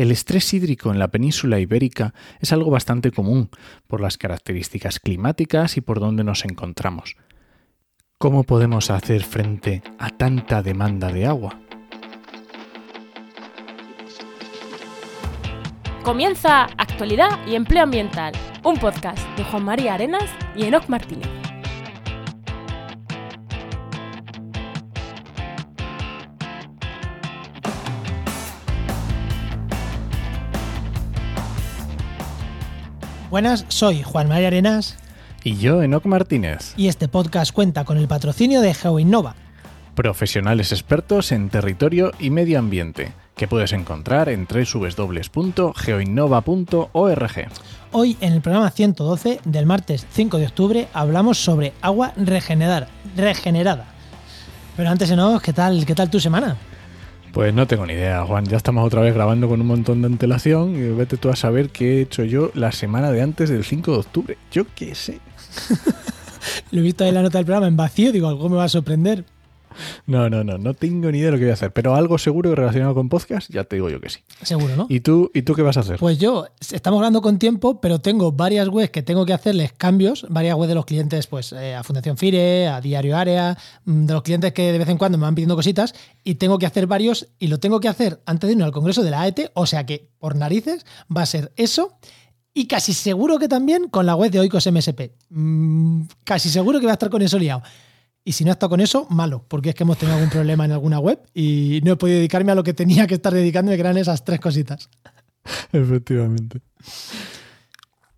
El 0.00 0.12
estrés 0.12 0.54
hídrico 0.54 0.90
en 0.90 0.98
la 0.98 1.08
península 1.08 1.60
ibérica 1.60 2.14
es 2.38 2.54
algo 2.54 2.70
bastante 2.70 3.10
común 3.10 3.50
por 3.86 4.00
las 4.00 4.16
características 4.16 4.98
climáticas 4.98 5.76
y 5.76 5.82
por 5.82 6.00
donde 6.00 6.24
nos 6.24 6.46
encontramos. 6.46 7.16
¿Cómo 8.16 8.44
podemos 8.44 8.90
hacer 8.90 9.22
frente 9.22 9.82
a 9.98 10.08
tanta 10.08 10.62
demanda 10.62 11.12
de 11.12 11.26
agua? 11.26 11.60
Comienza 16.02 16.62
Actualidad 16.78 17.46
y 17.46 17.54
Empleo 17.54 17.82
Ambiental, 17.82 18.32
un 18.64 18.78
podcast 18.78 19.18
de 19.36 19.44
Juan 19.44 19.66
María 19.66 19.92
Arenas 19.92 20.30
y 20.56 20.64
Enoc 20.64 20.88
Martínez. 20.88 21.39
Buenas, 33.30 33.64
soy 33.68 34.02
Juan 34.02 34.28
María 34.28 34.48
Arenas 34.48 34.96
Y 35.44 35.56
yo, 35.56 35.84
Enoc 35.84 36.04
Martínez, 36.04 36.74
y 36.76 36.88
este 36.88 37.06
podcast 37.06 37.52
cuenta 37.52 37.84
con 37.84 37.96
el 37.96 38.08
patrocinio 38.08 38.60
de 38.60 38.74
GeoInnova. 38.74 39.36
profesionales 39.94 40.72
expertos 40.72 41.30
en 41.30 41.48
territorio 41.48 42.10
y 42.18 42.30
medio 42.30 42.58
ambiente, 42.58 43.12
que 43.36 43.46
puedes 43.46 43.72
encontrar 43.72 44.28
en 44.30 44.48
www.geoinnova.org. 44.48 47.48
Hoy 47.92 48.16
en 48.20 48.32
el 48.32 48.40
programa 48.40 48.68
112 48.68 49.38
del 49.44 49.64
martes 49.64 50.08
5 50.10 50.38
de 50.38 50.46
octubre 50.46 50.88
hablamos 50.92 51.38
sobre 51.38 51.72
agua 51.82 52.12
regenerar, 52.16 52.88
regenerada. 53.14 53.84
Pero 54.76 54.90
antes 54.90 55.08
de 55.08 55.14
nada, 55.14 55.38
¿qué 55.38 55.52
tal, 55.52 55.86
¿qué 55.86 55.94
tal 55.94 56.10
tu 56.10 56.18
semana? 56.18 56.56
Pues 57.32 57.54
no 57.54 57.66
tengo 57.66 57.86
ni 57.86 57.92
idea, 57.92 58.24
Juan. 58.24 58.44
Ya 58.46 58.56
estamos 58.56 58.84
otra 58.84 59.02
vez 59.02 59.14
grabando 59.14 59.48
con 59.48 59.60
un 59.60 59.66
montón 59.66 60.02
de 60.02 60.06
antelación 60.06 60.74
y 60.74 60.90
vete 60.96 61.16
tú 61.16 61.28
a 61.28 61.36
saber 61.36 61.70
qué 61.70 61.98
he 61.98 62.00
hecho 62.02 62.24
yo 62.24 62.50
la 62.54 62.72
semana 62.72 63.12
de 63.12 63.22
antes 63.22 63.48
del 63.48 63.64
5 63.64 63.92
de 63.92 63.98
octubre. 63.98 64.38
Yo 64.50 64.64
qué 64.74 64.94
sé. 64.94 65.20
Lo 66.72 66.80
he 66.80 66.82
visto 66.82 67.04
ahí 67.04 67.10
en 67.10 67.14
la 67.14 67.22
nota 67.22 67.38
del 67.38 67.44
programa 67.44 67.68
en 67.68 67.76
vacío, 67.76 68.12
digo, 68.12 68.28
algo 68.28 68.48
me 68.48 68.56
va 68.56 68.64
a 68.64 68.68
sorprender. 68.68 69.24
No, 70.06 70.28
no, 70.28 70.44
no, 70.44 70.58
no 70.58 70.74
tengo 70.74 71.10
ni 71.10 71.18
idea 71.18 71.26
de 71.26 71.32
lo 71.32 71.38
que 71.38 71.44
voy 71.44 71.50
a 71.50 71.54
hacer, 71.54 71.72
pero 71.72 71.94
algo 71.94 72.18
seguro 72.18 72.54
relacionado 72.54 72.94
con 72.94 73.08
podcast, 73.08 73.50
ya 73.50 73.64
te 73.64 73.76
digo 73.76 73.88
yo 73.88 74.00
que 74.00 74.10
sí. 74.10 74.20
Seguro, 74.42 74.76
¿no? 74.76 74.86
¿Y 74.88 75.00
tú, 75.00 75.30
¿y 75.34 75.42
tú 75.42 75.54
qué 75.54 75.62
vas 75.62 75.76
a 75.76 75.80
hacer? 75.80 75.98
Pues 75.98 76.18
yo, 76.18 76.46
estamos 76.72 76.98
hablando 76.98 77.22
con 77.22 77.38
tiempo, 77.38 77.80
pero 77.80 78.00
tengo 78.00 78.32
varias 78.32 78.68
webs 78.68 78.90
que 78.90 79.02
tengo 79.02 79.24
que 79.26 79.32
hacerles 79.32 79.72
cambios, 79.72 80.26
varias 80.28 80.56
webs 80.56 80.68
de 80.68 80.74
los 80.74 80.84
clientes, 80.84 81.26
pues 81.26 81.52
eh, 81.52 81.74
a 81.74 81.82
Fundación 81.82 82.16
Fire, 82.16 82.68
a 82.68 82.80
Diario 82.80 83.16
Área, 83.16 83.56
mm, 83.84 84.06
de 84.06 84.12
los 84.12 84.22
clientes 84.22 84.52
que 84.52 84.72
de 84.72 84.78
vez 84.78 84.88
en 84.88 84.98
cuando 84.98 85.18
me 85.18 85.22
van 85.22 85.34
pidiendo 85.34 85.56
cositas, 85.56 85.94
y 86.24 86.36
tengo 86.36 86.58
que 86.58 86.66
hacer 86.66 86.86
varios, 86.86 87.28
y 87.38 87.48
lo 87.48 87.58
tengo 87.58 87.80
que 87.80 87.88
hacer 87.88 88.20
antes 88.26 88.48
de 88.48 88.52
irnos 88.52 88.66
al 88.66 88.72
Congreso 88.72 89.02
de 89.02 89.10
la 89.10 89.22
AET, 89.22 89.50
o 89.54 89.66
sea 89.66 89.86
que 89.86 90.10
por 90.18 90.36
narices 90.36 90.84
va 91.14 91.22
a 91.22 91.26
ser 91.26 91.52
eso. 91.56 91.98
Y 92.52 92.66
casi 92.66 92.92
seguro 92.94 93.38
que 93.38 93.48
también 93.48 93.88
con 93.88 94.06
la 94.06 94.16
web 94.16 94.30
de 94.30 94.40
Oikos 94.40 94.66
MSP. 94.66 95.12
Mm, 95.28 96.02
casi 96.24 96.48
seguro 96.48 96.80
que 96.80 96.86
va 96.86 96.92
a 96.92 96.94
estar 96.94 97.08
con 97.08 97.22
eso 97.22 97.38
liado. 97.38 97.62
Y 98.24 98.32
si 98.32 98.44
no 98.44 98.52
está 98.52 98.68
con 98.68 98.80
eso, 98.80 99.06
malo, 99.08 99.44
porque 99.48 99.70
es 99.70 99.74
que 99.74 99.84
hemos 99.84 99.98
tenido 99.98 100.16
algún 100.16 100.30
problema 100.30 100.64
en 100.64 100.72
alguna 100.72 100.98
web 100.98 101.20
y 101.34 101.80
no 101.84 101.92
he 101.92 101.96
podido 101.96 102.18
dedicarme 102.18 102.52
a 102.52 102.54
lo 102.54 102.62
que 102.62 102.74
tenía 102.74 103.06
que 103.06 103.14
estar 103.14 103.32
dedicándome, 103.32 103.76
que 103.76 103.80
eran 103.80 103.96
esas 103.96 104.24
tres 104.24 104.40
cositas. 104.40 104.90
Efectivamente. 105.72 106.60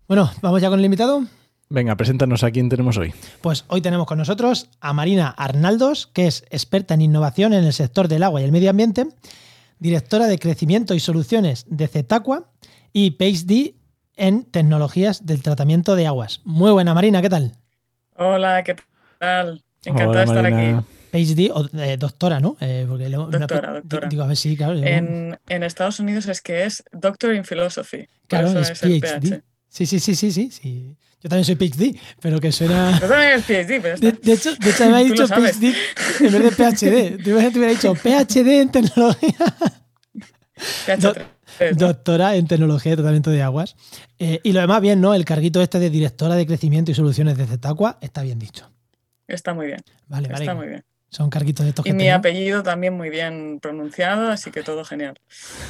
Bueno, 0.07 0.29
vamos 0.41 0.61
ya 0.61 0.69
con 0.69 0.79
el 0.79 0.85
invitado. 0.85 1.23
Venga, 1.69 1.95
preséntanos 1.95 2.43
a 2.43 2.51
quién 2.51 2.69
tenemos 2.69 2.97
hoy. 2.97 3.13
Pues 3.41 3.65
hoy 3.67 3.81
tenemos 3.81 4.05
con 4.05 4.17
nosotros 4.17 4.69
a 4.79 4.93
Marina 4.93 5.29
Arnaldos, 5.29 6.07
que 6.07 6.27
es 6.27 6.45
experta 6.51 6.93
en 6.93 7.01
innovación 7.01 7.53
en 7.53 7.63
el 7.63 7.73
sector 7.73 8.07
del 8.07 8.23
agua 8.23 8.41
y 8.41 8.43
el 8.43 8.51
medio 8.51 8.69
ambiente, 8.69 9.07
directora 9.79 10.27
de 10.27 10.37
crecimiento 10.37 10.93
y 10.93 10.99
soluciones 10.99 11.65
de 11.67 11.87
Cetaqua 11.87 12.51
y 12.91 13.11
PhD 13.11 13.75
en 14.15 14.43
tecnologías 14.43 15.25
del 15.25 15.41
tratamiento 15.41 15.95
de 15.95 16.05
aguas. 16.05 16.41
Muy 16.43 16.71
buena, 16.71 16.93
Marina, 16.93 17.21
¿qué 17.21 17.29
tal? 17.29 17.53
Hola, 18.17 18.63
¿qué 18.63 18.75
tal? 19.19 19.63
Encantada 19.85 20.09
Hola, 20.09 20.19
de 20.19 20.25
estar 20.25 20.43
Marina. 20.51 20.77
aquí. 20.79 20.87
PhD 21.11 21.51
o 21.53 21.69
eh, 21.77 21.97
doctora, 21.97 22.39
¿no? 22.39 22.57
Eh, 22.59 22.85
porque 22.89 23.07
le- 23.09 23.17
una- 23.19 23.37
Doctora, 23.39 23.73
doctora. 23.73 24.07
Digo, 24.09 24.23
a 24.23 24.27
ver 24.27 24.37
si, 24.37 24.57
claro. 24.57 24.73
En, 24.75 25.37
en 25.47 25.63
Estados 25.63 25.99
Unidos 25.99 26.27
es 26.27 26.41
que 26.41 26.63
es 26.65 26.83
Doctor 26.91 27.35
in 27.35 27.43
Philosophy. 27.43 28.07
Claro, 28.27 28.59
es 28.59 28.71
PhD. 28.79 28.99
PH. 29.01 29.41
Sí, 29.69 29.85
sí, 29.85 29.99
sí, 29.99 30.15
sí, 30.15 30.31
sí, 30.31 30.49
sí. 30.51 30.95
Yo 31.21 31.29
también 31.29 31.45
soy 31.45 31.55
PhD, 31.55 31.97
pero 32.19 32.39
que 32.39 32.51
suena. 32.51 32.97
Yo 33.01 33.07
también 33.07 33.31
es 33.33 33.45
PhD, 33.45 33.79
pero 33.81 33.97
De, 33.97 34.07
está. 34.09 34.19
de 34.25 34.33
hecho, 34.33 34.55
de 34.55 34.69
hecho, 34.71 34.89
me 34.89 34.95
ha 34.95 34.99
dicho. 35.03 35.27
PhD 35.27 35.73
en 36.25 36.31
vez 36.31 36.43
de 36.43 36.51
PhD. 36.51 37.23
Te 37.23 37.33
hubiera 37.33 37.69
dicho 37.69 37.93
PhD 37.95 38.61
en 38.61 38.69
tecnología. 38.71 39.35
Doctora 41.75 42.35
en 42.35 42.47
tecnología 42.47 42.91
de 42.93 42.95
tratamiento 42.97 43.29
de 43.29 43.41
aguas. 43.43 43.75
Eh, 44.19 44.39
y 44.43 44.51
lo 44.53 44.61
demás 44.61 44.81
bien, 44.81 44.99
¿no? 45.01 45.13
El 45.13 45.25
carguito 45.25 45.61
este 45.61 45.79
de 45.79 45.89
directora 45.89 46.35
de 46.35 46.45
crecimiento 46.47 46.91
y 46.91 46.95
soluciones 46.95 47.37
de 47.37 47.45
Zetaqua 47.45 47.99
está 48.01 48.23
bien 48.23 48.39
dicho. 48.39 48.69
Está 49.35 49.53
muy 49.53 49.67
bien. 49.67 49.79
Vale, 50.07 50.27
vale. 50.29 50.43
Está 50.43 50.55
muy 50.55 50.67
bien. 50.67 50.83
Son 51.09 51.29
carguitos 51.29 51.63
de 51.63 51.69
estos 51.69 51.85
Y 51.85 51.89
que 51.89 51.93
mi 51.93 52.05
tengo. 52.05 52.15
apellido 52.17 52.63
también 52.63 52.93
muy 52.95 53.09
bien 53.11 53.59
pronunciado, 53.61 54.29
así 54.31 54.49
que 54.49 54.63
todo 54.63 54.83
genial. 54.83 55.19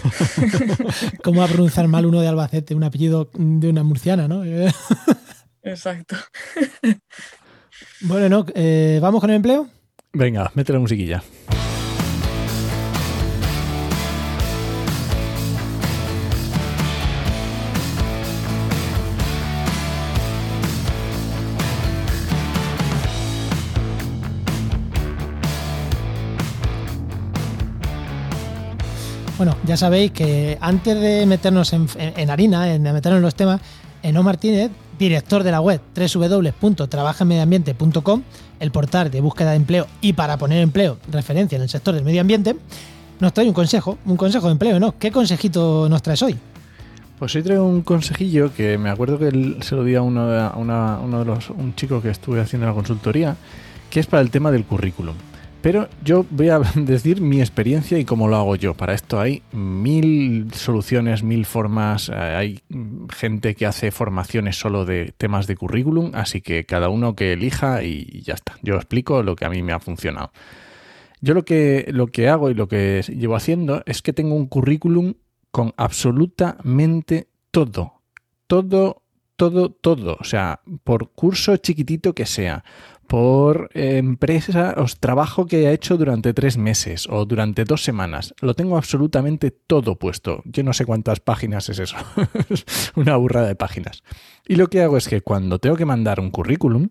¿Cómo 1.24 1.40
va 1.42 1.46
a 1.46 1.50
pronunciar 1.50 1.88
mal 1.90 2.06
uno 2.06 2.22
de 2.22 2.28
Albacete, 2.30 2.76
un 2.76 2.84
apellido 2.84 3.30
de 3.34 3.70
una 3.70 3.84
murciana, 3.84 4.28
no? 4.30 4.44
Exacto. 5.64 6.16
bueno, 8.02 8.30
no, 8.30 8.46
eh, 8.56 9.00
¿vamos 9.02 9.20
con 9.22 9.30
el 9.32 9.38
empleo? 9.38 9.68
Venga, 10.14 10.52
mete 10.56 10.72
la 10.72 10.80
musiquilla. 10.80 11.22
Bueno, 29.44 29.58
ya 29.66 29.76
sabéis 29.76 30.12
que 30.14 30.58
antes 30.62 30.98
de 31.02 31.26
meternos 31.26 31.74
en, 31.74 31.86
en- 31.98 32.14
en 32.18 32.30
harina, 32.30 32.74
en 32.74 32.82
meternos 32.82 33.18
en 33.18 33.24
los 33.24 33.36
temas, 33.36 33.60
Eno 34.02 34.24
Martínez, 34.24 34.72
director 34.98 35.44
de 35.44 35.52
la 35.52 35.60
web 35.60 35.82
www.trabajaenmedioambiente.com, 35.98 38.22
el 38.62 38.72
portal 38.72 39.12
de 39.12 39.20
búsqueda 39.20 39.50
de 39.50 39.58
empleo 39.58 39.86
y 40.00 40.14
para 40.14 40.38
poner 40.38 40.62
empleo, 40.62 40.98
referencia 41.12 41.58
en 41.58 41.62
el 41.64 41.68
sector 41.68 41.94
del 41.94 42.06
medio 42.06 42.22
ambiente, 42.22 42.56
nos 43.20 43.34
trae 43.34 43.46
un 43.50 43.54
consejo, 43.54 43.98
un 44.06 44.16
consejo 44.16 44.46
de 44.46 44.54
empleo, 44.54 44.80
¿no? 44.80 44.98
¿Qué 44.98 45.12
consejito 45.12 45.90
nos 45.90 46.02
traes 46.02 46.22
hoy? 46.22 46.38
Pues 47.20 47.36
hoy 47.36 47.44
traigo 47.44 47.68
un 47.68 47.82
consejillo 47.82 48.54
que 48.54 48.78
me 48.78 48.90
acuerdo 48.90 49.20
que 49.20 49.28
él 49.28 49.58
se 49.60 49.76
lo 49.76 49.84
di 49.84 49.96
a 49.96 50.02
uno 50.04 50.26
de, 50.26 50.52
una- 50.56 51.00
uno 51.00 51.20
de 51.20 51.26
los 51.26 51.50
un 51.50 51.76
chico 51.76 52.02
que 52.02 52.12
estuve 52.12 52.40
haciendo 52.40 52.66
la 52.66 52.74
consultoría, 52.74 53.36
que 53.90 54.00
es 54.00 54.08
para 54.08 54.22
el 54.22 54.32
tema 54.32 54.52
del 54.52 54.64
currículum. 54.64 55.16
Pero 55.64 55.88
yo 56.04 56.26
voy 56.30 56.50
a 56.50 56.60
decir 56.76 57.22
mi 57.22 57.40
experiencia 57.40 57.98
y 57.98 58.04
cómo 58.04 58.28
lo 58.28 58.36
hago 58.36 58.58
yo. 58.58 58.74
Para 58.74 58.94
esto 58.94 59.20
hay 59.22 59.42
mil 59.54 60.54
soluciones, 60.54 61.24
mil 61.24 61.46
formas. 61.46 62.10
eh, 62.10 62.14
Hay 62.16 62.60
gente 63.16 63.56
que 63.56 63.66
hace 63.66 63.90
formaciones 63.92 64.58
solo 64.58 64.84
de 64.84 65.14
temas 65.18 65.48
de 65.48 65.56
currículum, 65.56 66.12
así 66.16 66.42
que 66.42 66.66
cada 66.66 66.90
uno 66.90 67.16
que 67.16 67.32
elija 67.32 67.82
y 67.82 68.22
ya 68.24 68.34
está. 68.34 68.58
Yo 68.62 68.76
explico 68.76 69.24
lo 69.24 69.38
que 69.38 69.46
a 69.46 69.50
mí 69.50 69.64
me 69.64 69.72
ha 69.72 69.80
funcionado. 69.80 70.34
Yo 71.22 71.34
lo 71.34 71.46
que, 71.46 71.86
lo 71.94 72.08
que 72.08 72.28
hago 72.28 72.50
y 72.50 72.56
lo 72.56 72.68
que 72.68 73.02
llevo 73.08 73.38
haciendo 73.38 73.84
es 73.86 74.02
que 74.02 74.12
tengo 74.12 74.36
un 74.36 74.48
currículum 74.48 75.14
con 75.52 75.74
absolutamente 75.78 77.30
todo. 77.52 78.02
Todo, 78.48 79.04
todo, 79.38 79.70
todo. 79.72 80.18
O 80.20 80.26
sea, 80.26 80.60
por 80.84 81.12
curso 81.12 81.56
chiquitito 81.56 82.14
que 82.14 82.26
sea, 82.26 82.66
por 83.08 83.70
empresa 83.74 84.76
o 84.78 84.86
trabajo 85.00 85.46
que 85.46 85.58
haya 85.58 85.72
hecho 85.72 85.98
durante 85.98 86.34
tres 86.34 86.58
meses 86.58 87.08
o 87.10 87.26
durante 87.26 87.64
dos 87.64 87.84
semanas. 87.84 88.34
Lo 88.42 88.54
tengo 88.54 88.78
absolutamente 88.78 89.52
todo 89.52 89.98
puesto. 89.98 90.42
Yo 90.46 90.64
no 90.64 90.74
sé 90.74 90.86
cuántas 90.86 91.20
páginas 91.20 91.70
es 91.70 91.80
eso. 91.80 91.98
Es 92.50 92.92
Una 92.96 93.16
burrada 93.18 93.48
de 93.48 93.56
páginas. 93.56 94.04
Y 94.48 94.56
lo 94.56 94.68
que 94.68 94.82
hago 94.82 94.98
es 94.98 95.08
que 95.08 95.22
cuando 95.22 95.60
tengo 95.60 95.76
que 95.76 95.86
mandar 95.86 96.20
un 96.20 96.32
currículum, 96.32 96.90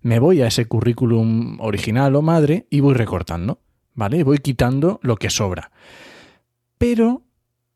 me 0.00 0.18
voy 0.18 0.42
a 0.42 0.46
ese 0.46 0.66
currículum 0.66 1.60
original 1.60 2.16
o 2.16 2.22
madre 2.22 2.66
y 2.70 2.80
voy 2.80 2.94
recortando, 2.94 3.60
¿vale? 3.94 4.24
Voy 4.24 4.38
quitando 4.38 4.98
lo 5.02 5.16
que 5.16 5.30
sobra. 5.30 5.70
Pero 6.78 7.22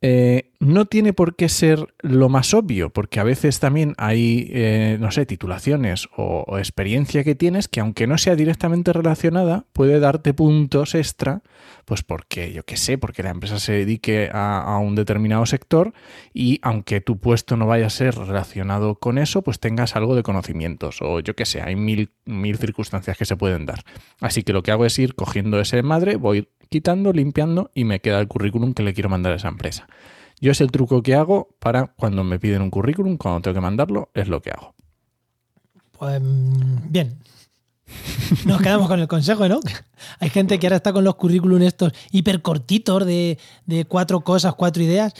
eh, 0.03 0.53
no 0.61 0.85
tiene 0.85 1.13
por 1.13 1.37
qué 1.37 1.49
ser 1.49 1.95
lo 2.01 2.29
más 2.29 2.53
obvio, 2.53 2.91
porque 2.91 3.19
a 3.19 3.25
veces 3.25 3.61
también 3.61 3.95
hay, 3.97 4.51
eh, 4.53 4.99
no 5.01 5.11
sé, 5.11 5.25
titulaciones 5.25 6.09
o, 6.17 6.59
experiencia 6.59 7.25
que 7.25 7.35
tienes 7.35 7.69
que 7.69 7.81
aunque 7.81 8.07
no 8.07 8.19
sea 8.19 8.37
directamente 8.37 8.93
relacionada, 8.93 9.65
puede 9.73 9.99
darte 10.01 10.35
puntos 10.35 10.95
extra, 10.95 11.43
pues 11.85 12.03
porque, 12.03 12.53
yo 12.53 12.65
qué 12.65 12.77
sé, 12.77 12.99
porque 12.99 13.23
la 13.23 13.31
empresa 13.31 13.59
se 13.59 13.73
dedique 13.73 14.31
a, 14.33 14.61
a 14.61 14.79
un 14.79 14.95
determinado 14.95 15.47
sector 15.47 15.93
y 16.35 16.59
aunque 16.63 17.01
tu 17.01 17.19
puesto 17.19 17.57
no 17.57 17.67
vaya 17.67 17.87
a 17.87 17.91
ser 17.91 18.17
relacionado 18.17 18.97
con 18.97 19.19
eso, 19.19 19.43
pues 19.43 19.61
tengas 19.61 19.97
algo 19.97 20.15
de 20.15 20.23
conocimientos 20.23 20.99
o 21.01 21.21
yo 21.21 21.35
qué 21.35 21.47
sé, 21.47 21.63
hay 21.63 21.77
mil, 21.77 22.11
mil 22.25 22.59
circunstancias 22.59 23.17
que 23.17 23.25
se 23.25 23.37
pueden 23.37 23.67
dar. 23.67 23.83
Así 24.21 24.43
que 24.43 24.53
lo 24.53 24.63
que 24.63 24.73
hago 24.73 24.85
es 24.85 24.99
ir 24.99 25.15
cogiendo 25.15 25.61
ese 25.61 25.83
madre, 25.83 26.17
voy 26.17 26.49
quitando, 26.69 27.13
limpiando 27.13 27.71
y 27.75 27.85
me 27.85 28.01
queda 28.01 28.21
el 28.21 28.29
currículum 28.29 28.75
que 28.75 28.83
le 28.83 28.95
quiero 28.95 29.09
mandar 29.09 29.33
a 29.33 29.37
esa 29.37 29.49
empresa. 29.49 29.87
Yo 30.41 30.53
es 30.53 30.61
el 30.61 30.71
truco 30.71 31.03
que 31.03 31.15
hago 31.15 31.49
para 31.59 31.87
cuando 31.87 32.23
me 32.25 32.39
piden 32.39 32.63
un 32.63 32.71
currículum, 32.71 33.17
cuando 33.17 33.41
tengo 33.41 33.55
que 33.55 33.61
mandarlo, 33.61 34.11
es 34.15 34.29
lo 34.29 34.41
que 34.43 34.51
hago. 34.51 34.75
Pues 35.93 36.21
mm, 36.21 36.91
bien. 36.91 37.19
Nos 38.45 38.61
quedamos 38.61 38.89
con 38.89 39.01
el 39.01 39.09
consejo, 39.09 39.49
¿no? 39.49 39.61
Hay 40.21 40.31
gente 40.31 40.59
que 40.59 40.67
ahora 40.67 40.77
está 40.77 40.93
con 40.93 41.05
los 41.05 41.15
currículum 41.15 41.63
estos 41.63 41.93
hiper 42.11 42.43
cortitos 42.43 43.07
de, 43.07 43.39
de 43.65 43.85
cuatro 43.85 44.21
cosas, 44.21 44.55
cuatro 44.55 44.83
ideas. 44.83 45.15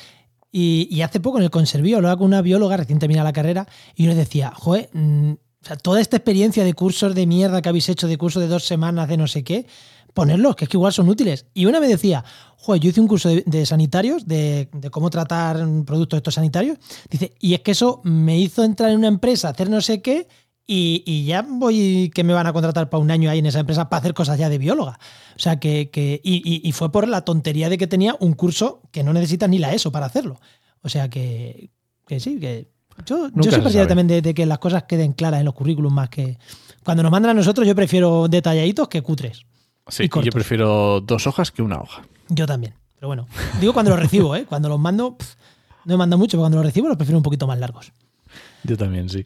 Y, 0.59 1.03
hace 1.03 1.21
poco 1.21 1.37
en 1.37 1.45
el 1.45 1.51
conservío 1.51 1.99
hablaba 1.99 2.17
con 2.17 2.29
una 2.29 2.41
bióloga 2.41 2.79
recién 2.79 2.99
terminada 2.99 3.29
la 3.29 3.35
carrera 3.35 3.69
y 3.95 4.05
yo 4.05 4.15
decía, 4.15 4.53
joder, 4.55 4.89
mm, 4.95 5.33
o 5.33 5.67
sea, 5.67 5.77
toda 5.77 6.01
esta 6.01 6.17
experiencia 6.17 6.65
de 6.65 6.73
cursos 6.73 7.15
de 7.15 7.27
mierda 7.27 7.61
que 7.61 7.69
habéis 7.69 7.91
hecho, 7.91 8.09
de 8.09 8.17
cursos 8.17 8.41
de 8.41 8.49
dos 8.49 8.65
semanas, 8.65 9.07
de 9.07 9.19
no 9.19 9.27
sé 9.27 9.45
qué, 9.45 9.67
ponerlos, 10.17 10.57
que 10.57 10.65
es 10.65 10.71
que 10.71 10.79
igual 10.79 10.95
son 10.95 11.11
útiles. 11.11 11.45
Y 11.53 11.67
una 11.67 11.79
me 11.79 11.87
decía, 11.87 12.25
joder, 12.57 12.81
yo 12.81 12.89
hice 12.89 13.03
un 13.03 13.07
curso 13.07 13.29
de, 13.29 13.45
de 13.45 13.67
sanitarios, 13.67 14.27
de, 14.27 14.71
de, 14.73 14.89
cómo 14.89 15.11
tratar 15.11 15.59
productos 15.85 16.17
estos 16.17 16.35
sanitarios. 16.35 16.79
Dice, 17.11 17.35
y 17.39 17.53
es 17.53 17.61
que 17.61 17.73
eso 17.73 18.01
me 18.03 18.39
hizo 18.39 18.65
entrar 18.65 18.91
en 18.91 18.97
una 18.97 19.09
empresa, 19.09 19.51
hacer 19.51 19.69
no 19.69 19.83
sé 19.83 20.01
qué, 20.01 20.27
y, 20.67 21.03
y, 21.05 21.27
ya 21.27 21.43
voy 21.43 22.11
que 22.15 22.25
me 22.25 22.33
van 22.33 22.47
a 22.47 22.55
contratar 22.55 22.89
para 22.89 23.01
un 23.01 23.11
año 23.11 23.31
ahí 23.31 23.41
en 23.41 23.47
esa 23.47 23.61
empresa 23.61 23.91
para 23.91 24.01
hacer 24.01 24.15
cosas 24.15 24.39
ya 24.39 24.49
de 24.49 24.57
bióloga. 24.57 24.99
O 25.37 25.39
sea 25.39 25.61
que, 25.61 25.91
que 25.91 26.21
y, 26.25 26.37
y, 26.37 26.67
y, 26.67 26.73
fue 26.73 26.91
por 26.91 27.07
la 27.07 27.21
tontería 27.21 27.69
de 27.69 27.77
que 27.77 27.87
tenía 27.87 28.17
un 28.19 28.33
curso 28.33 28.81
que 28.91 29.05
no 29.05 29.13
necesita 29.13 29.47
ni 29.47 29.59
la 29.59 29.75
ESO 29.75 29.93
para 29.93 30.07
hacerlo. 30.07 30.41
O 30.81 30.89
sea 30.89 31.11
que, 31.11 31.71
que 32.07 32.21
sí, 32.21 32.41
que 32.41 32.73
yo, 33.05 33.29
yo 33.35 33.51
soy 33.51 33.61
partidario 33.61 33.87
también 33.87 34.09
de, 34.09 34.23
de, 34.23 34.35
que 34.35 34.47
las 34.47 34.59
cosas 34.59 34.85
queden 34.85 35.13
claras 35.13 35.41
en 35.41 35.45
los 35.45 35.55
currículums 35.55 35.95
más 35.95 36.09
que 36.09 36.39
cuando 36.83 37.03
nos 37.03 37.13
mandan 37.13 37.33
a 37.33 37.35
nosotros 37.35 37.67
yo 37.67 37.75
prefiero 37.75 38.27
detalladitos 38.29 38.89
que 38.89 39.03
cutres. 39.03 39.45
Sí, 39.89 40.09
yo 40.23 40.33
prefiero 40.33 41.01
dos 41.01 41.27
hojas 41.27 41.51
que 41.51 41.63
una 41.63 41.79
hoja. 41.81 42.03
Yo 42.29 42.47
también. 42.47 42.75
Pero 42.99 43.09
bueno, 43.09 43.27
digo 43.61 43.73
cuando 43.73 43.91
los 43.91 44.01
recibo, 44.01 44.35
¿eh? 44.35 44.45
Cuando 44.47 44.69
los 44.69 44.81
mando, 44.81 45.17
pff, 45.17 45.35
no 45.85 45.95
me 45.95 45.99
mando 45.99 46.19
mucho, 46.19 46.33
pero 46.33 46.43
cuando 46.43 46.57
los 46.59 46.67
recibo 46.67 46.89
los 46.89 46.97
prefiero 46.97 47.19
un 47.19 47.23
poquito 47.23 47.47
más 47.47 47.59
largos. 47.59 47.93
Yo 48.65 48.77
también, 48.77 49.09
sí. 49.09 49.25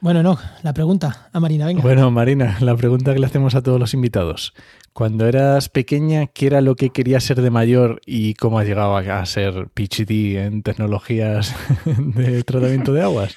Bueno, 0.00 0.22
no, 0.22 0.38
la 0.62 0.72
pregunta 0.74 1.28
a 1.32 1.40
Marina, 1.40 1.66
venga. 1.66 1.82
Bueno, 1.82 2.10
Marina, 2.10 2.58
la 2.60 2.76
pregunta 2.76 3.14
que 3.14 3.18
le 3.18 3.26
hacemos 3.26 3.54
a 3.54 3.62
todos 3.62 3.80
los 3.80 3.94
invitados. 3.94 4.52
Cuando 4.92 5.26
eras 5.26 5.68
pequeña, 5.68 6.26
¿qué 6.26 6.46
era 6.46 6.60
lo 6.60 6.76
que 6.76 6.90
querías 6.90 7.24
ser 7.24 7.40
de 7.40 7.50
mayor 7.50 8.00
y 8.06 8.34
cómo 8.34 8.58
has 8.58 8.66
llegado 8.66 8.96
a 8.96 9.26
ser 9.26 9.68
PhD 9.74 10.38
en 10.38 10.62
tecnologías 10.62 11.54
de 11.86 12.42
tratamiento 12.44 12.92
de 12.92 13.02
aguas? 13.02 13.36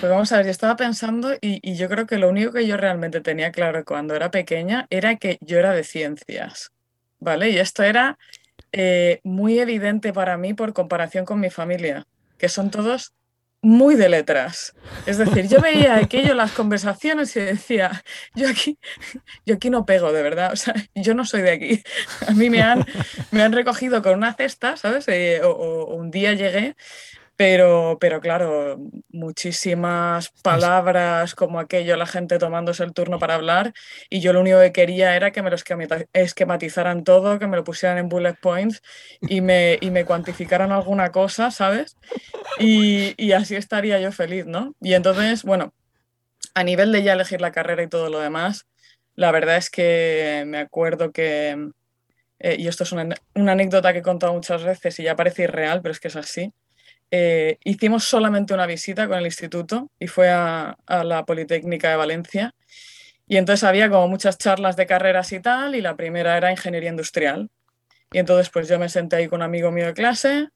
Pues 0.00 0.10
vamos 0.10 0.32
a 0.32 0.38
ver, 0.38 0.46
yo 0.46 0.50
estaba 0.50 0.76
pensando 0.76 1.34
y, 1.40 1.60
y, 1.62 1.76
yo 1.76 1.88
creo 1.88 2.06
que 2.06 2.18
lo 2.18 2.28
único 2.28 2.52
que 2.52 2.66
yo 2.66 2.76
realmente 2.76 3.20
tenía 3.20 3.50
claro 3.52 3.84
cuando 3.84 4.14
era 4.14 4.30
pequeña 4.30 4.86
era 4.90 5.16
que 5.16 5.38
yo 5.40 5.58
era 5.58 5.72
de 5.72 5.84
ciencias, 5.84 6.70
¿vale? 7.18 7.50
Y 7.50 7.58
esto 7.58 7.82
era 7.82 8.18
eh, 8.72 9.20
muy 9.22 9.60
evidente 9.60 10.12
para 10.12 10.36
mí 10.36 10.52
por 10.52 10.72
comparación 10.72 11.24
con 11.24 11.38
mi 11.38 11.48
familia, 11.48 12.06
que 12.38 12.48
son 12.48 12.70
todos 12.70 13.12
muy 13.64 13.94
de 13.96 14.08
letras. 14.08 14.74
Es 15.06 15.18
decir, 15.18 15.48
yo 15.48 15.60
veía 15.60 15.96
aquello, 15.96 16.34
las 16.34 16.52
conversaciones 16.52 17.34
y 17.36 17.40
decía, 17.40 18.04
yo 18.34 18.48
aquí, 18.48 18.78
yo 19.46 19.54
aquí 19.56 19.70
no 19.70 19.86
pego, 19.86 20.12
de 20.12 20.22
verdad. 20.22 20.52
O 20.52 20.56
sea, 20.56 20.74
yo 20.94 21.14
no 21.14 21.24
soy 21.24 21.42
de 21.42 21.50
aquí. 21.50 21.82
A 22.28 22.32
mí 22.32 22.50
me 22.50 22.62
han, 22.62 22.84
me 23.30 23.42
han 23.42 23.52
recogido 23.52 24.02
con 24.02 24.14
una 24.14 24.34
cesta, 24.34 24.76
¿sabes? 24.76 25.08
Eh, 25.08 25.40
o, 25.42 25.50
o, 25.50 25.94
un 25.94 26.10
día 26.10 26.34
llegué 26.34 26.76
pero, 27.36 27.98
pero 28.00 28.20
claro, 28.20 28.78
muchísimas 29.08 30.30
palabras 30.42 31.34
como 31.34 31.58
aquello, 31.58 31.96
la 31.96 32.06
gente 32.06 32.38
tomándose 32.38 32.84
el 32.84 32.92
turno 32.92 33.18
para 33.18 33.34
hablar 33.34 33.72
y 34.08 34.20
yo 34.20 34.32
lo 34.32 34.40
único 34.40 34.60
que 34.60 34.72
quería 34.72 35.16
era 35.16 35.32
que 35.32 35.42
me 35.42 35.50
lo 35.50 35.56
esquematizaran 36.12 37.02
todo, 37.02 37.38
que 37.40 37.48
me 37.48 37.56
lo 37.56 37.64
pusieran 37.64 37.98
en 37.98 38.08
bullet 38.08 38.36
points 38.40 38.82
y 39.20 39.40
me, 39.40 39.78
y 39.80 39.90
me 39.90 40.04
cuantificaran 40.04 40.70
alguna 40.70 41.10
cosa, 41.10 41.50
¿sabes? 41.50 41.96
Y, 42.60 43.14
y 43.16 43.32
así 43.32 43.56
estaría 43.56 43.98
yo 43.98 44.12
feliz, 44.12 44.46
¿no? 44.46 44.74
Y 44.80 44.94
entonces, 44.94 45.42
bueno, 45.42 45.74
a 46.54 46.62
nivel 46.62 46.92
de 46.92 47.02
ya 47.02 47.14
elegir 47.14 47.40
la 47.40 47.52
carrera 47.52 47.82
y 47.82 47.88
todo 47.88 48.10
lo 48.10 48.20
demás, 48.20 48.66
la 49.16 49.32
verdad 49.32 49.56
es 49.56 49.70
que 49.70 50.44
me 50.46 50.58
acuerdo 50.58 51.10
que, 51.10 51.70
eh, 52.38 52.56
y 52.58 52.68
esto 52.68 52.84
es 52.84 52.92
una, 52.92 53.16
una 53.34 53.52
anécdota 53.52 53.92
que 53.92 54.00
he 54.00 54.02
contado 54.02 54.34
muchas 54.34 54.62
veces 54.62 55.00
y 55.00 55.04
ya 55.04 55.16
parece 55.16 55.44
irreal, 55.44 55.82
pero 55.82 55.92
es 55.92 55.98
que 55.98 56.08
es 56.08 56.16
así 56.16 56.52
eh, 57.10 57.58
hicimos 57.64 58.04
solamente 58.04 58.54
una 58.54 58.66
visita 58.66 59.06
con 59.08 59.18
el 59.18 59.26
instituto 59.26 59.90
y 59.98 60.08
fue 60.08 60.30
a, 60.30 60.76
a, 60.86 61.04
la 61.04 61.24
Politécnica 61.24 61.90
de 61.90 61.96
Valencia. 61.96 62.54
Y 63.26 63.36
entonces 63.36 63.64
había 63.64 63.88
como 63.88 64.08
muchas 64.08 64.38
charlas 64.38 64.76
de 64.76 64.86
carreras 64.86 65.32
y 65.32 65.40
tal, 65.40 65.74
y 65.74 65.80
la 65.80 65.96
primera 65.96 66.36
era 66.36 66.50
ingeniería 66.50 66.90
industrial. 66.90 67.50
Y 68.12 68.18
entonces 68.18 68.50
pues 68.50 68.68
yo 68.68 68.78
me 68.78 68.88
senté 68.88 69.16
ahí 69.16 69.28
con 69.28 69.38
un 69.38 69.42
amigo 69.44 69.70
mío 69.70 69.86
de 69.86 69.94
clase, 69.94 70.48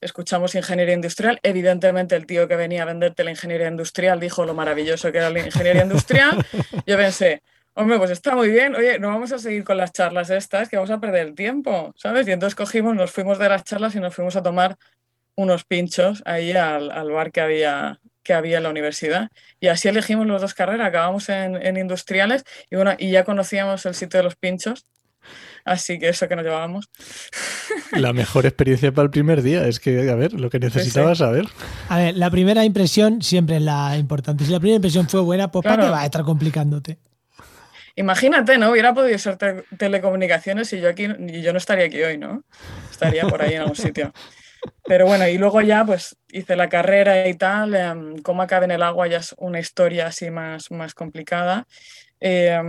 escuchamos 0.00 0.54
ingeniería 0.54 0.94
industrial. 0.94 1.40
Evidentemente 1.42 2.16
el 2.16 2.26
tío 2.26 2.48
que 2.48 2.56
venía 2.56 2.82
a 2.82 2.86
venderte 2.86 3.24
la 3.24 3.30
ingeniería 3.30 3.68
industrial 3.68 4.20
dijo 4.20 4.44
lo 4.44 4.54
maravilloso 4.54 5.12
que 5.12 5.18
era 5.18 5.30
la 5.30 5.40
ingeniería 5.40 5.82
industrial. 5.82 6.44
Yo 6.86 6.96
pensé, 6.96 7.42
hombre, 7.74 7.98
pues 7.98 8.10
está 8.10 8.34
muy 8.34 8.48
bien, 8.48 8.74
oye, 8.74 8.98
no 8.98 9.08
vamos 9.08 9.32
a 9.32 9.38
seguir 9.38 9.64
con 9.64 9.76
las 9.76 9.92
charlas 9.92 10.30
estas, 10.30 10.68
que 10.68 10.76
vamos 10.76 10.90
a 10.90 11.00
perder 11.00 11.26
el 11.26 11.34
tiempo, 11.34 11.92
¿sabes? 11.96 12.26
Y 12.28 12.32
entonces 12.32 12.54
cogimos, 12.54 12.94
nos 12.94 13.10
fuimos 13.10 13.38
de 13.38 13.48
las 13.48 13.64
charlas 13.64 13.94
y 13.94 14.00
nos 14.00 14.14
fuimos 14.14 14.36
a 14.36 14.42
tomar 14.42 14.76
unos 15.40 15.64
pinchos 15.64 16.22
ahí 16.26 16.52
al, 16.52 16.90
al, 16.90 17.10
bar 17.10 17.32
que 17.32 17.40
había, 17.40 18.00
que 18.22 18.34
había 18.34 18.58
en 18.58 18.64
la 18.64 18.70
universidad. 18.70 19.30
Y 19.58 19.68
así 19.68 19.88
elegimos 19.88 20.26
las 20.26 20.42
dos 20.42 20.54
carreras, 20.54 20.86
acabamos 20.86 21.28
en, 21.28 21.56
en, 21.56 21.76
industriales 21.76 22.44
y, 22.70 22.76
bueno, 22.76 22.94
y 22.98 23.10
ya 23.10 23.24
conocíamos 23.24 23.86
el 23.86 23.94
sitio 23.94 24.18
de 24.18 24.24
los 24.24 24.36
pinchos. 24.36 24.86
Así 25.64 25.98
que 25.98 26.08
eso 26.08 26.26
que 26.28 26.36
nos 26.36 26.44
llevábamos. 26.44 26.88
La 27.92 28.12
mejor 28.14 28.46
experiencia 28.46 28.92
para 28.92 29.04
el 29.04 29.10
primer 29.10 29.42
día 29.42 29.66
es 29.66 29.78
que, 29.78 30.10
a 30.10 30.14
ver, 30.14 30.32
lo 30.32 30.48
que 30.50 30.58
necesitabas 30.58 31.18
sí, 31.18 31.24
sí. 31.24 31.28
saber. 31.28 31.46
A 31.88 31.98
ver, 31.98 32.16
la 32.16 32.30
primera 32.30 32.64
impresión 32.64 33.22
siempre 33.22 33.56
es 33.56 33.62
la 33.62 33.96
importante. 33.98 34.44
Si 34.44 34.50
la 34.50 34.60
primera 34.60 34.76
impresión 34.76 35.08
fue 35.08 35.20
buena, 35.20 35.50
pues 35.50 35.62
claro. 35.62 35.76
¿para 35.76 35.88
qué 35.88 35.92
va 35.92 36.00
a 36.02 36.04
estar 36.06 36.22
complicándote? 36.22 36.98
Imagínate, 37.96 38.56
¿no? 38.56 38.70
Hubiera 38.70 38.94
podido 38.94 39.18
ser 39.18 39.36
te 39.36 39.62
telecomunicaciones 39.76 40.72
y 40.72 40.80
yo 40.80 40.88
aquí 40.88 41.06
y 41.28 41.42
yo 41.42 41.52
no 41.52 41.58
estaría 41.58 41.84
aquí 41.86 42.02
hoy, 42.02 42.16
¿no? 42.16 42.44
Estaría 42.90 43.26
por 43.26 43.42
ahí 43.42 43.54
en 43.54 43.62
algún 43.62 43.76
sitio. 43.76 44.12
Pero 44.84 45.06
bueno, 45.06 45.26
y 45.28 45.38
luego 45.38 45.60
ya 45.60 45.84
pues 45.84 46.16
hice 46.28 46.56
la 46.56 46.68
carrera 46.68 47.28
y 47.28 47.34
tal, 47.34 47.74
eh, 47.74 48.20
cómo 48.22 48.42
acaba 48.42 48.64
en 48.64 48.72
el 48.72 48.82
agua 48.82 49.06
ya 49.06 49.18
es 49.18 49.34
una 49.38 49.60
historia 49.60 50.08
así 50.08 50.30
más, 50.30 50.70
más 50.70 50.94
complicada. 50.94 51.66
Eh, 52.20 52.60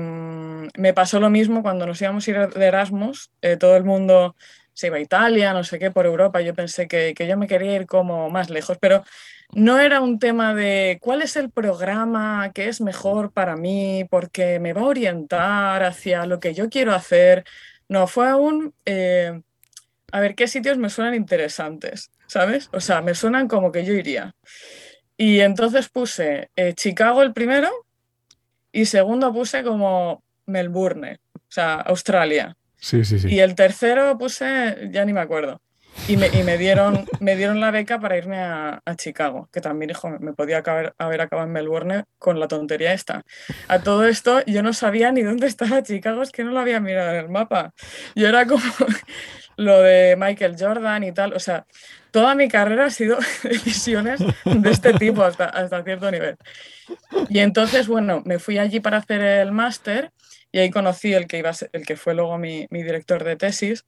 me 0.77 0.93
pasó 0.93 1.19
lo 1.19 1.29
mismo 1.29 1.61
cuando 1.61 1.85
nos 1.85 2.01
íbamos 2.01 2.27
a 2.27 2.31
ir 2.31 2.47
de 2.49 2.65
Erasmus, 2.65 3.31
eh, 3.41 3.57
todo 3.57 3.75
el 3.75 3.83
mundo 3.83 4.35
se 4.73 4.87
iba 4.87 4.97
a 4.97 5.01
Italia, 5.01 5.53
no 5.53 5.63
sé 5.63 5.79
qué, 5.79 5.91
por 5.91 6.05
Europa, 6.05 6.41
yo 6.41 6.53
pensé 6.53 6.87
que, 6.87 7.13
que 7.13 7.27
yo 7.27 7.37
me 7.37 7.47
quería 7.47 7.75
ir 7.75 7.85
como 7.85 8.29
más 8.29 8.49
lejos, 8.49 8.77
pero 8.79 9.03
no 9.53 9.79
era 9.79 9.99
un 9.99 10.17
tema 10.17 10.55
de 10.55 10.97
cuál 11.01 11.21
es 11.21 11.35
el 11.35 11.51
programa 11.51 12.51
que 12.53 12.69
es 12.69 12.79
mejor 12.79 13.33
para 13.33 13.57
mí, 13.57 14.05
porque 14.09 14.59
me 14.59 14.71
va 14.71 14.81
a 14.81 14.85
orientar 14.85 15.83
hacia 15.83 16.25
lo 16.25 16.39
que 16.39 16.53
yo 16.53 16.69
quiero 16.69 16.93
hacer. 16.93 17.43
No, 17.89 18.07
fue 18.07 18.33
un... 18.33 18.73
a 20.11 20.19
ver 20.19 20.35
qué 20.35 20.47
sitios 20.47 20.77
me 20.77 20.89
suenan 20.89 21.15
interesantes, 21.15 22.11
¿sabes? 22.27 22.69
O 22.73 22.79
sea, 22.79 23.01
me 23.01 23.15
suenan 23.15 23.47
como 23.47 23.71
que 23.71 23.85
yo 23.85 23.93
iría. 23.93 24.35
Y 25.17 25.39
entonces 25.39 25.89
puse 25.89 26.49
eh, 26.55 26.73
Chicago 26.73 27.21
el 27.21 27.33
primero 27.33 27.69
y 28.71 28.85
segundo 28.85 29.33
puse 29.33 29.63
como 29.63 30.23
Melbourne, 30.45 31.19
o 31.35 31.39
sea, 31.47 31.75
Australia. 31.75 32.57
Sí, 32.77 33.05
sí, 33.05 33.19
sí. 33.19 33.29
Y 33.29 33.39
el 33.39 33.55
tercero 33.55 34.17
puse, 34.17 34.89
ya 34.91 35.05
ni 35.05 35.13
me 35.13 35.21
acuerdo. 35.21 35.61
Y 36.07 36.17
me, 36.17 36.27
y 36.27 36.43
me 36.43 36.57
dieron, 36.57 37.05
me 37.19 37.35
dieron 37.35 37.59
la 37.59 37.71
beca 37.71 37.99
para 37.99 38.17
irme 38.17 38.37
a, 38.39 38.81
Chicago, 38.95 39.49
que 39.51 39.61
también, 39.61 39.91
hijo, 39.91 40.09
me 40.19 40.33
podía 40.33 40.57
acabar, 40.57 40.93
haber 40.97 41.21
acabado 41.21 41.47
en 41.47 41.53
Melbourne 41.53 42.03
con 42.17 42.39
la 42.39 42.47
tontería 42.47 42.93
esta. 42.93 43.23
A 43.67 43.79
todo 43.79 44.05
esto, 44.05 44.43
yo 44.45 44.63
no 44.63 44.73
sabía 44.73 45.11
ni 45.11 45.21
dónde 45.21 45.47
estaba 45.47 45.83
Chicago, 45.83 46.21
es 46.21 46.31
que 46.31 46.43
no 46.43 46.51
lo 46.51 46.59
había 46.59 46.79
mirado 46.79 47.11
en 47.11 47.17
el 47.17 47.29
mapa. 47.29 47.73
Yo 48.15 48.27
era 48.27 48.45
como, 48.45 48.63
lo 49.61 49.81
de 49.81 50.15
Michael 50.17 50.55
Jordan 50.59 51.03
y 51.03 51.11
tal. 51.11 51.33
O 51.33 51.39
sea, 51.39 51.65
toda 52.11 52.35
mi 52.35 52.47
carrera 52.47 52.85
ha 52.85 52.89
sido 52.89 53.17
decisiones 53.43 54.19
de 54.19 54.69
este 54.69 54.93
tipo 54.93 55.23
hasta, 55.23 55.45
hasta 55.45 55.83
cierto 55.83 56.11
nivel. 56.11 56.35
Y 57.29 57.39
entonces, 57.39 57.87
bueno, 57.87 58.21
me 58.25 58.39
fui 58.39 58.57
allí 58.57 58.79
para 58.79 58.97
hacer 58.97 59.21
el 59.21 59.51
máster 59.51 60.11
y 60.51 60.59
ahí 60.59 60.69
conocí 60.69 61.13
el 61.13 61.27
que, 61.27 61.37
iba 61.37 61.51
el 61.71 61.85
que 61.85 61.95
fue 61.95 62.13
luego 62.13 62.37
mi, 62.37 62.67
mi, 62.69 62.83
director 62.83 63.23
de 63.23 63.37
tesis, 63.37 63.85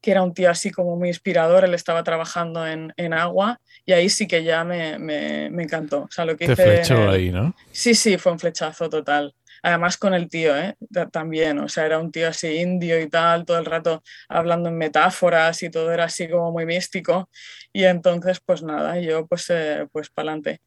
que 0.00 0.10
era 0.10 0.22
un 0.22 0.34
tío 0.34 0.50
así 0.50 0.70
como 0.70 0.96
muy 0.96 1.08
inspirador. 1.08 1.64
Él 1.64 1.74
estaba 1.74 2.02
trabajando 2.02 2.66
en, 2.66 2.92
en 2.96 3.12
agua 3.12 3.58
y 3.84 3.92
ahí 3.92 4.08
sí 4.08 4.26
que 4.26 4.44
ya 4.44 4.64
me, 4.64 4.98
me, 4.98 5.50
me 5.50 5.62
encantó. 5.64 6.02
O 6.02 6.10
sea, 6.10 6.24
lo 6.24 6.36
que 6.36 6.46
Te 6.46 6.52
hice, 6.52 6.64
flechó 6.64 7.10
ahí, 7.10 7.30
¿no? 7.30 7.54
Sí, 7.72 7.94
sí, 7.94 8.18
fue 8.18 8.32
un 8.32 8.38
flechazo 8.38 8.88
total 8.88 9.34
además 9.62 9.96
con 9.96 10.14
el 10.14 10.28
tío, 10.28 10.56
¿eh? 10.56 10.76
también, 11.10 11.58
o 11.58 11.68
sea, 11.68 11.86
era 11.86 11.98
un 11.98 12.12
tío 12.12 12.28
así 12.28 12.48
indio 12.48 13.00
y 13.00 13.08
tal, 13.08 13.44
todo 13.44 13.58
el 13.58 13.64
rato 13.64 14.02
hablando 14.28 14.68
en 14.68 14.78
metáforas 14.78 15.60
y 15.62 15.70
todo 15.70 15.92
era 15.92 16.04
así 16.04 16.28
como 16.28 16.52
muy 16.52 16.66
místico. 16.66 17.28
Y 17.72 17.84
entonces, 17.84 18.40
pues 18.44 18.62
nada, 18.62 19.00
yo 19.00 19.26
pues, 19.26 19.50
eh, 19.50 19.86
pues 19.90 20.10
para 20.10 20.30
adelante. 20.30 20.60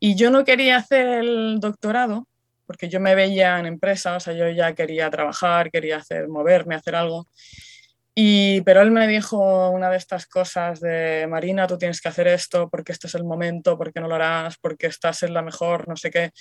Y 0.00 0.14
yo 0.14 0.30
no 0.30 0.44
quería 0.44 0.76
hacer 0.76 1.06
el 1.08 1.58
doctorado, 1.60 2.26
porque 2.66 2.88
yo 2.88 3.00
me 3.00 3.14
veía 3.14 3.58
en 3.58 3.66
empresa, 3.66 4.16
o 4.16 4.20
sea, 4.20 4.32
yo 4.34 4.48
ya 4.50 4.74
quería 4.74 5.10
trabajar, 5.10 5.70
quería 5.70 5.98
hacer, 5.98 6.28
moverme, 6.28 6.74
hacer 6.74 6.94
algo. 6.94 7.26
Y, 8.20 8.62
pero 8.62 8.82
él 8.82 8.90
me 8.90 9.06
dijo 9.06 9.70
una 9.70 9.90
de 9.90 9.96
estas 9.96 10.26
cosas 10.26 10.80
de, 10.80 11.28
Marina, 11.30 11.68
tú 11.68 11.78
tienes 11.78 12.00
que 12.00 12.08
hacer 12.08 12.26
esto 12.26 12.68
porque 12.68 12.90
este 12.90 13.06
es 13.06 13.14
el 13.14 13.22
momento, 13.22 13.78
porque 13.78 14.00
no 14.00 14.08
lo 14.08 14.16
harás, 14.16 14.56
porque 14.60 14.88
estás 14.88 15.22
en 15.22 15.34
la 15.34 15.40
mejor, 15.40 15.86
no 15.86 15.94
sé 15.94 16.10
qué. 16.10 16.32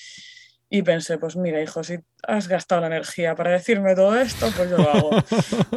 Y 0.71 0.81
pensé, 0.81 1.19
pues 1.19 1.35
mira, 1.35 1.61
hijo, 1.61 1.83
si 1.83 1.99
has 2.23 2.47
gastado 2.47 2.81
la 2.81 2.87
energía 2.87 3.35
para 3.35 3.51
decirme 3.51 3.93
todo 3.93 4.19
esto, 4.19 4.51
pues 4.57 4.71
yo 4.71 4.77
lo 4.77 4.89
hago. 4.89 5.11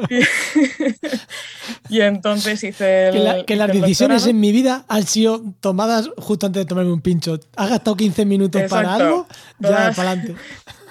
y, 1.90 2.00
entonces 2.00 2.64
hice 2.64 3.08
el, 3.08 3.44
Que, 3.44 3.56
las 3.56 3.70
decisiones 3.70 4.26
en 4.26 4.40
mi 4.40 4.52
vida 4.52 4.86
han 4.88 5.06
sido 5.06 5.52
tomadas 5.60 6.08
justo 6.16 6.46
antes 6.46 6.62
de 6.62 6.66
tomarme 6.66 6.92
un 6.92 7.02
pincho. 7.02 7.38
Has 7.56 7.68
gastado 7.68 7.98
15 7.98 8.24
minutos 8.24 8.62
para 8.70 8.94
algo, 8.94 9.28
ya 9.58 9.92
para 9.94 10.12
adelante. 10.12 10.34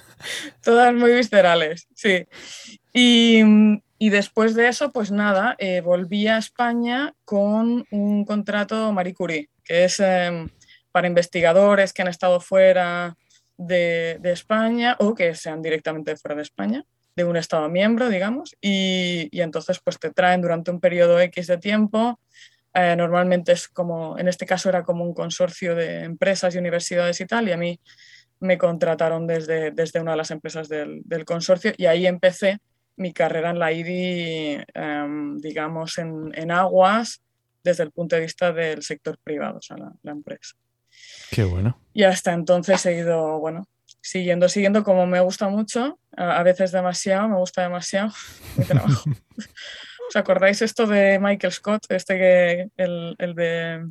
Todas 0.64 0.94
muy 0.94 1.14
viscerales, 1.14 1.88
sí. 1.96 2.28
Y, 2.94 3.42
y 4.02 4.10
después 4.10 4.56
de 4.56 4.70
eso, 4.70 4.94
pues 4.94 5.12
nada, 5.12 5.56
eh, 5.60 5.82
volví 5.82 6.28
a 6.28 6.38
España 6.38 7.14
con 7.26 7.86
un 7.92 8.24
contrato 8.24 8.94
Marie 8.94 9.14
Curie, 9.14 9.50
que 9.64 9.84
es 9.84 10.00
em, 10.00 10.50
para 10.92 11.08
investigadores 11.08 11.92
que 11.92 12.02
han 12.02 12.08
estado 12.08 12.40
fuera 12.40 13.18
de, 13.58 14.20
España 14.24 14.96
o 15.00 15.14
que 15.14 15.36
sean 15.36 15.62
directamente 15.62 16.16
fuera 16.16 16.36
de 16.36 16.44
España, 16.44 16.86
de 17.14 17.26
un 17.26 17.36
Estado 17.36 17.68
miembro, 17.68 18.08
digamos, 18.08 18.56
y, 18.62 19.30
entonces 19.34 19.80
pues 19.84 20.00
te 20.00 20.12
traen 20.12 20.42
durante 20.42 20.72
un 20.72 20.80
periodo 20.80 21.20
X 21.20 21.48
de 21.48 21.58
tiempo. 21.58 22.22
Eh, 22.74 22.96
normalmente 22.96 23.52
es 23.52 23.68
como, 23.68 24.18
en 24.18 24.30
este 24.30 24.46
caso 24.46 24.70
era 24.70 24.84
como 24.84 25.04
un 25.04 25.14
consorcio 25.14 25.76
de 25.76 26.04
empresas 26.04 26.56
y 26.56 26.58
universidades 26.58 27.20
y 27.20 27.26
tal, 27.26 27.50
y 27.50 27.52
a 27.52 27.58
mí 27.58 27.82
me 28.40 28.58
contrataron 28.58 29.28
desde, 29.28 29.72
desde 29.72 30.00
una 30.00 30.12
de 30.12 30.18
las 30.18 30.32
empresas 30.32 30.70
del, 30.70 31.04
consorcio 31.26 31.74
y 31.76 31.86
ahí 31.88 32.08
empecé 32.08 32.60
mi 33.00 33.14
carrera 33.14 33.50
en 33.50 33.60
la 33.60 33.72
IDI, 33.72 34.64
em, 34.74 35.38
digamos, 35.40 35.98
en, 35.98 36.52
aguas 36.52 37.22
desde 37.64 37.84
el 37.84 37.92
punto 37.92 38.16
de 38.16 38.22
vista 38.24 38.54
del 38.54 38.84
sector 38.84 39.18
privado, 39.24 39.58
o 39.58 39.62
sea, 39.62 39.78
la 39.78 40.12
empresa. 40.12 40.56
Qué 41.32 41.44
bueno. 41.44 41.80
Y 41.94 42.04
hasta 42.04 42.34
entonces 42.34 42.86
he 42.86 42.98
ido, 42.98 43.40
bueno, 43.40 43.68
siguiendo, 44.02 44.50
siguiendo 44.50 44.84
como 44.84 45.06
me 45.06 45.20
gusta 45.20 45.50
mucho, 45.50 46.00
a, 46.16 46.44
veces 46.44 46.72
demasiado, 46.72 47.30
me 47.30 47.38
gusta 47.38 47.64
demasiado 47.64 48.12
mi 48.58 48.66
trabajo. 48.66 49.04
¿Os 50.10 50.16
acordáis 50.16 50.62
esto 50.62 50.88
de 50.88 51.20
Michael 51.20 51.54
Scott, 51.54 51.86
este 51.90 52.18
que, 52.18 52.70
el, 52.78 53.16
el, 53.20 53.36
de, 53.36 53.90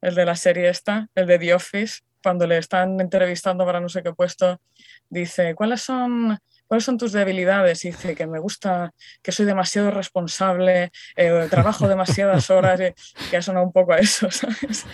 el 0.00 0.14
de 0.14 0.24
la 0.24 0.34
serie 0.34 0.68
esta, 0.68 1.08
el 1.14 1.26
de 1.26 1.38
The 1.38 1.54
Office, 1.54 2.00
cuando 2.22 2.46
le 2.46 2.58
están 2.58 3.00
entrevistando 3.00 3.64
para 3.64 3.80
no 3.80 3.88
sé 3.88 4.02
qué 4.02 4.12
puesto, 4.12 4.60
dice, 5.08 5.54
¿cuáles 5.54 5.82
son 5.82 6.38
¿cuáles 6.70 6.84
son 6.84 6.98
tus 6.98 7.10
debilidades? 7.10 7.84
Y 7.84 7.88
dice 7.88 8.14
que 8.14 8.28
me 8.28 8.38
gusta, 8.38 8.94
que 9.22 9.32
soy 9.32 9.44
demasiado 9.44 9.90
responsable, 9.90 10.92
eh, 11.16 11.48
trabajo 11.50 11.88
demasiadas 11.88 12.48
horas, 12.48 12.78
eh, 12.78 12.94
que 13.28 13.38
ha 13.38 13.42
sonado 13.42 13.66
un 13.66 13.72
poco 13.72 13.92
a 13.92 13.98
eso, 13.98 14.30
¿sabes? 14.30 14.86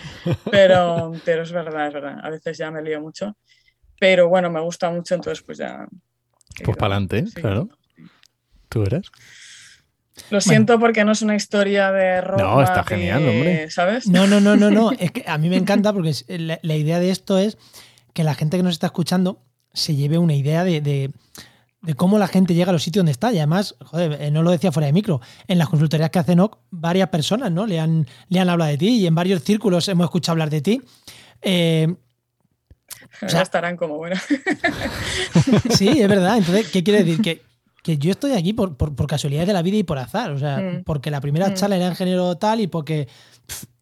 Pero, 0.49 1.11
pero 1.23 1.43
es 1.43 1.51
verdad, 1.51 1.89
es 1.89 1.93
verdad. 1.93 2.17
A 2.23 2.31
veces 2.31 2.57
ya 2.57 2.71
me 2.71 2.81
lío 2.81 2.99
mucho. 2.99 3.37
Pero 3.99 4.27
bueno, 4.27 4.49
me 4.49 4.59
gusta 4.59 4.89
mucho, 4.89 5.13
entonces 5.13 5.43
pues 5.43 5.59
ya... 5.59 5.87
Pues 6.65 6.75
para 6.77 6.95
adelante, 6.95 7.25
claro. 7.35 7.69
¿Tú 8.69 8.81
eres? 8.81 9.11
Lo 10.31 10.41
siento 10.41 10.79
porque 10.79 11.05
no 11.05 11.11
es 11.11 11.21
una 11.21 11.35
historia 11.35 11.91
de 11.91 12.21
ropa. 12.21 12.41
No, 12.41 12.61
está 12.63 12.83
genial, 12.85 13.19
hombre. 13.19 13.69
¿Sabes? 13.69 14.07
No, 14.07 14.25
no, 14.25 14.41
no, 14.41 14.55
no, 14.55 14.71
no. 14.71 14.91
Es 14.97 15.11
que 15.11 15.23
a 15.27 15.37
mí 15.37 15.47
me 15.47 15.57
encanta 15.57 15.93
porque 15.93 16.11
la, 16.27 16.75
idea 16.75 16.99
de 16.99 17.11
esto 17.11 17.37
es 17.37 17.59
que 18.13 18.23
la 18.23 18.33
gente 18.33 18.57
que 18.57 18.63
nos 18.63 18.73
está 18.73 18.87
escuchando 18.87 19.43
se 19.73 19.95
lleve 19.95 20.17
una 20.17 20.33
idea 20.33 20.63
de 20.63 20.81
de 20.81 21.11
cómo 21.95 22.17
la 22.17 22.27
gente 22.27 22.53
llega 22.53 22.69
a 22.69 22.73
los 22.73 22.83
sitios 22.83 23.01
donde 23.01 23.11
está. 23.11 23.31
Y 23.31 23.37
además, 23.37 23.75
joder, 23.85 24.21
eh, 24.21 24.31
no 24.31 24.43
lo 24.43 24.51
decía 24.51 24.71
fuera 24.71 24.87
de 24.87 24.93
micro, 24.93 25.21
en 25.47 25.57
las 25.57 25.69
consultorías 25.69 26.09
que 26.09 26.19
hacen 26.19 26.39
OC, 26.39 26.57
varias 26.71 27.09
personas 27.09 27.51
¿no? 27.51 27.65
le, 27.65 27.79
han, 27.79 28.07
le 28.29 28.39
han 28.39 28.49
hablado 28.49 28.71
de 28.71 28.77
ti 28.77 28.89
y 28.89 29.07
en 29.07 29.15
varios 29.15 29.43
círculos 29.43 29.87
hemos 29.87 30.05
escuchado 30.05 30.33
hablar 30.33 30.49
de 30.49 30.61
ti. 30.61 30.81
Eh, 31.41 31.95
o 33.21 33.29
sea, 33.29 33.41
estarán 33.41 33.77
como 33.77 33.97
bueno. 33.97 34.15
sí, 35.69 35.89
es 35.89 36.07
verdad. 36.07 36.37
Entonces, 36.37 36.69
¿qué 36.69 36.83
quiere 36.83 37.03
decir? 37.03 37.21
Que, 37.21 37.41
que 37.83 37.97
yo 37.97 38.11
estoy 38.11 38.33
aquí 38.33 38.53
por, 38.53 38.75
por, 38.75 39.07
casualidades 39.07 39.47
de 39.47 39.53
la 39.53 39.61
vida 39.61 39.77
y 39.77 39.83
por 39.83 39.97
azar. 39.97 40.31
O 40.31 40.39
sea, 40.39 40.57
mm. 40.57 40.83
porque 40.83 41.11
la 41.11 41.21
primera 41.21 41.49
mm. 41.49 41.53
charla 41.53 41.77
era 41.77 41.87
en 41.87 41.95
género 41.95 42.35
tal 42.37 42.59
y 42.59 42.67
porque, 42.67 43.07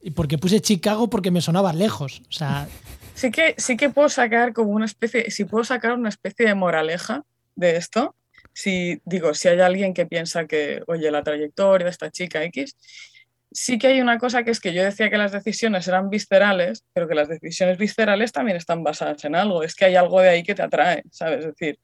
y 0.01 0.11
porque 0.11 0.37
puse 0.37 0.61
Chicago 0.61 1.09
porque 1.09 1.31
me 1.31 1.41
sonaba 1.41 1.73
lejos. 1.73 2.21
O 2.29 2.31
sea. 2.31 2.67
Sí 3.15 3.31
que, 3.31 3.55
sí 3.57 3.77
que 3.77 3.89
puedo 3.89 4.09
sacar 4.09 4.51
como 4.53 4.71
una 4.71 4.85
especie, 4.85 5.31
si 5.31 5.45
puedo 5.45 5.63
sacar 5.63 5.93
una 5.93 6.09
especie 6.09 6.45
de 6.45 6.53
moraleja, 6.53 7.23
de 7.55 7.77
esto, 7.77 8.15
si 8.53 9.01
digo, 9.05 9.33
si 9.33 9.49
hay 9.49 9.59
alguien 9.59 9.93
que 9.93 10.05
piensa 10.05 10.47
que, 10.47 10.81
oye, 10.87 11.11
la 11.11 11.23
trayectoria 11.23 11.85
de 11.85 11.91
esta 11.91 12.09
chica 12.09 12.43
X, 12.43 12.75
sí 13.51 13.77
que 13.77 13.87
hay 13.87 14.01
una 14.01 14.17
cosa 14.17 14.43
que 14.43 14.51
es 14.51 14.59
que 14.59 14.73
yo 14.73 14.83
decía 14.83 15.09
que 15.09 15.17
las 15.17 15.31
decisiones 15.31 15.87
eran 15.87 16.09
viscerales, 16.09 16.83
pero 16.93 17.07
que 17.07 17.15
las 17.15 17.29
decisiones 17.29 17.77
viscerales 17.77 18.31
también 18.31 18.57
están 18.57 18.83
basadas 18.83 19.23
en 19.25 19.35
algo, 19.35 19.63
es 19.63 19.75
que 19.75 19.85
hay 19.85 19.95
algo 19.95 20.21
de 20.21 20.29
ahí 20.29 20.43
que 20.43 20.55
te 20.55 20.61
atrae, 20.61 21.03
¿sabes? 21.11 21.39
Es 21.39 21.45
decir, 21.47 21.79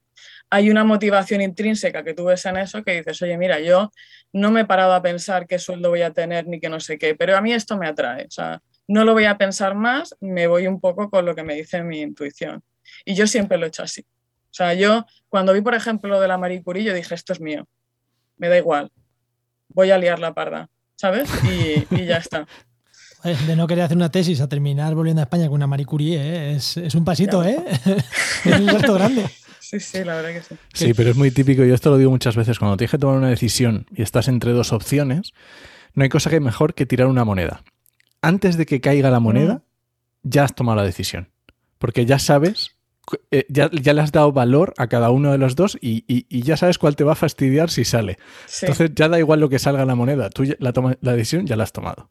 hay 0.50 0.70
una 0.70 0.84
motivación 0.84 1.40
intrínseca 1.40 2.04
que 2.04 2.14
tú 2.14 2.24
ves 2.26 2.44
en 2.46 2.58
eso 2.58 2.82
que 2.82 2.96
dices, 2.96 3.20
oye, 3.22 3.38
mira, 3.38 3.58
yo 3.60 3.90
no 4.32 4.50
me 4.50 4.62
he 4.62 4.64
parado 4.66 4.92
a 4.92 5.02
pensar 5.02 5.46
qué 5.46 5.58
sueldo 5.58 5.88
voy 5.90 6.02
a 6.02 6.12
tener 6.12 6.46
ni 6.46 6.60
que 6.60 6.68
no 6.68 6.80
sé 6.80 6.98
qué, 6.98 7.14
pero 7.14 7.36
a 7.36 7.40
mí 7.40 7.52
esto 7.52 7.76
me 7.78 7.88
atrae, 7.88 8.26
o 8.26 8.30
sea, 8.30 8.60
no 8.88 9.04
lo 9.04 9.14
voy 9.14 9.24
a 9.24 9.38
pensar 9.38 9.74
más, 9.74 10.14
me 10.20 10.46
voy 10.46 10.66
un 10.66 10.80
poco 10.80 11.08
con 11.10 11.24
lo 11.24 11.34
que 11.34 11.42
me 11.42 11.54
dice 11.54 11.82
mi 11.82 12.00
intuición. 12.00 12.62
Y 13.04 13.14
yo 13.14 13.26
siempre 13.26 13.56
lo 13.56 13.64
he 13.64 13.68
hecho 13.68 13.82
así. 13.82 14.04
O 14.52 14.54
sea, 14.54 14.74
yo 14.74 15.06
cuando 15.30 15.54
vi, 15.54 15.62
por 15.62 15.74
ejemplo, 15.74 16.10
lo 16.10 16.20
de 16.20 16.28
la 16.28 16.36
Marie 16.36 16.62
Curie, 16.62 16.84
yo 16.84 16.92
dije, 16.92 17.14
esto 17.14 17.32
es 17.32 17.40
mío, 17.40 17.66
me 18.36 18.50
da 18.50 18.58
igual, 18.58 18.92
voy 19.68 19.90
a 19.90 19.96
liar 19.96 20.18
la 20.18 20.34
parda, 20.34 20.68
¿sabes? 20.94 21.30
Y, 21.42 22.04
ya 22.04 22.18
está. 22.18 22.46
De 23.46 23.56
no 23.56 23.66
querer 23.66 23.84
hacer 23.84 23.96
una 23.96 24.10
tesis 24.10 24.40
a 24.40 24.48
terminar 24.48 24.94
volviendo 24.94 25.22
a 25.22 25.24
España 25.24 25.46
con 25.46 25.54
una 25.54 25.66
Marie 25.66 25.86
Curie, 25.86 26.18
¿eh? 26.20 26.52
es, 26.56 26.94
un 26.94 27.04
pasito, 27.04 27.42
¿eh? 27.44 27.56
es 28.44 28.60
un 28.60 28.66
salto 28.66 28.94
grande. 28.94 29.24
Sí, 29.60 29.80
sí, 29.80 30.04
la 30.04 30.16
verdad 30.16 30.32
que 30.32 30.42
sí. 30.42 30.54
Sí, 30.74 30.92
pero 30.92 31.10
es 31.10 31.16
muy 31.16 31.30
típico, 31.30 31.64
yo 31.64 31.74
esto 31.74 31.88
lo 31.88 31.96
digo 31.96 32.10
muchas 32.10 32.36
veces, 32.36 32.58
cuando 32.58 32.76
tienes 32.76 32.90
que 32.90 32.98
tomar 32.98 33.16
una 33.16 33.30
decisión 33.30 33.86
y 33.94 34.02
estás 34.02 34.28
entre 34.28 34.52
dos 34.52 34.72
opciones, 34.72 35.32
no 35.94 36.02
hay 36.02 36.10
cosa 36.10 36.28
que 36.28 36.40
mejor 36.40 36.74
que 36.74 36.84
tirar 36.84 37.06
una 37.06 37.24
moneda. 37.24 37.62
Antes 38.20 38.58
de 38.58 38.66
que 38.66 38.82
caiga 38.82 39.08
la 39.10 39.20
moneda, 39.20 39.54
mm. 39.54 40.28
ya 40.28 40.44
has 40.44 40.54
tomado 40.54 40.76
la 40.76 40.84
decisión. 40.84 41.30
Porque 41.78 42.04
ya 42.04 42.18
sabes 42.18 42.76
eh, 43.30 43.46
ya, 43.48 43.68
le 43.68 44.00
has 44.00 44.12
dado 44.12 44.32
valor 44.32 44.74
a 44.78 44.86
cada 44.86 45.10
uno 45.10 45.32
de 45.32 45.38
los 45.38 45.56
dos 45.56 45.78
y, 45.80 46.26
ya 46.42 46.56
sabes 46.56 46.78
cuál 46.78 46.96
te 46.96 47.04
va 47.04 47.12
a 47.12 47.16
fastidiar 47.16 47.70
si 47.70 47.84
sale. 47.84 48.18
Entonces 48.60 48.90
ya 48.94 49.08
da 49.08 49.18
igual 49.18 49.40
lo 49.40 49.48
que 49.48 49.58
salga 49.58 49.84
la 49.84 49.94
moneda, 49.94 50.30
tú 50.30 50.44
la, 50.58 50.72
la 51.00 51.12
decisión 51.12 51.46
ya 51.46 51.56
la 51.56 51.64
has 51.64 51.72
tomado. 51.72 52.08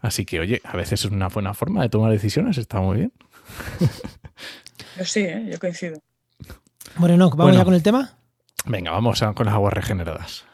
Así 0.00 0.24
que, 0.24 0.40
oye, 0.40 0.60
a 0.64 0.76
veces 0.76 1.04
es 1.04 1.10
una 1.10 1.28
buena 1.28 1.54
forma 1.54 1.82
de 1.82 1.88
tomar 1.88 2.10
decisiones, 2.10 2.58
está 2.58 2.80
muy 2.80 2.98
bien. 2.98 3.12
Yo 4.98 5.04
sí, 5.04 5.20
¿eh? 5.20 5.48
yo 5.50 5.58
coincido. 5.58 5.98
Bueno, 6.96 7.16
no, 7.16 7.30
¿vamos 7.30 7.56
ya 7.56 7.64
con 7.64 7.72
el 7.72 7.82
tema? 7.82 8.18
Venga, 8.66 8.90
vamos 8.90 9.22
con 9.34 9.46
las 9.46 9.54
aguas 9.54 9.72
regeneradas. 9.72 10.44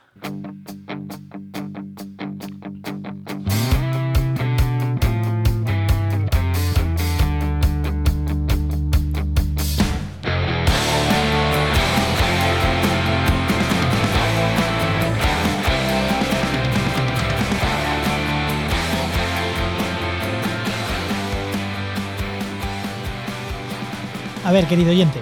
A 24.49 24.51
ver, 24.51 24.67
querido 24.67 24.93
oyente, 24.93 25.21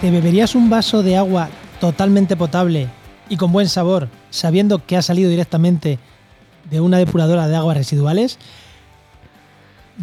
¿te 0.00 0.12
beberías 0.12 0.54
un 0.54 0.70
vaso 0.70 1.02
de 1.02 1.16
agua 1.16 1.48
totalmente 1.80 2.36
potable 2.36 2.86
y 3.28 3.36
con 3.36 3.50
buen 3.50 3.68
sabor, 3.68 4.08
sabiendo 4.30 4.86
que 4.86 4.96
ha 4.96 5.02
salido 5.02 5.28
directamente 5.28 5.98
de 6.70 6.80
una 6.80 6.98
depuradora 6.98 7.48
de 7.48 7.56
aguas 7.56 7.76
residuales? 7.76 8.38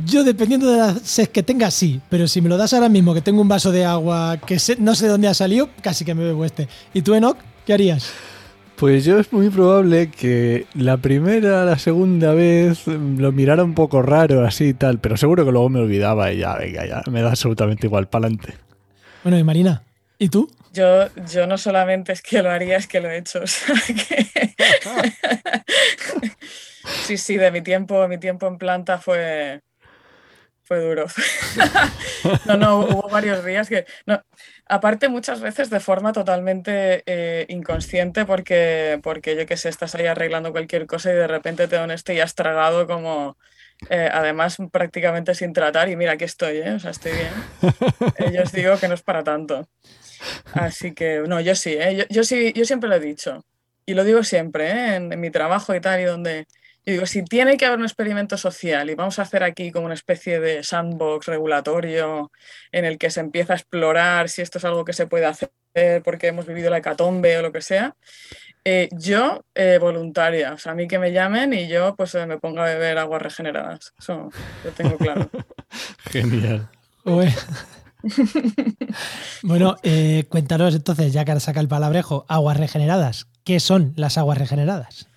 Yo, 0.06 0.26
dependiendo 0.26 0.70
de 0.70 0.80
la 0.80 0.96
sed 0.96 1.30
que 1.30 1.44
tenga, 1.44 1.72
sí, 1.72 2.02
pero 2.10 2.28
si 2.28 2.42
me 2.42 2.50
lo 2.50 2.58
das 2.58 2.74
ahora 2.74 2.90
mismo, 2.90 3.14
que 3.14 3.22
tengo 3.22 3.40
un 3.40 3.48
vaso 3.48 3.72
de 3.72 3.86
agua 3.86 4.36
que 4.46 4.60
no 4.80 4.96
sé 4.96 5.08
dónde 5.08 5.30
ha 5.30 5.34
salido, 5.34 5.70
casi 5.82 6.04
que 6.04 6.14
me 6.14 6.26
bebo 6.26 6.44
este. 6.44 6.68
¿Y 6.94 7.04
tú, 7.04 7.14
Enoch, 7.14 7.38
qué 7.66 7.72
harías? 7.72 8.10
Pues 8.78 9.06
yo 9.06 9.20
es 9.20 9.32
muy 9.32 9.50
probable 9.50 10.12
que 10.12 10.66
la 10.74 10.98
primera, 10.98 11.64
la 11.64 11.78
segunda 11.78 12.34
vez 12.34 12.86
lo 12.88 13.32
mirara 13.32 13.64
un 13.64 13.74
poco 13.74 14.02
raro 14.02 14.46
así 14.46 14.66
y 14.66 14.74
tal, 14.74 15.00
pero 15.00 15.16
seguro 15.16 15.46
que 15.46 15.52
luego 15.52 15.70
me 15.70 15.80
olvidaba 15.80 16.34
y 16.34 16.40
ya, 16.40 16.56
venga, 16.56 16.86
ya, 16.86 17.02
me 17.10 17.22
da 17.22 17.30
absolutamente 17.30 17.88
igual, 17.88 18.08
para 18.08 18.28
adelante. 18.28 18.56
Bueno, 19.24 19.40
y 19.40 19.46
Marina, 19.46 19.84
¿y 20.20 20.28
tú? 20.28 20.52
Yo, 20.74 21.08
yo 21.32 21.48
no 21.48 21.58
solamente 21.58 22.12
es 22.12 22.22
que 22.22 22.44
lo 22.44 22.52
haría, 22.52 22.76
es 22.76 22.88
que 22.88 23.00
lo 23.00 23.10
he 23.10 23.18
hecho. 23.18 23.40
sí, 27.06 27.18
sí, 27.18 27.38
de 27.38 27.52
mi 27.52 27.62
tiempo, 27.62 28.06
mi 28.10 28.18
tiempo 28.18 28.46
en 28.48 28.58
planta 28.58 28.98
fue, 28.98 29.62
fue 30.64 30.82
duro. 30.82 31.06
no, 32.46 32.58
no, 32.58 32.80
hubo 32.80 33.08
varios 33.08 33.46
días 33.46 33.70
que... 33.70 33.86
No, 34.06 34.22
Aparte, 34.68 35.10
muchas 35.10 35.42
veces 35.42 35.70
de 35.70 35.80
forma 35.80 36.12
totalmente 36.12 37.04
eh, 37.06 37.46
inconsciente, 37.50 38.26
porque, 38.26 39.00
porque 39.04 39.36
yo 39.36 39.46
qué 39.46 39.58
sé, 39.58 39.70
estás 39.70 39.94
ahí 39.94 40.08
arreglando 40.08 40.52
cualquier 40.52 40.88
cosa 40.88 41.12
y 41.12 41.16
de 41.16 41.28
repente 41.28 41.68
te 41.68 41.76
dan 41.76 41.92
este 41.92 42.16
y 42.16 42.20
has 42.20 42.34
tragado 42.34 42.88
como, 42.88 43.38
eh, 43.90 44.10
además 44.12 44.58
prácticamente 44.72 45.36
sin 45.36 45.54
tratar 45.54 45.90
y 45.90 45.96
mira, 45.96 46.14
aquí 46.14 46.24
estoy, 46.24 46.58
¿eh? 46.58 46.72
o 46.74 46.80
sea, 46.80 46.92
estoy 46.92 47.12
bien. 47.12 47.32
Eh, 48.18 48.32
yo 48.34 48.44
digo 48.54 48.78
que 48.80 48.88
no 48.88 48.96
es 48.96 49.04
para 49.04 49.24
tanto. 49.24 49.68
Así 50.54 50.94
que, 50.94 51.20
no, 51.28 51.40
yo 51.42 51.54
sí, 51.56 51.78
yo, 51.96 52.06
yo, 52.10 52.24
sí, 52.24 52.52
yo 52.54 52.66
siempre 52.66 52.90
lo 52.90 52.96
he 52.96 53.00
dicho 53.00 53.46
y 53.86 53.94
lo 53.94 54.04
digo 54.04 54.24
siempre 54.24 54.96
en, 54.96 55.14
en 55.14 55.20
mi 55.20 55.30
trabajo 55.30 55.76
y 55.76 55.82
tal, 55.82 56.00
y 56.00 56.06
donde 56.06 56.48
y 56.86 56.92
digo, 56.92 57.06
si 57.06 57.24
tiene 57.24 57.58
que 57.58 57.66
haber 57.66 57.80
un 57.80 57.86
experimento 57.86 58.38
social 58.38 58.90
y 58.90 58.96
vamos 58.96 59.20
a 59.20 59.24
hacer 59.24 59.44
aquí 59.44 59.72
como 59.72 59.86
una 59.86 59.96
especie 59.96 60.40
de 60.40 60.64
sandbox 60.64 61.28
regulatorio 61.28 62.32
en 62.72 62.86
el 62.86 62.98
que 62.98 63.10
se 63.10 63.20
empieza 63.20 63.54
a 63.54 63.58
explorar 63.58 64.30
si 64.30 64.42
esto 64.42 64.60
es 64.60 64.66
algo 64.66 64.86
que 64.86 64.94
se 64.94 65.08
puede 65.08 65.26
hacer 65.26 65.52
porque 66.04 66.28
hemos 66.28 66.46
vivido 66.46 66.70
la 66.70 66.78
hecatombe 66.78 67.38
o 67.38 67.42
lo 67.42 67.52
que 67.52 67.62
sea, 67.62 67.96
eh, 68.64 68.90
yo 68.92 69.44
eh, 69.54 69.78
voluntaria, 69.80 70.54
o 70.54 70.58
sea, 70.58 70.72
a 70.72 70.76
mí 70.76 70.88
que 70.88 71.00
me 71.00 71.12
llamen 71.12 71.54
y 71.54 71.68
yo 71.68 71.96
pues 71.96 72.16
eh, 72.16 72.26
me 72.26 72.38
pongo 72.38 72.62
a 72.62 72.66
beber 72.66 72.98
aguas 72.98 73.22
regeneradas. 73.22 73.94
Eso 74.00 74.30
lo 74.64 74.72
tengo 74.72 74.98
claro. 74.98 75.30
Genial. 76.12 76.70
bueno, 79.44 79.76
eh, 79.84 80.26
cuéntanos 80.30 80.76
entonces, 80.76 81.14
ya 81.14 81.26
que 81.26 81.40
saca 81.40 81.60
el 81.60 81.68
palabrejo, 81.68 82.26
aguas 82.28 82.58
regeneradas. 82.58 83.28
¿Qué 83.44 83.60
son 83.60 83.94
las 83.96 84.18
aguas 84.18 84.38
regeneradas? 84.38 85.10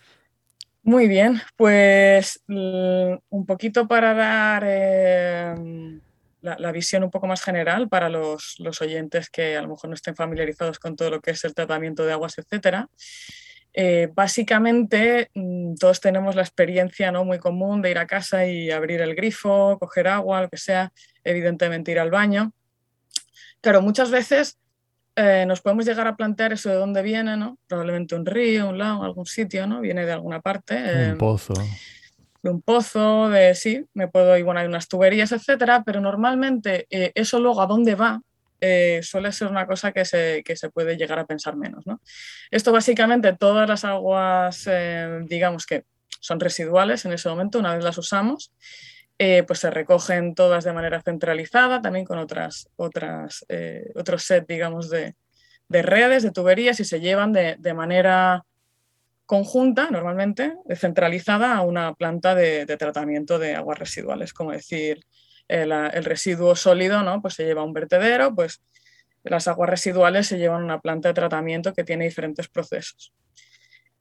Muy 0.88 1.06
bien, 1.06 1.42
pues 1.56 2.42
un 2.46 3.44
poquito 3.46 3.86
para 3.86 4.14
dar 4.14 4.62
eh, 4.66 5.54
la, 6.40 6.72
visión 6.72 7.04
un 7.04 7.10
poco 7.10 7.26
más 7.26 7.42
general 7.42 7.90
para 7.90 8.08
los, 8.08 8.56
oyentes 8.80 9.28
que 9.28 9.58
a 9.58 9.60
lo 9.60 9.68
mejor 9.68 9.90
no 9.90 9.94
estén 9.94 10.16
familiarizados 10.16 10.78
con 10.78 10.96
todo 10.96 11.10
lo 11.10 11.20
que 11.20 11.32
es 11.32 11.44
el 11.44 11.54
tratamiento 11.54 12.06
de 12.06 12.12
aguas, 12.12 12.38
etcétera. 12.38 12.88
Eh, 13.74 14.08
básicamente, 14.14 15.30
mm, 15.34 15.74
todos 15.74 16.00
tenemos 16.00 16.34
la 16.34 16.40
experiencia 16.40 17.12
¿no? 17.12 17.22
muy 17.22 17.38
común 17.38 17.82
de 17.82 17.90
ir 17.90 17.98
a 17.98 18.06
casa 18.06 18.46
y 18.46 18.70
abrir 18.70 19.02
el 19.02 19.14
grifo, 19.14 19.76
coger 19.78 20.08
agua, 20.08 20.40
lo 20.40 20.48
que 20.48 20.56
sea, 20.56 20.90
evidentemente 21.22 21.92
ir 21.92 21.98
al 21.98 22.10
baño. 22.10 22.54
Claro, 23.60 23.82
muchas 23.82 24.10
veces 24.10 24.56
eh, 25.20 25.44
nos 25.46 25.60
podemos 25.60 25.84
llegar 25.84 26.06
a 26.06 26.14
plantear 26.14 26.52
eso 26.52 26.68
de 26.68 26.76
dónde 26.76 27.02
viene, 27.02 27.36
¿no? 27.36 27.58
Probablemente 27.66 28.14
un 28.14 28.24
río, 28.24 28.68
un 28.68 28.78
lago, 28.78 29.02
algún 29.02 29.26
sitio, 29.26 29.66
¿no? 29.66 29.80
Viene 29.80 30.06
de 30.06 30.12
alguna 30.12 30.40
parte. 30.40 30.76
un 30.76 31.10
eh, 31.10 31.16
pozo. 31.18 31.54
De 32.40 32.50
un 32.50 32.62
pozo, 32.62 33.28
de 33.28 33.56
sí, 33.56 33.84
me 33.94 34.06
puedo 34.06 34.38
ir, 34.38 34.44
bueno, 34.44 34.60
hay 34.60 34.68
unas 34.68 34.86
tuberías, 34.86 35.32
etcétera, 35.32 35.82
pero 35.84 36.00
normalmente 36.00 36.86
eh, 36.88 37.10
eso 37.16 37.40
luego 37.40 37.60
a 37.60 37.66
dónde 37.66 37.96
va 37.96 38.22
suele 39.02 39.30
ser 39.30 39.48
una 39.48 39.68
cosa 39.68 39.92
que 39.92 40.04
se, 40.04 40.42
que 40.44 40.56
se, 40.56 40.68
puede 40.68 40.96
llegar 40.96 41.20
a 41.20 41.26
pensar 41.26 41.56
menos, 41.56 41.86
¿no? 41.86 42.00
Esto 42.50 42.72
básicamente 42.72 43.32
todas 43.32 43.68
las 43.68 43.84
aguas, 43.84 44.68
digamos 45.26 45.64
que 45.64 45.84
son 46.20 46.40
residuales 46.40 47.04
en 47.04 47.12
ese 47.12 47.28
momento, 47.28 47.60
una 47.60 47.74
vez 47.74 47.84
las 47.84 47.98
usamos, 47.98 48.52
eh, 49.20 49.42
pues 49.42 49.58
se 49.58 49.70
recogen 49.70 50.36
todas 50.36 50.62
de 50.62 50.72
manera 50.72 51.02
centralizada, 51.02 51.82
también 51.82 52.04
con 52.04 52.18
otras, 52.18 52.68
otras, 52.76 53.44
eh, 53.48 53.90
otros 53.96 54.22
set, 54.22 54.46
digamos, 54.46 54.90
de, 54.90 55.16
redes, 55.68 56.22
de 56.22 56.30
tuberías 56.30 56.78
y 56.78 56.84
se 56.84 57.00
llevan 57.00 57.32
de, 57.32 57.74
manera 57.74 58.44
conjunta, 59.26 59.90
normalmente, 59.90 60.54
centralizada 60.76 61.56
a 61.56 61.62
una 61.62 61.94
planta 61.94 62.36
de, 62.36 62.64
tratamiento 62.78 63.40
de 63.40 63.56
aguas 63.56 63.80
residuales, 63.80 64.32
como 64.32 64.52
decir, 64.52 65.04
el, 65.48 66.04
residuo 66.04 66.54
sólido, 66.54 67.02
¿no? 67.02 67.20
Pues 67.20 67.34
se 67.34 67.44
lleva 67.44 67.62
a 67.62 67.64
un 67.64 67.72
vertedero, 67.72 68.32
pues 68.34 68.62
las 69.24 69.48
aguas 69.48 69.68
residuales 69.68 70.28
se 70.28 70.38
llevan 70.38 70.62
a 70.62 70.64
una 70.64 70.80
planta 70.80 71.08
de 71.08 71.14
tratamiento 71.14 71.74
que 71.74 71.82
tiene 71.82 72.04
diferentes 72.04 72.48
procesos. 72.48 73.12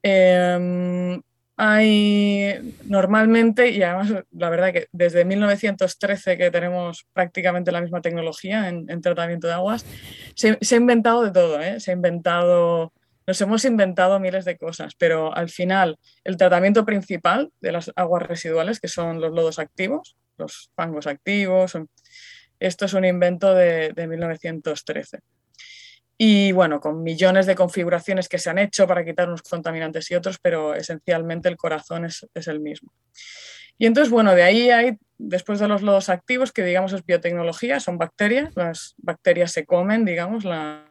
Em, 0.03 1.21
hay 1.57 2.75
normalmente, 2.85 3.71
y 3.71 3.81
además 3.81 4.23
la 4.31 4.49
verdad 4.51 4.71
que 4.71 4.87
desde 4.91 5.25
1913 5.25 6.37
que 6.37 6.51
tenemos 6.51 7.07
prácticamente 7.13 7.71
la 7.71 7.81
misma 7.81 7.99
tecnología 8.01 8.69
en, 8.69 9.01
tratamiento 9.01 9.47
de 9.47 9.53
aguas, 9.53 9.83
se, 10.35 10.59
ha 10.61 10.75
inventado 10.75 11.23
de 11.23 11.31
todo, 11.31 11.59
¿eh? 11.59 11.79
se 11.79 11.89
ha 11.89 11.95
inventado, 11.95 12.93
nos 13.25 13.41
hemos 13.41 13.65
inventado 13.65 14.19
miles 14.19 14.45
de 14.45 14.55
cosas, 14.55 14.93
pero 14.99 15.35
al 15.35 15.49
final 15.49 15.97
el 16.23 16.37
tratamiento 16.37 16.85
principal 16.85 17.51
de 17.59 17.71
las 17.71 17.91
aguas 17.95 18.21
residuales, 18.27 18.79
que 18.79 18.87
son 18.87 19.19
los 19.19 19.33
lodos 19.33 19.57
activos, 19.57 20.15
los 20.37 20.69
fangos 20.75 21.07
activos, 21.07 21.73
esto 22.59 22.85
es 22.85 22.93
un 22.93 23.03
invento 23.03 23.55
de, 23.55 23.93
de 23.93 24.07
1913 24.07 25.19
y 26.17 26.51
bueno, 26.51 26.79
con 26.79 27.03
millones 27.03 27.45
de 27.45 27.55
configuraciones 27.55 28.27
que 28.27 28.39
se 28.39 28.49
han 28.49 28.57
hecho 28.57 28.87
para 28.87 29.05
quitar 29.05 29.27
unos 29.27 29.43
contaminantes 29.43 30.09
y 30.09 30.15
otros, 30.15 30.39
pero 30.39 30.73
esencialmente 30.73 31.47
el 31.47 31.57
corazón 31.57 32.05
es, 32.05 32.25
el 32.47 32.59
mismo. 32.59 32.91
Y 33.77 33.85
entonces, 33.85 34.11
bueno, 34.11 34.33
de 34.33 34.41
ahí 34.41 34.71
hay, 34.71 34.97
después 35.19 35.59
de 35.59 35.67
los 35.67 35.83
lodos 35.83 36.09
activos, 36.09 36.51
que 36.51 36.63
digamos 36.63 36.93
es 36.93 37.05
biotecnología, 37.05 37.79
son 37.79 37.99
bacterias, 37.99 38.51
las 38.55 38.95
bacterias 38.97 39.51
se 39.51 39.65
comen, 39.65 40.05
digamos, 40.05 40.43
la, 40.43 40.85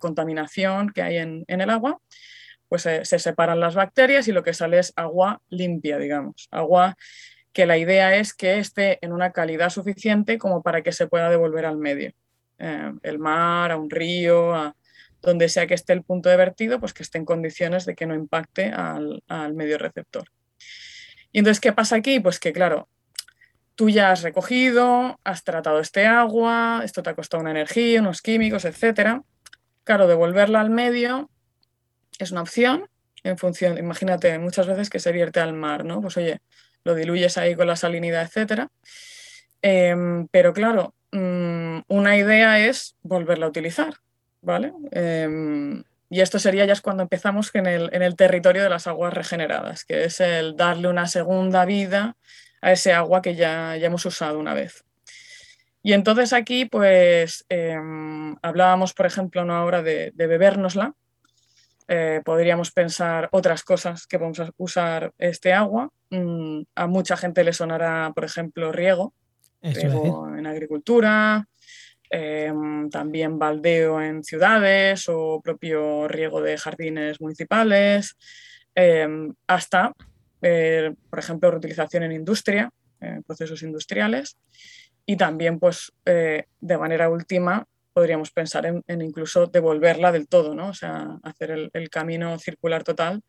contaminación 0.00 0.90
que 0.90 1.02
hay 1.02 1.18
en, 1.18 1.44
el 1.46 1.70
agua, 1.70 2.00
pues 2.68 2.82
se 2.82 3.18
separan 3.18 3.60
las 3.60 3.74
bacterias 3.74 4.26
y 4.26 4.32
lo 4.32 4.42
que 4.42 4.54
sale 4.54 4.78
es 4.78 4.92
agua 4.96 5.42
limpia, 5.50 5.98
digamos, 5.98 6.48
agua 6.50 6.96
que 7.52 7.66
la 7.66 7.78
idea 7.78 8.16
es 8.16 8.34
que 8.34 8.58
esté 8.58 8.98
en 9.02 9.12
una 9.12 9.30
calidad 9.32 9.70
suficiente 9.70 10.38
como 10.38 10.62
para 10.62 10.82
que 10.82 10.90
se 10.90 11.06
pueda 11.06 11.30
devolver 11.30 11.66
al 11.66 11.76
medio. 11.76 12.12
Eh, 12.58 12.92
el 13.02 13.18
mar, 13.18 13.72
a 13.72 13.76
un 13.76 13.90
río, 13.90 14.54
a 14.54 14.76
donde 15.22 15.48
sea 15.48 15.66
que 15.66 15.74
esté 15.74 15.92
el 15.92 16.02
punto 16.02 16.28
de 16.28 16.36
vertido, 16.36 16.78
pues 16.78 16.92
que 16.92 17.02
esté 17.02 17.18
en 17.18 17.24
condiciones 17.24 17.86
de 17.86 17.94
que 17.94 18.06
no 18.06 18.14
impacte 18.14 18.70
al, 18.70 19.22
medio 19.54 19.78
receptor. 19.78 20.24
Y 21.32 21.38
entonces, 21.38 21.60
¿qué 21.60 21.72
pasa 21.72 21.96
aquí? 21.96 22.20
Pues 22.20 22.38
que, 22.38 22.52
claro, 22.52 22.88
tú 23.74 23.88
ya 23.88 24.10
has 24.10 24.22
recogido, 24.22 25.18
has 25.24 25.42
tratado 25.42 25.80
este 25.80 26.06
agua, 26.06 26.82
esto 26.84 27.02
te 27.02 27.10
ha 27.10 27.14
costado 27.14 27.40
una 27.40 27.50
energía, 27.50 28.00
unos 28.00 28.22
químicos, 28.22 28.64
etcétera. 28.64 29.22
Claro, 29.82 30.06
devolverla 30.06 30.60
al 30.60 30.70
medio 30.70 31.30
es 32.18 32.30
una 32.30 32.42
opción 32.42 32.88
en 33.24 33.38
función, 33.38 33.78
imagínate, 33.78 34.38
muchas 34.38 34.66
veces 34.66 34.90
que 34.90 35.00
se 35.00 35.10
vierte 35.10 35.40
al 35.40 35.54
mar, 35.54 35.84
¿no? 35.84 36.00
Pues 36.02 36.16
oye, 36.18 36.40
lo 36.84 36.94
diluyes 36.94 37.38
ahí 37.38 37.56
con 37.56 37.66
la 37.66 37.74
salinidad, 37.74 38.22
etcétera. 38.22 38.70
Em, 39.62 40.28
pero 40.28 40.52
claro, 40.52 40.94
Mm, 41.14 41.82
una 41.86 42.16
idea 42.16 42.58
es 42.58 42.96
volverla 43.04 43.46
a 43.46 43.48
utilizar, 43.48 43.94
¿vale? 44.42 44.72
Em, 44.90 45.84
y 46.10 46.20
esto 46.20 46.40
sería 46.40 46.64
ya 46.64 46.74
cuando 46.82 47.04
empezamos 47.04 47.52
en 47.54 47.66
el, 47.66 48.16
territorio 48.16 48.64
de 48.64 48.68
las 48.68 48.88
aguas 48.88 49.14
regeneradas, 49.14 49.84
que 49.84 50.04
es 50.04 50.18
el 50.18 50.56
darle 50.56 50.88
una 50.88 51.06
segunda 51.06 51.64
vida 51.66 52.16
a 52.60 52.72
ese 52.72 52.92
agua 52.92 53.22
que 53.22 53.36
ya, 53.36 53.76
ya 53.76 53.86
hemos 53.86 54.04
usado 54.06 54.40
una 54.40 54.54
vez. 54.54 54.84
Y 55.84 55.92
entonces 55.92 56.32
aquí, 56.32 56.64
pues, 56.64 57.46
em, 57.48 58.34
hablábamos, 58.42 58.92
por 58.92 59.06
ejemplo, 59.06 59.44
¿no? 59.44 59.54
ahora 59.54 59.82
de, 59.82 60.10
de 60.14 60.26
bebérnosla. 60.26 60.94
Eh, 61.86 62.22
podríamos 62.24 62.72
pensar 62.72 63.28
otras 63.30 63.62
cosas 63.62 64.08
que 64.08 64.18
vamos 64.18 64.40
a 64.40 64.50
usar 64.56 65.12
este 65.18 65.52
agua. 65.52 65.90
Mm, 66.10 66.62
a 66.74 66.86
mucha 66.88 67.16
gente 67.16 67.44
le 67.44 67.52
sonará, 67.52 68.10
por 68.14 68.24
ejemplo, 68.24 68.72
riego, 68.72 69.14
en 69.64 70.46
agricultura, 70.46 71.46
em, 72.10 72.90
también 72.90 73.38
baldeo 73.38 74.00
en 74.00 74.22
ciudades 74.22 75.08
o 75.08 75.40
propio 75.42 76.06
riego 76.06 76.40
de 76.42 76.58
jardines 76.58 77.20
municipales, 77.20 78.16
em, 78.74 79.32
hasta, 79.46 79.92
eh, 80.42 80.94
por 81.08 81.18
ejemplo, 81.18 81.50
reutilización 81.50 82.02
en 82.02 82.12
industria, 82.12 82.70
en 83.00 83.22
procesos 83.22 83.62
industriales, 83.62 84.36
y 85.06 85.16
también, 85.16 85.58
pues, 85.58 85.92
eh, 86.04 86.44
de 86.60 86.78
manera 86.78 87.08
última, 87.08 87.66
podríamos 87.92 88.30
pensar 88.32 88.66
en, 88.66 89.02
incluso 89.02 89.46
devolverla 89.46 90.12
del 90.12 90.28
todo, 90.28 90.54
¿no? 90.54 90.68
O 90.68 90.74
sea, 90.74 91.18
hacer 91.22 91.70
el, 91.72 91.90
camino 91.90 92.38
circular 92.38 92.82
total 92.82 93.22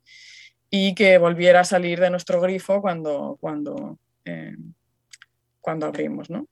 y 0.70 0.96
que 0.96 1.18
volviera 1.18 1.62
a 1.62 1.64
salir 1.64 2.00
de 2.00 2.10
nuestro 2.10 2.42
grifo 2.42 2.82
cuando, 2.82 3.38
cuando 3.40 4.00
em, 4.26 4.74
cuando 5.66 5.88
abrimos, 5.88 6.30
¿no? 6.30 6.46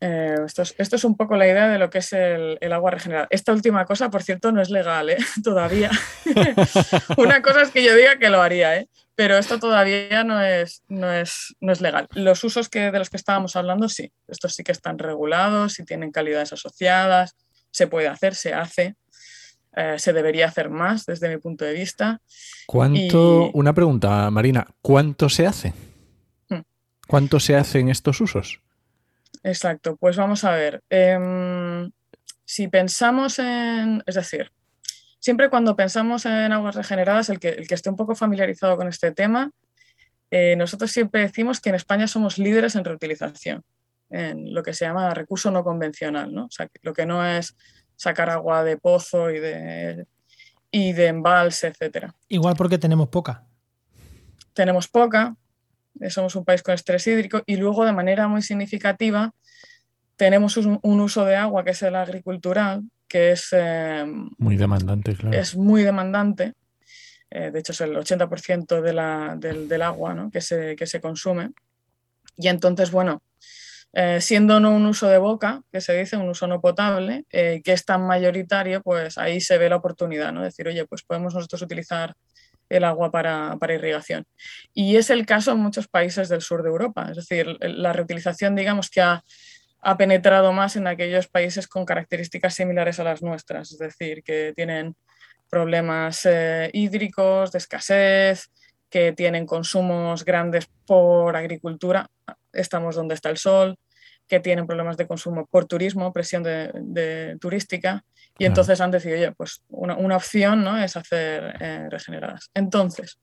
Eh, 0.00 0.36
esto, 0.46 0.62
es, 0.62 1.04
un 1.04 1.16
poco 1.16 1.36
la 1.36 1.46
idea 1.46 1.68
de 1.68 1.78
lo 1.78 1.90
que 1.90 1.98
es 1.98 2.12
el, 2.12 2.72
agua 2.72 2.92
regenerada. 2.92 3.26
Esta 3.30 3.52
última 3.52 3.84
cosa, 3.84 4.10
por 4.10 4.22
cierto, 4.22 4.52
no 4.52 4.62
es 4.62 4.70
legal 4.70 5.10
¿eh? 5.10 5.18
todavía. 5.44 5.90
Una 7.18 7.42
cosa 7.42 7.62
es 7.62 7.70
que 7.70 7.82
yo 7.82 7.96
diga 7.96 8.16
que 8.18 8.30
lo 8.30 8.40
haría, 8.40 8.76
¿eh? 8.76 8.88
pero 9.16 9.36
esto 9.36 9.58
todavía 9.58 10.22
no 10.22 10.40
es, 10.40 10.84
no, 10.88 11.12
es, 11.12 11.56
no 11.60 11.72
es 11.72 11.80
legal. 11.80 12.06
Los 12.14 12.44
usos 12.44 12.68
que, 12.68 12.92
de 12.92 12.98
los 13.00 13.10
que 13.10 13.16
estábamos 13.16 13.56
hablando, 13.56 13.88
sí. 13.88 14.12
Estos 14.28 14.54
sí 14.54 14.62
que 14.62 14.72
están 14.72 14.98
regulados, 14.98 15.80
y 15.80 15.84
tienen 15.84 16.12
calidades 16.12 16.52
asociadas, 16.52 17.36
se 17.72 17.88
puede 17.88 18.06
hacer, 18.06 18.36
se 18.36 18.54
hace. 18.54 18.94
Eh, 19.76 19.96
se 19.98 20.12
debería 20.12 20.46
hacer 20.46 20.70
más 20.70 21.04
desde 21.06 21.28
mi 21.28 21.38
punto 21.38 21.64
de 21.64 21.72
vista. 21.72 22.20
¿Cuánto, 22.66 23.50
una 23.52 23.74
pregunta, 23.74 24.30
Marina, 24.30 24.66
¿cuánto 24.80 25.28
se 25.28 25.46
hace? 25.46 25.74
¿Cuánto 27.10 27.40
se 27.40 27.56
hacen 27.56 27.88
estos 27.88 28.20
usos? 28.20 28.60
Exacto, 29.42 29.96
pues 29.96 30.16
vamos 30.16 30.44
a 30.44 30.52
ver. 30.52 30.80
Em, 30.88 31.90
si 32.44 32.68
pensamos 32.68 33.40
en, 33.40 34.00
es 34.06 34.14
decir, 34.14 34.52
siempre 35.18 35.50
cuando 35.50 35.74
pensamos 35.74 36.24
en 36.24 36.52
aguas 36.52 36.76
regeneradas, 36.76 37.28
el 37.28 37.40
que, 37.40 37.48
el 37.48 37.66
que 37.66 37.74
esté 37.74 37.90
un 37.90 37.96
poco 37.96 38.14
familiarizado 38.14 38.76
con 38.76 38.86
este 38.86 39.10
tema, 39.10 39.50
eh, 40.30 40.54
nosotros 40.54 40.92
siempre 40.92 41.22
decimos 41.22 41.58
que 41.58 41.70
en 41.70 41.74
España 41.74 42.06
somos 42.06 42.38
líderes 42.38 42.76
en 42.76 42.84
reutilización, 42.84 43.64
en 44.08 44.54
lo 44.54 44.62
que 44.62 44.72
se 44.72 44.84
llama 44.84 45.12
recurso 45.12 45.50
no 45.50 45.64
convencional, 45.64 46.32
¿no? 46.32 46.44
O 46.44 46.50
sea, 46.52 46.68
lo 46.82 46.92
que 46.92 47.06
no 47.06 47.26
es 47.26 47.56
sacar 47.96 48.30
agua 48.30 48.62
de 48.62 48.76
pozo 48.76 49.32
y 49.32 49.40
de, 49.40 50.06
y 50.70 50.92
de 50.92 51.08
embalse, 51.08 51.72
etc. 51.76 52.12
Igual 52.28 52.54
porque 52.54 52.78
tenemos 52.78 53.08
poca. 53.08 53.48
Tenemos 54.54 54.86
poca, 54.86 55.34
somos 56.08 56.36
un 56.36 56.44
país 56.44 56.62
con 56.62 56.74
estrés 56.74 57.06
hídrico 57.06 57.42
y 57.46 57.56
luego 57.56 57.84
de 57.84 57.92
manera 57.92 58.28
muy 58.28 58.42
significativa 58.42 59.32
tenemos 60.20 60.58
un, 60.58 61.00
uso 61.00 61.24
de 61.24 61.34
agua 61.34 61.64
que 61.64 61.70
es 61.70 61.82
el 61.82 61.96
agricultural, 61.96 62.82
que 63.08 63.32
es... 63.32 63.48
Eh, 63.52 64.04
muy 64.36 64.58
demandante, 64.58 65.16
claro. 65.16 65.34
Es 65.34 65.56
muy 65.56 65.82
demandante. 65.82 66.52
Eh, 67.30 67.50
de 67.50 67.58
hecho, 67.58 67.72
es 67.72 67.80
el 67.80 67.96
80% 67.96 68.82
de 68.82 68.92
la, 68.92 69.34
del, 69.38 69.80
agua 69.80 70.12
¿no? 70.12 70.30
que, 70.30 70.42
se, 70.42 70.76
que 70.76 70.86
se 70.86 71.00
consume. 71.00 71.52
Y 72.36 72.48
entonces, 72.48 72.90
bueno, 72.90 73.22
eh, 73.94 74.20
siendo 74.20 74.60
no 74.60 74.72
un 74.72 74.84
uso 74.84 75.08
de 75.08 75.16
boca, 75.16 75.62
que 75.72 75.80
se 75.80 75.96
dice, 75.96 76.18
un 76.18 76.28
uso 76.28 76.46
no 76.46 76.60
potable, 76.60 77.24
que 77.30 77.62
es 77.64 77.86
tan 77.86 78.06
mayoritario, 78.06 78.82
pues 78.82 79.16
ahí 79.16 79.40
se 79.40 79.56
ve 79.56 79.70
la 79.70 79.76
oportunidad, 79.76 80.34
¿no? 80.34 80.42
Decir, 80.42 80.68
oye, 80.68 80.84
pues 80.84 81.02
podemos 81.02 81.32
nosotros 81.32 81.62
utilizar 81.62 82.14
el 82.70 82.84
agua 82.84 83.10
para, 83.10 83.56
para, 83.58 83.74
irrigación. 83.74 84.24
Y 84.72 84.96
es 84.96 85.10
el 85.10 85.26
caso 85.26 85.52
en 85.52 85.58
muchos 85.58 85.88
países 85.88 86.30
del 86.30 86.40
sur 86.40 86.62
de 86.62 86.70
Europa. 86.70 87.08
Es 87.10 87.16
decir, 87.16 87.58
la 87.60 87.92
reutilización, 87.92 88.56
digamos 88.56 88.88
que 88.88 89.02
ha 89.02 89.22
ha 89.82 89.96
penetrado 89.96 90.52
más 90.52 90.76
en 90.76 90.86
aquellos 90.86 91.28
países 91.28 91.66
con 91.66 91.84
características 91.84 92.54
similares 92.54 93.00
a 93.00 93.04
las 93.04 93.22
nuestras, 93.22 93.72
es 93.72 93.78
decir, 93.78 94.22
que 94.22 94.52
tienen 94.54 94.94
problemas 95.48 96.26
eh, 96.26 96.70
hídricos, 96.72 97.50
de 97.52 97.58
escasez, 97.58 98.50
que 98.88 99.12
tienen 99.12 99.46
consumos 99.46 100.24
grandes 100.24 100.66
por 100.86 101.36
agricultura, 101.36 102.06
estamos 102.52 102.96
donde 102.96 103.14
está 103.14 103.30
el 103.30 103.38
sol, 103.38 103.76
que 104.30 104.38
tienen 104.38 104.66
problemas 104.66 104.96
de 104.96 105.08
consumo 105.08 105.46
por 105.46 105.66
turismo, 105.66 106.12
presión 106.12 106.44
de, 106.44 107.36
turística, 107.40 108.04
y 108.38 108.44
entonces 108.44 108.80
han 108.80 108.92
decidido, 108.92 109.18
oye, 109.18 109.32
pues 109.32 109.62
una, 109.68 110.16
opción 110.16 110.62
¿no? 110.62 110.78
es 110.82 110.96
hacer 110.96 111.56
eh, 111.60 111.88
regeneradas. 111.90 112.48
Entonces, 112.54 113.18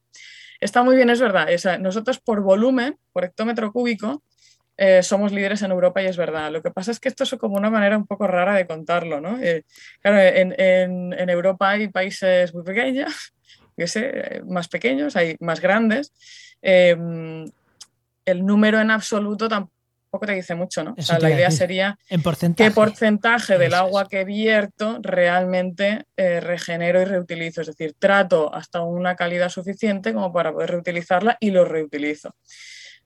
está 0.60 0.84
muy 0.84 0.98
bien, 0.98 1.10
es 1.10 1.22
verdad, 1.22 1.48
nosotros 1.80 2.20
por 2.20 2.42
volumen, 2.42 2.98
por 3.14 3.24
hectómetro 3.24 3.72
cúbico, 3.72 4.22
eh, 4.76 5.02
somos 5.02 5.32
líderes 5.32 5.62
en 5.64 5.72
Europa 5.72 6.04
y 6.04 6.08
es 6.08 6.18
verdad. 6.18 6.52
Lo 6.52 6.62
que 6.62 6.72
pasa 6.72 6.92
es 6.92 7.00
que 7.00 7.08
esto 7.08 7.24
es 7.24 7.32
como 7.40 7.56
una 7.56 7.72
manera 7.72 7.98
un 7.98 8.06
poco 8.06 8.28
rara 8.28 8.54
de 8.54 8.68
contarlo, 8.68 9.22
¿no? 9.22 9.40
Eh, 9.42 9.64
claro, 10.02 10.20
en, 10.20 11.30
Europa 11.30 11.70
hay 11.70 11.88
países 11.88 12.54
muy 12.54 12.64
pequeños, 12.64 13.34
que 13.78 13.88
sé, 13.88 14.42
más 14.46 14.68
pequeños, 14.68 15.16
hay 15.16 15.38
más 15.40 15.62
grandes. 15.62 16.14
Em, 16.62 17.46
el 18.26 18.46
número 18.46 18.80
en 18.82 18.92
absoluto 18.92 19.48
tampoco 20.08 20.28
te 20.28 20.34
dice 20.34 20.56
mucho, 20.56 20.84
¿no? 20.86 20.96
la 21.20 21.30
idea 21.30 21.52
sería 21.52 22.00
¿En 22.08 22.22
porcentaje? 22.22 22.70
qué 22.70 22.74
porcentaje 22.74 23.58
del 23.58 23.74
agua 23.74 24.08
que 24.08 24.24
vierto 24.24 25.00
realmente 25.02 26.06
eh, 26.16 26.40
regenero 26.40 27.02
y 27.02 27.06
reutilizo. 27.06 27.62
Es 27.62 27.68
decir, 27.68 27.94
trato 28.00 28.54
hasta 28.54 28.82
una 28.82 29.18
calidad 29.18 29.50
suficiente 29.50 30.14
como 30.14 30.32
para 30.32 30.54
poder 30.54 30.72
reutilizarla 30.72 31.38
y 31.42 31.52
lo 31.52 31.66
reutilizo. 31.66 32.34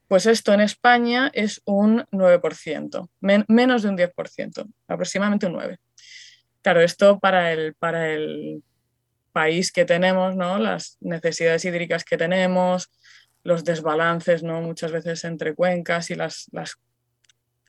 Pues 0.07 0.27
esto 0.27 0.53
en 0.53 0.61
España 0.61 1.31
es 1.33 1.61
un 1.65 2.05
9%, 2.11 3.09
menos 3.19 3.81
de 3.81 3.89
un 3.89 3.97
10%, 3.97 4.67
aproximadamente 4.87 5.47
un 5.47 5.53
9%. 5.53 5.77
Claro, 6.61 6.81
esto 6.81 7.17
para 7.17 7.51
el, 7.51 7.73
para 7.73 8.09
el 8.09 8.61
país 9.31 9.71
que 9.71 9.85
tenemos, 9.85 10.35
¿no? 10.35 10.59
las 10.59 10.97
necesidades 10.99 11.65
hídricas 11.65 12.03
que 12.03 12.17
tenemos, 12.17 12.91
los 13.43 13.63
desbalances 13.63 14.43
¿no? 14.43 14.61
muchas 14.61 14.91
veces 14.91 15.23
entre 15.23 15.55
cuencas 15.55 16.11
y 16.11 16.15
las, 16.15 16.47
las, 16.51 16.77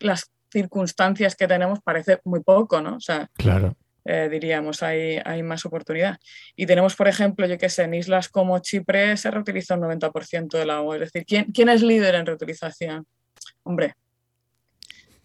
las 0.05 0.31
circunstancias 0.51 1.35
que 1.35 1.49
tenemos 1.49 1.81
parece 1.81 2.21
muy 2.25 2.41
poco, 2.41 2.81
¿no? 2.81 2.97
O 2.97 3.01
sea, 3.01 3.29
claro. 3.35 3.77
Eh, 4.05 4.29
diríamos, 4.29 4.83
hay, 4.83 5.21
hay, 5.25 5.43
más 5.45 5.65
oportunidad. 5.65 6.19
Y 6.57 6.67
tenemos, 6.67 6.97
por 6.97 7.07
ejemplo, 7.07 7.47
yo 7.47 7.57
que 7.57 7.69
sé, 7.69 7.85
en 7.85 7.95
islas 7.95 8.29
como 8.29 8.59
Chipre 8.59 9.17
se 9.17 9.31
reutiliza 9.31 9.77
un 9.77 9.83
90% 9.83 10.59
del 10.59 10.71
agua. 10.71 10.97
Es 10.97 11.03
decir, 11.03 11.25
¿quién, 11.25 11.53
¿quién, 11.53 11.69
es 11.69 11.83
líder 11.83 12.17
en 12.17 12.27
reutilización? 12.27 13.07
Hombre, 13.63 13.95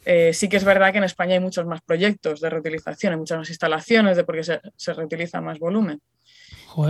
eh, 0.05 0.31
sí 0.31 0.47
que 0.47 0.57
es 0.57 0.63
verdad 0.63 0.91
que 0.91 0.99
en 0.99 1.05
España 1.05 1.33
hay 1.33 1.39
muchos 1.39 1.65
más 1.65 1.81
proyectos 1.81 2.39
de 2.39 2.51
reutilización, 2.51 3.13
hay 3.13 3.19
muchas 3.19 3.39
más 3.39 3.49
instalaciones 3.49 4.15
de 4.15 4.23
porque 4.23 4.43
se, 4.43 4.61
se 4.75 4.93
reutiliza 4.93 5.41
más 5.41 5.57
volumen. 5.57 5.99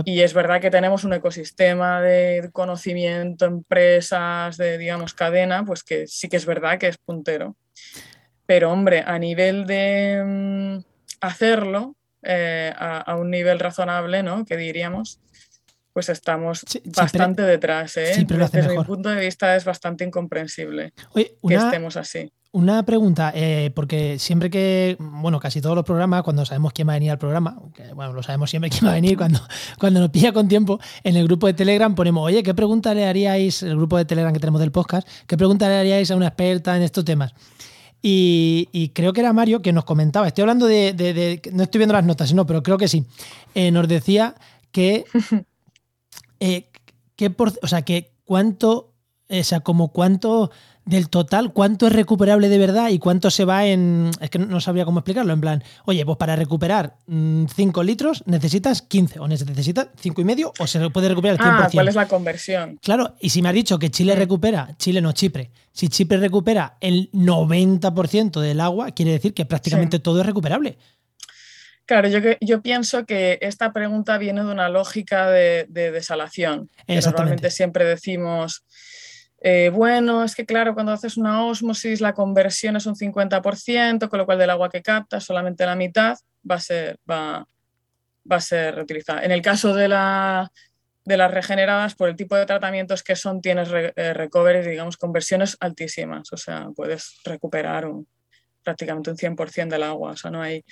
Y 0.04 0.20
es 0.20 0.34
verdad 0.34 0.60
que 0.60 0.70
tenemos 0.70 1.04
un 1.04 1.14
ecosistema 1.14 2.02
de 2.02 2.50
conocimiento, 2.52 3.46
empresas, 3.46 4.58
de, 4.58 4.76
digamos, 4.76 5.14
cadena, 5.14 5.64
pues 5.64 5.82
que 5.82 6.06
sí 6.06 6.28
que 6.28 6.36
es 6.36 6.44
verdad 6.44 6.78
que 6.78 6.88
es 6.88 6.98
puntero. 6.98 7.56
Pero, 8.48 8.72
hombre, 8.72 9.04
a 9.06 9.18
nivel 9.18 9.66
de 9.66 10.24
mm, 10.24 10.78
hacerlo 11.20 11.96
eh, 12.22 12.72
a, 12.74 13.14
un 13.16 13.30
nivel 13.30 13.58
razonable, 13.58 14.22
¿no? 14.22 14.46
Que 14.46 14.56
diríamos, 14.56 15.20
pues 15.92 16.08
estamos 16.08 16.62
bastante 16.96 17.42
detrás. 17.42 17.98
¿eh? 17.98 18.24
Desde 18.26 18.74
mi 18.74 18.82
punto 18.84 19.10
de 19.10 19.20
vista 19.20 19.54
es 19.54 19.66
bastante 19.66 20.02
incomprensible 20.06 20.94
que 21.14 21.54
estemos 21.54 21.98
así. 21.98 22.32
Una 22.50 22.82
pregunta, 22.86 23.32
eh, 23.34 23.70
porque 23.74 24.18
siempre 24.18 24.48
que, 24.48 24.96
bueno, 24.98 25.38
casi 25.40 25.60
todos 25.60 25.76
los 25.76 25.84
programas, 25.84 26.22
cuando 26.22 26.46
sabemos 26.46 26.72
quién 26.72 26.88
va 26.88 26.92
a 26.92 26.96
venir 26.96 27.10
al 27.10 27.18
programa, 27.18 27.60
bueno, 27.94 28.14
lo 28.14 28.22
sabemos 28.22 28.48
siempre 28.48 28.70
quién 28.70 28.86
va 28.86 28.92
a 28.92 28.94
venir, 28.94 29.18
cuando, 29.18 29.40
cuando 29.78 30.00
nos 30.00 30.08
pilla 30.08 30.32
con 30.32 30.48
tiempo, 30.48 30.80
en 31.04 31.16
el 31.16 31.24
grupo 31.24 31.46
de 31.46 31.52
Telegram 31.52 31.94
ponemos, 31.94 32.24
oye, 32.24 32.42
¿qué 32.42 32.54
pregunta 32.54 32.94
le 32.94 33.04
haríais, 33.04 33.62
el 33.62 33.76
grupo 33.76 33.98
de 33.98 34.06
Telegram 34.06 34.32
que 34.32 34.40
tenemos 34.40 34.62
del 34.62 34.72
podcast, 34.72 35.06
qué 35.26 35.36
pregunta 35.36 35.68
le 35.68 35.76
haríais 35.76 36.10
a 36.10 36.16
una 36.16 36.28
experta 36.28 36.74
en 36.74 36.82
estos 36.82 37.04
temas? 37.04 37.34
Y, 38.00 38.92
creo 38.94 39.12
que 39.12 39.20
era 39.20 39.32
Mario 39.32 39.60
que 39.60 39.72
nos 39.72 39.84
comentaba, 39.84 40.28
estoy 40.28 40.42
hablando 40.42 40.66
de, 40.66 41.40
no 41.52 41.64
estoy 41.64 41.78
viendo 41.80 41.94
las 41.94 42.04
notas, 42.04 42.32
no, 42.32 42.46
pero 42.46 42.62
creo 42.62 42.78
que 42.78 42.88
sí, 42.88 43.04
eh, 43.54 43.70
nos 43.70 43.88
decía 43.88 44.34
que, 44.70 45.04
eh, 46.40 46.70
por, 47.36 47.52
o 47.60 47.66
sea, 47.66 47.82
que 47.82 48.12
cuánto, 48.24 48.94
o 49.28 49.42
sea, 49.42 49.60
como 49.60 49.88
cuánto 49.88 50.50
del 50.88 51.10
total, 51.10 51.52
cuánto 51.52 51.86
es 51.86 51.92
recuperable 51.92 52.48
de 52.48 52.56
verdad 52.56 52.88
y 52.88 52.98
cuánto 52.98 53.30
se 53.30 53.44
va 53.44 53.66
en. 53.66 54.10
Es 54.20 54.30
que 54.30 54.38
no 54.38 54.60
sabría 54.60 54.86
cómo 54.86 55.00
explicarlo. 55.00 55.32
En 55.32 55.40
plan, 55.40 55.62
oye, 55.84 56.04
pues 56.04 56.16
para 56.16 56.34
recuperar 56.34 56.96
5 57.06 57.12
mm, 57.12 57.84
litros 57.84 58.22
necesitas 58.26 58.80
15, 58.80 59.20
o 59.20 59.28
necesitas 59.28 59.88
5 60.00 60.20
y 60.20 60.24
medio, 60.24 60.52
o 60.58 60.66
se 60.66 60.88
puede 60.90 61.08
recuperar 61.08 61.36
el 61.36 61.44
100%. 61.44 61.46
Ah, 61.46 61.68
¿cuál 61.70 61.88
es 61.88 61.94
la 61.94 62.08
conversión? 62.08 62.78
Claro, 62.82 63.16
y 63.20 63.28
si 63.30 63.42
me 63.42 63.50
has 63.50 63.54
dicho 63.54 63.78
que 63.78 63.90
Chile 63.90 64.14
recupera, 64.14 64.74
Chile 64.78 65.02
no 65.02 65.12
Chipre, 65.12 65.50
si 65.72 65.88
Chipre 65.88 66.16
recupera 66.16 66.78
el 66.80 67.10
90% 67.12 68.40
del 68.40 68.60
agua, 68.60 68.92
quiere 68.92 69.12
decir 69.12 69.34
que 69.34 69.44
prácticamente 69.44 69.98
todo 69.98 70.20
es 70.20 70.26
recuperable. 70.26 70.78
Claro, 71.84 72.08
yo, 72.08 72.20
yo 72.40 72.62
pienso 72.62 73.04
que 73.06 73.38
esta 73.42 73.72
pregunta 73.72 74.18
viene 74.18 74.42
de 74.42 74.50
una 74.50 74.68
lógica 74.68 75.30
de, 75.30 75.66
desalación. 75.68 76.70
Normalmente 76.86 77.50
siempre 77.50 77.84
decimos 77.84 78.64
eh, 79.40 79.70
bueno, 79.72 80.24
es 80.24 80.34
que 80.34 80.44
claro, 80.44 80.74
cuando 80.74 80.92
haces 80.92 81.16
una 81.16 81.44
osmosis 81.44 82.00
la 82.00 82.12
conversión 82.12 82.76
es 82.76 82.86
un 82.86 82.96
50%, 82.96 84.08
con 84.08 84.18
lo 84.18 84.26
cual 84.26 84.38
del 84.38 84.50
agua 84.50 84.68
que 84.68 84.82
captas 84.82 85.24
solamente 85.24 85.64
la 85.64 85.76
mitad 85.76 86.16
va 86.48 86.56
a 86.56 86.60
ser, 86.60 86.98
va, 87.08 87.46
va 88.30 88.36
a 88.36 88.40
ser 88.40 88.74
reutilizada. 88.74 89.22
En 89.22 89.30
el 89.30 89.42
caso 89.42 89.74
de, 89.74 89.88
la, 89.88 90.50
de 91.04 91.16
las 91.16 91.30
regeneradas, 91.30 91.94
por 91.94 92.08
el 92.08 92.16
tipo 92.16 92.36
de 92.36 92.46
tratamientos 92.46 93.02
que 93.02 93.14
son, 93.14 93.40
tienes 93.40 93.68
eh, 93.72 94.12
recovery, 94.12 94.68
digamos, 94.68 94.96
conversiones 94.96 95.56
altísimas. 95.60 96.32
O 96.32 96.36
sea, 96.36 96.68
puedes 96.74 97.20
recuperar 97.24 97.86
un, 97.86 98.08
prácticamente 98.64 99.10
un 99.10 99.16
100% 99.16 99.68
del 99.68 99.84
agua. 99.84 100.12
O 100.12 100.16
sea, 100.16 100.30
no 100.30 100.42
hay 100.42 100.64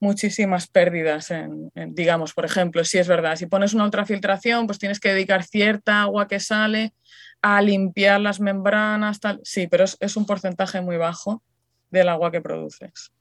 muchísimas 0.00 0.66
pérdidas 0.66 1.30
en, 1.30 1.70
digamos, 1.94 2.32
por 2.32 2.46
ejemplo, 2.46 2.84
si 2.84 2.98
es 2.98 3.06
verdad, 3.06 3.36
si 3.36 3.46
pones 3.46 3.74
una 3.74 3.84
ultrafiltración, 3.84 4.66
pues 4.66 4.78
tienes 4.78 4.98
que 4.98 5.10
dedicar 5.10 5.44
cierta 5.44 6.02
agua 6.02 6.26
que 6.26 6.40
sale 6.40 6.94
a 7.42 7.60
limpiar 7.62 8.20
las 8.20 8.40
membranas, 8.40 9.20
tal. 9.20 9.40
Sí, 9.44 9.66
pero 9.66 9.84
es, 9.84 10.16
un 10.16 10.26
porcentaje 10.26 10.80
muy 10.80 10.96
bajo 10.96 11.42
del 11.90 12.08
agua 12.08 12.32
que 12.32 12.40
produces. 12.40 13.12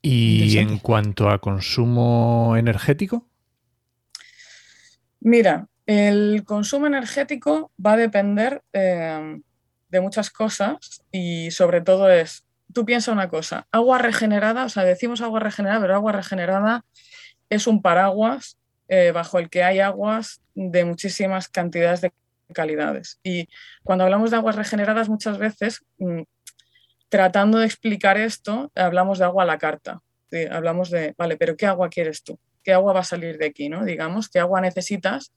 ¿Y 0.00 0.58
en 0.58 0.78
cuanto 0.78 1.28
a 1.28 1.40
consumo 1.40 2.54
energético? 2.56 3.26
Mira, 5.20 5.66
el 5.86 6.44
consumo 6.44 6.86
energético 6.86 7.72
va 7.84 7.94
a 7.94 7.96
depender 7.96 8.62
eh, 8.72 9.40
de 9.88 10.00
muchas 10.00 10.30
cosas 10.30 11.02
y 11.10 11.50
sobre 11.50 11.80
todo 11.80 12.08
es, 12.10 12.45
tú 12.76 12.84
piensas 12.84 13.10
una 13.10 13.30
cosa, 13.30 13.66
agua 13.72 13.96
regenerada, 13.96 14.66
o 14.66 14.68
sea, 14.68 14.84
decimos 14.84 15.22
agua 15.22 15.40
regenerada, 15.40 15.80
pero 15.80 15.94
agua 15.94 16.12
regenerada 16.12 16.84
es 17.48 17.66
un 17.66 17.80
paraguas 17.80 18.58
eh, 18.88 19.12
bajo 19.12 19.38
el 19.38 19.48
que 19.48 19.62
hay 19.62 19.80
aguas 19.80 20.42
de 20.54 20.84
muchísimas 20.84 21.48
cantidades 21.48 22.02
de 22.02 22.12
calidades. 22.52 23.18
Y 23.22 23.48
cuando 23.82 24.04
hablamos 24.04 24.30
de 24.30 24.36
aguas 24.36 24.56
regeneradas, 24.56 25.08
muchas 25.08 25.38
veces, 25.38 25.86
mm, 25.96 26.24
tratando 27.08 27.60
de 27.60 27.64
explicar 27.64 28.18
esto, 28.18 28.70
hablamos 28.74 29.20
de 29.20 29.24
agua 29.24 29.44
a 29.44 29.46
la 29.46 29.56
carta. 29.56 30.02
hablamos 30.50 30.90
de, 30.90 31.14
vale, 31.16 31.38
pero 31.38 31.56
¿qué 31.56 31.64
agua 31.64 31.88
quieres 31.88 32.22
tú? 32.22 32.38
¿Qué 32.62 32.74
agua 32.74 32.92
va 32.92 33.00
a 33.00 33.04
salir 33.04 33.38
de 33.38 33.46
aquí? 33.46 33.70
¿no? 33.70 33.86
Digamos, 33.86 34.28
¿qué 34.28 34.38
agua 34.38 34.60
necesitas? 34.60 35.32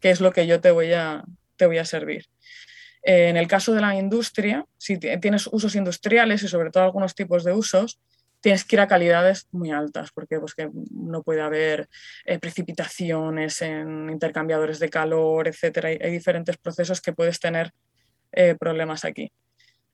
¿Qué 0.00 0.10
es 0.10 0.20
lo 0.20 0.32
que 0.32 0.48
yo 0.48 0.60
te 0.60 0.72
voy 0.72 0.92
a, 0.92 1.22
te 1.54 1.66
voy 1.66 1.78
a 1.78 1.84
servir? 1.84 2.26
Eh, 3.02 3.28
en 3.28 3.36
el 3.36 3.46
caso 3.46 3.72
de 3.72 3.80
la 3.80 3.96
industria, 3.96 4.64
si 4.76 4.98
tienes 4.98 5.48
usos 5.50 5.74
industriales 5.74 6.42
y 6.42 6.48
sobre 6.48 6.70
todo 6.70 6.84
algunos 6.84 7.14
tipos 7.14 7.44
de 7.44 7.52
usos, 7.52 8.00
tienes 8.40 8.64
que 8.64 8.76
ir 8.76 8.80
a 8.80 8.88
calidades 8.88 9.46
muy 9.52 9.70
altas, 9.70 10.10
porque 10.12 10.40
pues, 10.40 10.54
que 10.54 10.70
no 10.90 11.22
puede 11.22 11.42
haber 11.42 11.88
eh, 12.24 12.38
precipitaciones 12.38 13.60
en 13.62 14.10
intercambiadores 14.10 14.78
de 14.78 14.88
calor, 14.88 15.48
etc. 15.48 15.84
Hay, 15.84 15.98
hay 16.00 16.10
diferentes 16.10 16.56
procesos 16.56 17.00
que 17.00 17.12
puedes 17.12 17.38
tener 17.38 17.72
eh, 18.32 18.56
problemas 18.58 19.04
aquí. 19.04 19.32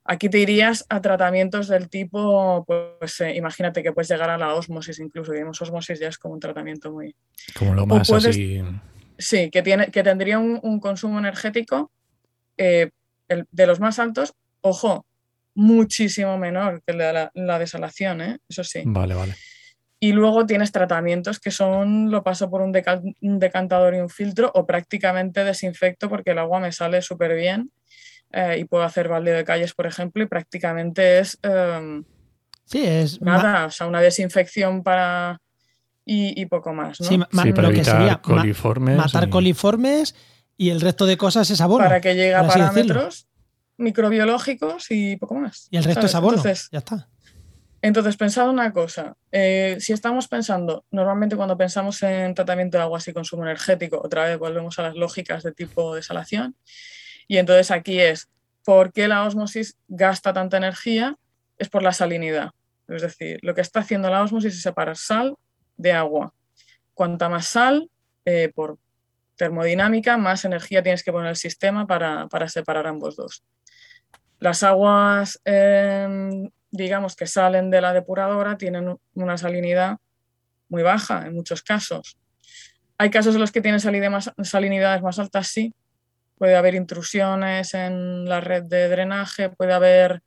Aquí 0.09 0.29
te 0.29 0.39
irías 0.39 0.85
a 0.87 1.01
tratamientos 1.01 1.67
del 1.67 1.89
tipo, 1.89 2.63
pues 2.65 3.19
eh, 3.19 3.35
imagínate 3.35 3.83
que 3.83 3.91
puedes 3.91 4.09
llegar 4.09 4.29
a 4.29 4.37
la 4.37 4.53
osmosis 4.53 4.99
incluso, 4.99 5.33
digamos, 5.33 5.61
osmosis 5.61 5.99
ya 5.99 6.07
es 6.07 6.17
como 6.17 6.35
un 6.35 6.39
tratamiento 6.39 6.91
muy... 6.91 7.13
Como 7.57 7.73
lo 7.75 7.85
más 7.85 8.09
así... 8.09 8.63
Sí, 9.17 9.49
que, 9.49 9.63
tiene, 9.63 9.87
que 9.87 10.03
tendría 10.03 10.39
un, 10.39 10.79
consumo 10.79 11.17
energético 11.17 11.91
de 13.27 13.67
los 13.67 13.79
más 13.79 13.99
altos, 13.99 14.33
ojo, 14.61 15.05
muchísimo 15.55 16.37
menor 16.37 16.81
que 16.85 16.93
la, 16.93 17.31
la 17.33 17.59
desalación, 17.59 18.21
¿eh? 18.21 18.39
eso 18.47 18.63
sí. 18.63 18.83
Vale, 18.85 19.15
vale. 19.15 19.35
Y 19.99 20.11
luego 20.11 20.45
tienes 20.45 20.71
tratamientos 20.71 21.39
que 21.39 21.49
son, 21.49 22.11
lo 22.11 22.23
paso 22.23 22.49
por 22.51 22.61
un, 22.61 22.71
decantador 22.71 23.95
y 23.95 23.99
un 23.99 24.09
filtro 24.09 24.51
o 24.53 24.65
prácticamente 24.65 25.43
desinfecto 25.43 26.07
porque 26.07 26.31
el 26.31 26.37
agua 26.37 26.59
me 26.59 26.71
sale 26.71 27.01
súper 27.01 27.35
bien 27.35 27.71
eh, 28.31 28.57
y 28.59 28.65
puedo 28.65 28.83
hacer 28.83 29.07
baldeo 29.07 29.35
de 29.35 29.43
calles, 29.43 29.73
por 29.73 29.87
ejemplo, 29.87 30.21
y 30.23 30.27
prácticamente 30.27 31.19
es... 31.19 31.39
Em, 31.41 32.03
sí, 32.65 32.83
es... 32.85 33.19
Nada, 33.21 33.65
o 33.65 33.71
sea, 33.71 33.87
una 33.87 34.01
desinfección 34.01 34.83
para... 34.83 35.41
Y, 36.09 36.45
poco 36.45 36.73
más, 36.73 37.01
¿no? 37.01 37.07
Sí, 37.07 37.17
para 37.51 37.67
evitar 37.67 38.21
coliformes. 38.21 38.95
matar 38.95 39.27
coliformes 39.27 40.15
y 40.57 40.71
el 40.71 40.81
resto 40.81 41.05
de 41.05 41.17
cosas 41.17 41.49
es 41.49 41.61
abono. 41.61 41.85
Para 41.85 42.01
que 42.01 42.15
llegue 42.15 42.35
a 42.35 42.45
parámetros 42.45 43.27
microbiológicos 43.77 44.87
y 44.89 45.15
poco 45.17 45.35
más. 45.35 45.67
Y 45.69 45.77
el 45.77 45.83
resto 45.83 46.07
es 46.07 46.15
abono. 46.15 46.37
Entonces, 46.37 46.67
ya 46.71 46.79
está. 46.79 47.07
Entonces, 47.81 48.17
pensad 48.17 48.49
una 48.49 48.73
cosa. 48.73 49.15
Eh, 49.31 49.77
si 49.79 49.93
estamos 49.93 50.27
pensando, 50.27 50.83
normalmente 50.89 51.35
cuando 51.35 51.55
pensamos 51.57 52.01
en 52.01 52.33
tratamiento 52.33 52.77
de 52.77 52.83
aguas 52.83 53.07
y 53.07 53.13
consumo 53.13 53.43
energético, 53.43 54.01
otra 54.03 54.25
vez 54.25 54.39
volvemos 54.39 54.79
a 54.79 54.83
las 54.83 54.95
lógicas 54.95 55.43
de 55.43 55.51
tipo 55.51 55.93
desalación. 55.93 56.55
Y 57.27 57.37
entonces 57.37 57.69
aquí 57.69 57.99
es, 57.99 58.29
¿por 58.65 58.91
qué 58.91 59.07
la 59.07 59.23
osmosis 59.23 59.77
gasta 59.87 60.33
tanta 60.33 60.57
energía? 60.57 61.15
Es 61.59 61.69
por 61.69 61.83
la 61.83 61.93
salinidad. 61.93 62.51
Es 62.87 63.03
decir, 63.03 63.39
lo 63.43 63.53
que 63.53 63.61
está 63.61 63.81
haciendo 63.81 64.09
la 64.09 64.23
osmosis 64.23 64.55
es 64.55 64.61
separar 64.61 64.97
sal 64.97 65.35
de 65.75 65.91
agua. 65.91 66.33
Cuanta 66.93 67.29
más 67.29 67.45
sal, 67.45 67.91
eh, 68.25 68.51
por 68.55 68.79
termodinámica, 69.37 70.17
más 70.17 70.43
energía 70.45 70.83
tienes 70.83 71.03
que 71.03 71.11
poner 71.11 71.29
el 71.29 71.35
sistema 71.35 71.87
para, 71.87 72.27
para 72.27 72.49
separar 72.49 72.87
ambos 72.87 73.15
dos. 73.15 73.43
Las 74.39 74.63
aguas, 74.63 75.39
em, 75.45 76.49
digamos, 76.71 77.15
que 77.15 77.25
salen 77.25 77.69
de 77.69 77.81
la 77.81 77.93
depuradora 77.93 78.57
tienen 78.57 78.97
una 79.13 79.37
salinidad 79.37 79.97
muy 80.69 80.83
baja 80.83 81.25
en 81.25 81.33
muchos 81.33 81.63
casos. 81.63 82.17
Hay 82.97 83.09
casos 83.09 83.35
en 83.35 83.41
los 83.41 83.51
que 83.51 83.61
tienen 83.61 84.11
más, 84.11 84.31
salinidades 84.43 85.01
más 85.01 85.19
altas, 85.19 85.47
sí. 85.47 85.73
Puede 86.37 86.55
haber 86.55 86.75
intrusiones 86.75 87.73
en 87.73 88.25
la 88.25 88.41
red 88.41 88.63
de 88.63 88.89
drenaje, 88.89 89.49
puede 89.49 89.73
haber 89.73 90.21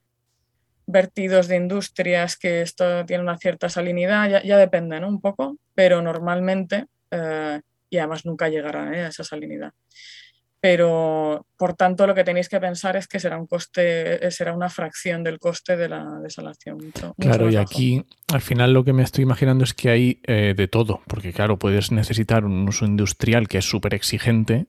vertidos 0.87 1.47
de 1.47 1.57
industrias 1.57 2.37
que 2.37 2.63
esto 2.63 3.07
tiene 3.07 3.23
una 3.23 3.39
cierta 3.39 3.69
salinidad, 3.69 4.43
ya, 4.43 4.57
depende 4.57 4.99
¿no? 4.99 5.09
un 5.09 5.21
poco, 5.21 5.57
pero 5.75 6.03
normalmente, 6.03 6.87
eh, 7.13 7.61
y 7.91 7.99
además 7.99 8.25
nunca 8.25 8.49
llegará 8.49 8.97
¿eh? 8.97 9.05
a 9.05 9.09
esa 9.09 9.25
salinidad 9.25 9.73
pero 10.61 11.47
por 11.57 11.75
tanto 11.75 12.07
lo 12.07 12.15
que 12.15 12.23
tenéis 12.23 12.49
que 12.49 12.61
pensar 12.61 12.97
es 12.97 13.09
que 13.09 13.19
será 13.19 13.39
un 13.39 13.47
coste, 13.47 14.27
eh, 14.27 14.31
será 14.31 14.55
una 14.55 14.69
fracción 14.69 15.25
del 15.25 15.39
coste 15.39 15.77
de 15.77 15.89
la 15.89 16.21
desalación. 16.23 16.79
claro, 17.19 17.51
y 17.51 17.57
aquí 17.57 18.05
al 18.33 18.43
final 18.43 18.75
lo 18.75 18.85
que 18.85 18.93
me 18.93 19.03
estoy 19.03 19.23
imaginando 19.23 19.65
es 19.65 19.73
que 19.73 19.89
hay 19.89 20.21
eh, 20.27 20.55
de 20.55 20.69
todo, 20.69 21.01
porque 21.07 21.33
claro, 21.33 21.59
puedes 21.59 21.91
necesitar 21.93 22.45
un 22.45 22.69
uso 22.69 22.85
industrial 22.85 23.49
que 23.49 23.59
es 23.59 23.65
súper 23.65 23.95
exigente, 23.95 24.67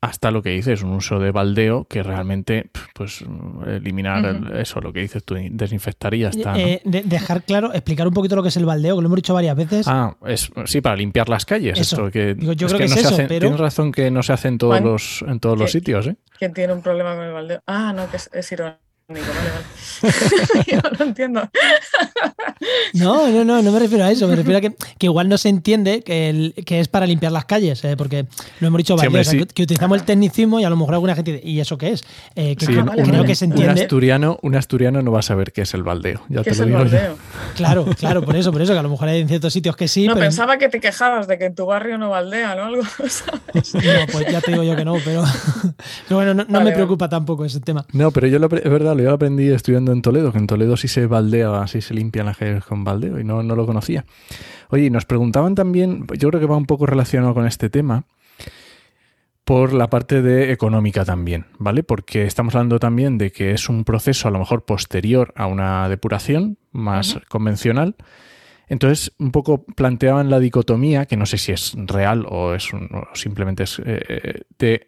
hasta 0.00 0.30
lo 0.30 0.42
que 0.42 0.50
dices, 0.50 0.82
un 0.82 0.92
uso 0.92 1.18
de 1.18 1.32
baldeo 1.32 1.86
que 1.86 2.02
realmente, 2.02 2.70
pues, 2.94 3.24
eliminar 3.66 4.52
eso, 4.56 4.80
lo 4.80 4.92
que 4.92 5.00
dices 5.00 5.24
tú, 5.24 5.36
desinfectar 5.50 6.14
y 6.14 6.20
ya 6.20 6.28
está. 6.28 6.58
Eh, 6.58 6.80
dejar 6.84 7.42
claro, 7.42 7.72
explicar 7.72 8.06
un 8.06 8.14
poquito 8.14 8.36
lo 8.36 8.42
que 8.42 8.50
es 8.50 8.56
el 8.56 8.64
baldeo, 8.64 8.96
que 8.96 9.02
lo 9.02 9.06
hemos 9.06 9.16
dicho 9.16 9.34
varias 9.34 9.56
veces. 9.56 9.88
Ah, 9.88 10.16
es, 10.26 10.50
sí, 10.66 10.80
para 10.80 10.94
limpiar 10.96 11.28
las 11.28 11.44
calles. 11.44 11.78
Eso. 11.78 12.10
que, 12.10 12.36
yo 12.38 12.66
creo 12.68 12.78
que, 12.78 12.84
es 12.84 12.96
eso, 12.96 13.16
pero... 13.16 13.40
Tienes 13.40 13.60
razón 13.60 13.90
que 13.90 14.10
no 14.10 14.22
se 14.22 14.32
hace 14.32 14.48
en 14.48 14.58
todos, 14.58 14.80
los, 14.80 15.24
en 15.26 15.40
todos 15.40 15.58
los 15.58 15.72
sitios, 15.72 16.06
¿eh? 16.06 16.16
¿Quién 16.38 16.54
tiene 16.54 16.72
un 16.72 16.82
problema 16.82 17.16
con 17.16 17.24
el 17.24 17.32
baldeo? 17.32 17.62
Ah, 17.66 17.92
no, 17.92 18.08
que 18.08 18.18
es, 18.18 18.30
es 18.32 18.52
irónico. 18.52 18.78
Yo 20.66 20.80
no 20.98 21.04
entiendo. 21.04 21.48
No, 22.94 23.28
no, 23.28 23.44
no, 23.44 23.62
no 23.62 23.72
me 23.72 23.78
refiero 23.78 24.04
a 24.04 24.10
eso. 24.10 24.28
Me 24.28 24.36
refiero 24.36 24.58
a 24.58 24.60
que, 24.60 25.06
igual 25.06 25.28
no 25.28 25.38
se 25.38 25.48
entiende 25.48 26.02
que, 26.02 26.52
que 26.64 26.80
es 26.80 26.88
para 26.88 27.06
limpiar 27.06 27.32
las 27.32 27.44
calles, 27.44 27.84
eh, 27.84 27.96
porque 27.96 28.26
lo 28.60 28.68
hemos 28.68 28.78
dicho 28.78 28.96
varias 28.96 29.30
que, 29.30 29.62
utilizamos 29.62 29.98
el 29.98 30.04
tecnicismo 30.04 30.60
y 30.60 30.64
a 30.64 30.70
lo 30.70 30.76
mejor 30.76 30.94
alguna 30.94 31.14
gente 31.14 31.32
dice, 31.32 31.46
¿y 31.46 31.60
eso 31.60 31.78
qué 31.78 31.90
es? 31.90 32.04
Eh, 32.34 32.56
que 32.56 32.66
creo, 32.66 33.24
que 33.24 33.34
se 33.34 33.46
entiende. 33.46 33.72
Un 33.72 33.78
asturiano, 33.78 34.38
un 34.42 34.54
asturiano 34.54 35.02
no 35.02 35.12
va 35.12 35.20
a 35.20 35.22
saber 35.22 35.52
qué 35.52 35.62
es 35.62 35.74
el 35.74 35.82
baldeo. 35.82 36.22
Ya 36.28 36.42
¿Qué 36.42 36.50
es 36.50 36.60
el 36.60 36.72
baldeo? 36.72 37.16
Claro, 37.56 37.86
claro, 37.98 38.22
por 38.22 38.36
eso, 38.36 38.52
por 38.52 38.62
eso, 38.62 38.72
que 38.72 38.78
a 38.78 38.82
lo 38.82 38.90
mejor 38.90 39.08
hay 39.08 39.20
en 39.20 39.28
ciertos 39.28 39.52
sitios 39.52 39.76
que 39.76 39.88
sí. 39.88 40.06
No, 40.06 40.14
pensaba 40.14 40.58
que 40.58 40.68
te 40.68 40.80
quejabas 40.80 41.26
de 41.28 41.38
que 41.38 41.46
en 41.46 41.54
tu 41.54 41.66
barrio 41.66 41.98
no 41.98 42.10
baldean 42.10 42.58
o 42.58 42.64
algo. 42.64 42.82
No, 43.78 44.06
pues 44.12 44.30
ya 44.30 44.40
te 44.40 44.52
digo 44.52 44.62
yo 44.62 44.76
que 44.76 44.84
no, 44.84 44.96
pero, 45.04 45.24
bueno, 46.10 46.34
no, 46.34 46.60
me 46.60 46.72
preocupa 46.72 47.08
tampoco 47.08 47.44
ese 47.44 47.60
tema. 47.60 47.84
No, 47.92 48.10
pero 48.10 48.26
yo 48.26 48.38
lo, 48.38 48.46
es 48.46 48.70
verdad, 48.70 48.96
lo 48.96 49.12
aprendí 49.12 49.48
estudiando 49.48 49.87
en 49.92 50.02
Toledo, 50.02 50.32
que 50.32 50.38
en 50.38 50.46
Toledo 50.46 50.76
sí 50.76 50.88
se 50.88 51.06
baldea, 51.06 51.66
sí 51.66 51.80
se 51.80 51.94
limpian 51.94 52.26
las 52.26 52.36
calles 52.36 52.64
con 52.64 52.84
baldeo 52.84 53.18
y 53.18 53.24
no, 53.24 53.42
no 53.42 53.56
lo 53.56 53.66
conocía. 53.66 54.04
Oye, 54.70 54.90
nos 54.90 55.04
preguntaban 55.04 55.54
también, 55.54 56.06
yo 56.18 56.28
creo 56.28 56.40
que 56.40 56.46
va 56.46 56.56
un 56.56 56.66
poco 56.66 56.86
relacionado 56.86 57.34
con 57.34 57.46
este 57.46 57.70
tema, 57.70 58.04
por 59.48 59.72
la 59.72 59.88
parte 59.88 60.20
de 60.20 60.52
económica 60.52 61.06
también, 61.06 61.46
¿vale? 61.58 61.82
Porque 61.82 62.26
estamos 62.26 62.54
hablando 62.54 62.78
también 62.78 63.16
de 63.16 63.32
que 63.32 63.52
es 63.52 63.70
un 63.70 63.82
proceso 63.84 64.28
a 64.28 64.30
lo 64.30 64.38
mejor 64.38 64.66
posterior 64.66 65.32
a 65.36 65.46
una 65.46 65.88
depuración 65.88 66.58
más 66.70 67.18
convencional. 67.30 67.96
Entonces, 68.68 69.14
un 69.18 69.32
poco 69.32 69.64
planteaban 69.64 70.28
la 70.28 70.38
dicotomía, 70.38 71.06
que 71.06 71.16
no 71.16 71.24
sé 71.24 71.38
si 71.38 71.52
es 71.52 71.72
real 71.78 72.26
o 72.28 72.52
es 72.52 72.68
simplemente 73.14 73.62
es 73.62 73.78
eh, 73.78 74.02
eh, 74.08 74.42
de 74.58 74.87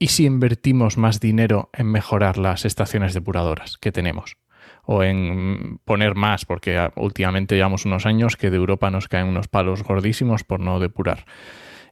¿y 0.00 0.08
si 0.08 0.24
invertimos 0.24 0.96
más 0.96 1.20
dinero 1.20 1.70
en 1.74 1.86
mejorar 1.86 2.38
las 2.38 2.64
estaciones 2.64 3.14
depuradoras 3.14 3.76
que 3.76 3.92
tenemos? 3.92 4.38
O 4.82 5.04
en 5.04 5.78
poner 5.84 6.14
más, 6.14 6.46
porque 6.46 6.90
últimamente 6.96 7.54
llevamos 7.54 7.84
unos 7.84 8.06
años 8.06 8.36
que 8.36 8.50
de 8.50 8.56
Europa 8.56 8.90
nos 8.90 9.08
caen 9.08 9.26
unos 9.26 9.46
palos 9.46 9.84
gordísimos 9.84 10.42
por 10.42 10.58
no 10.58 10.80
depurar. 10.80 11.26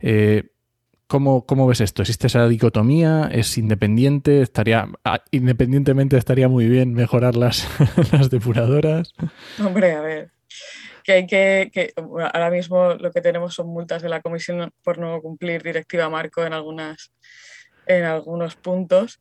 Eh, 0.00 0.50
¿cómo, 1.06 1.66
ves 1.66 1.82
esto? 1.82 2.00
¿Existe 2.00 2.28
esa 2.28 2.48
dicotomía? 2.48 3.28
¿Es 3.30 3.58
independiente? 3.58 4.40
¿Estaría, 4.40 4.88
ah, 5.04 5.22
independientemente 5.30 6.16
estaría 6.16 6.48
muy 6.48 6.66
bien 6.66 6.94
mejorar 6.94 7.36
las, 7.36 7.68
depuradoras? 8.30 9.12
Hombre, 9.62 9.92
a 9.92 10.00
ver, 10.00 10.30
que 11.04 11.26
que, 11.26 11.70
que, 11.70 11.92
ahora 12.32 12.50
mismo 12.50 12.94
lo 12.94 13.10
que 13.10 13.20
tenemos 13.20 13.54
son 13.54 13.68
multas 13.68 14.00
de 14.00 14.08
la 14.08 14.22
Comisión 14.22 14.72
por 14.82 14.98
no 14.98 15.20
cumplir 15.20 15.62
directiva 15.62 16.08
marco 16.08 16.42
en 16.42 16.54
algunas 16.54 17.12
en 17.88 18.04
algunos 18.04 18.54
puntos 18.54 19.20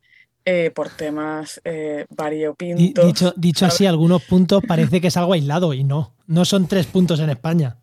eh, 0.50 0.72
por 0.72 0.90
temas 0.90 1.60
eh, 1.66 2.06
variopintos. 2.10 3.06
Dicho, 3.06 3.34
dicho 3.36 3.66
así, 3.66 3.86
algunos 3.86 4.24
puntos 4.24 4.64
parece 4.66 5.02
que 5.02 5.08
es 5.08 5.18
algo 5.18 5.34
aislado 5.34 5.74
y 5.74 5.84
no, 5.84 6.16
no 6.28 6.46
son 6.46 6.68
tres 6.68 6.86
puntos 6.86 7.20
en 7.20 7.30
España. 7.30 7.76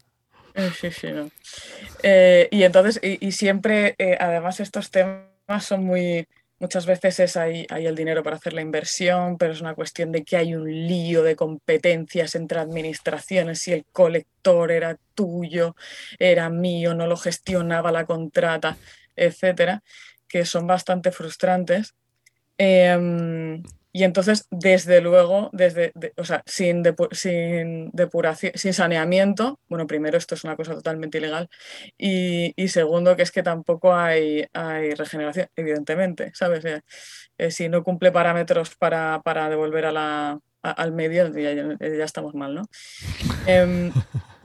Eh, 0.55 0.71
sí, 0.81 0.91
sí, 0.91 1.09
no. 1.11 1.31
Eh, 2.03 2.49
y 2.51 2.63
entonces, 2.63 3.01
y, 3.03 3.33
siempre, 3.33 3.97
además, 4.19 4.61
estos 4.61 4.91
temas 4.91 5.27
son 5.61 5.85
muy, 5.85 6.27
muchas 6.59 6.87
veces 6.87 7.21
es 7.21 7.37
ahí, 7.37 7.67
hay 7.69 7.87
el 7.87 7.95
dinero 7.95 8.23
para 8.23 8.37
hacer 8.37 8.55
la 8.55 8.63
inversión, 8.63 9.37
pero 9.37 9.53
es 9.53 9.61
una 9.61 9.75
cuestión 9.75 10.11
de 10.11 10.25
que 10.25 10.39
hay 10.39 10.55
un 10.55 10.67
lío 10.87 11.23
de 11.23 11.37
competencias 11.37 12.35
entre 12.35 12.61
administraciones, 12.61 13.59
si 13.59 13.73
el 13.73 13.85
colector 13.93 14.73
era 14.73 14.97
tuyo, 15.15 15.77
era 16.19 16.49
mío, 16.49 16.95
no 16.95 17.07
lo 17.07 17.19
gestionaba 17.19 17.93
la 17.93 18.07
contrata, 18.07 18.79
etcétera 19.17 19.83
que 20.35 20.45
son 20.45 20.67
bastante 20.67 21.13
frustrantes. 21.13 21.95
Em, 22.59 23.63
y 23.93 24.03
entonces, 24.03 24.49
desde 24.51 25.01
luego, 25.01 25.49
desde, 25.53 25.93
o 26.17 26.25
sea, 26.25 26.43
sin, 26.45 26.83
sin, 27.13 27.93
depuración, 27.93 28.51
sin 28.57 28.75
saneamiento, 28.75 29.61
bueno, 29.69 29.87
primero 29.87 30.19
esto 30.19 30.35
es 30.35 30.43
una 30.43 30.57
cosa 30.57 30.75
totalmente 30.75 31.19
ilegal 31.19 31.49
y, 31.97 32.53
segundo 32.67 33.15
que 33.15 33.23
es 33.23 33.31
que 33.31 33.45
tampoco 33.45 33.95
hay, 33.95 34.45
hay 34.53 34.95
regeneración, 34.95 35.47
evidentemente, 35.55 36.33
¿sabes? 36.35 36.65
Eh, 36.65 36.81
eh, 37.39 37.53
si 37.53 37.69
no 37.69 37.85
cumple 37.85 38.11
parámetros 38.11 38.75
para, 38.75 39.23
para 39.23 39.49
devolver 39.49 39.87
a 39.87 39.93
la, 39.93 40.41
al 40.63 40.91
medio, 40.91 41.31
ya, 41.33 42.05
estamos 42.05 42.35
mal, 42.35 42.57
¿no? 42.57 42.67
Em, 43.47 43.93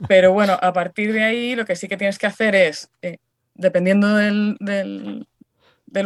Pero 0.06 0.32
bueno, 0.32 0.56
a 0.62 0.72
partir 0.72 1.12
de 1.12 1.24
ahí 1.24 1.56
lo 1.56 1.64
que 1.64 1.74
sí 1.74 1.88
que 1.88 1.96
tienes 1.96 2.16
que 2.16 2.28
hacer 2.28 2.54
es, 2.54 2.92
eh, 3.02 3.18
dependiendo 3.60 4.16
del, 4.16 5.26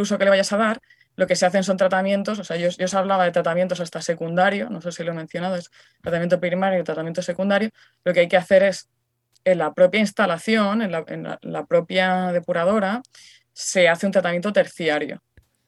uso 0.00 0.18
que 0.18 0.24
le 0.24 0.30
vayas 0.30 0.52
a 0.52 0.56
dar, 0.56 0.80
lo 1.16 1.26
que 1.26 1.36
se 1.36 1.46
hacen 1.46 1.62
son 1.62 1.76
tratamientos, 1.76 2.38
o 2.38 2.44
sea, 2.44 2.56
yo, 2.56 2.68
os 2.68 2.94
hablaba 2.94 3.24
de 3.24 3.30
tratamientos 3.30 3.80
hasta 3.80 4.02
secundario, 4.02 4.68
no 4.68 4.80
sé 4.80 4.90
si 4.92 5.04
lo 5.04 5.12
he 5.12 5.14
mencionado, 5.14 5.56
es 5.56 5.70
tratamiento 6.02 6.40
primario 6.40 6.80
y 6.80 6.84
tratamiento 6.84 7.22
secundario, 7.22 7.70
lo 8.04 8.12
que 8.12 8.20
hay 8.20 8.28
que 8.28 8.36
hacer 8.36 8.64
es 8.64 8.88
en 9.44 9.58
la 9.58 9.74
propia 9.74 10.00
instalación, 10.00 10.82
en 10.82 10.90
la, 10.90 11.66
propia 11.66 12.32
depuradora, 12.32 13.02
se 13.52 13.88
hace 13.88 14.06
un 14.06 14.12
tratamiento 14.12 14.52
terciario, 14.52 15.22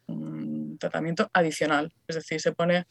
un 0.06 0.78
tratamiento 0.78 1.30
adicional, 1.32 1.92
es 2.08 2.16
decir, 2.16 2.40
se 2.40 2.52
pone 2.52 2.86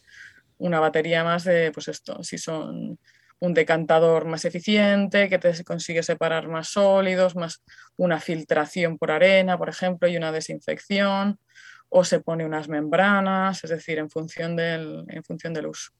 una 0.57 0.79
batería 0.79 1.23
más 1.23 1.43
de, 1.43 1.71
pues 1.73 1.89
esto, 1.89 2.23
si 2.23 2.37
son 2.37 2.99
un 3.39 3.53
decantador 3.53 4.25
más 4.25 4.45
eficiente, 4.45 5.29
que 5.29 5.39
te 5.39 5.63
consigue 5.63 6.03
separar 6.03 6.47
más 6.47 6.69
sólidos, 6.69 7.35
más 7.35 7.63
una 7.97 8.19
filtración 8.19 8.97
por 8.97 9.11
arena, 9.11 9.57
por 9.57 9.69
ejemplo, 9.69 10.07
y 10.07 10.17
una 10.17 10.31
desinfección, 10.31 11.39
o 11.89 12.03
se 12.03 12.19
pone 12.19 12.45
unas 12.45 12.67
membranas, 12.67 13.63
es 13.63 13.69
decir, 13.69 13.99
en 13.99 14.09
función 14.09 14.55
del, 14.55 15.05
en 15.07 15.23
función 15.23 15.53
del 15.53 15.67
uso. 15.67 15.91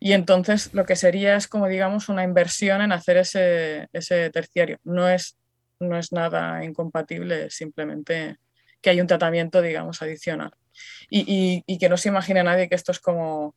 Y 0.00 0.12
entonces 0.12 0.72
lo 0.74 0.86
que 0.86 0.96
sería 0.96 1.36
es 1.36 1.48
como, 1.48 1.66
digamos, 1.66 2.08
una 2.08 2.22
inversión 2.22 2.82
en 2.82 2.92
hacer 2.92 3.16
ese, 3.16 3.88
ese 3.92 4.30
terciario. 4.30 4.78
No 4.84 5.08
es, 5.08 5.36
no 5.80 5.98
es 5.98 6.12
nada 6.12 6.64
incompatible, 6.64 7.50
simplemente 7.50 8.36
que 8.80 8.90
hay 8.90 9.00
un 9.00 9.08
tratamiento, 9.08 9.60
digamos, 9.60 10.00
adicional. 10.02 10.52
Y, 11.10 11.64
y, 11.66 11.78
que 11.78 11.88
no 11.88 11.96
se 11.96 12.08
imagine 12.10 12.42
nadie 12.42 12.68
que 12.68 12.74
esto 12.74 12.92
es 12.92 13.00
como, 13.00 13.54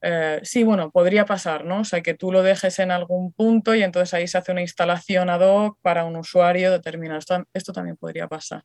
eh, 0.00 0.40
sí, 0.44 0.62
bueno, 0.62 0.90
podría 0.90 1.26
pasar, 1.26 1.64
¿no? 1.64 1.80
O 1.80 1.84
sea, 1.84 2.00
que 2.00 2.14
tú 2.14 2.30
lo 2.30 2.42
dejes 2.42 2.78
en 2.78 2.90
algún 2.90 3.32
punto 3.32 3.74
y 3.74 3.82
entonces 3.82 4.14
ahí 4.14 4.28
se 4.28 4.38
hace 4.38 4.52
una 4.52 4.60
instalación 4.60 5.28
ad 5.28 5.40
hoc 5.40 5.78
para 5.82 6.04
un 6.04 6.16
usuario 6.16 6.70
determinado. 6.70 7.18
Esto, 7.18 7.44
esto 7.52 7.72
también 7.72 7.96
podría 7.96 8.28
pasar, 8.28 8.62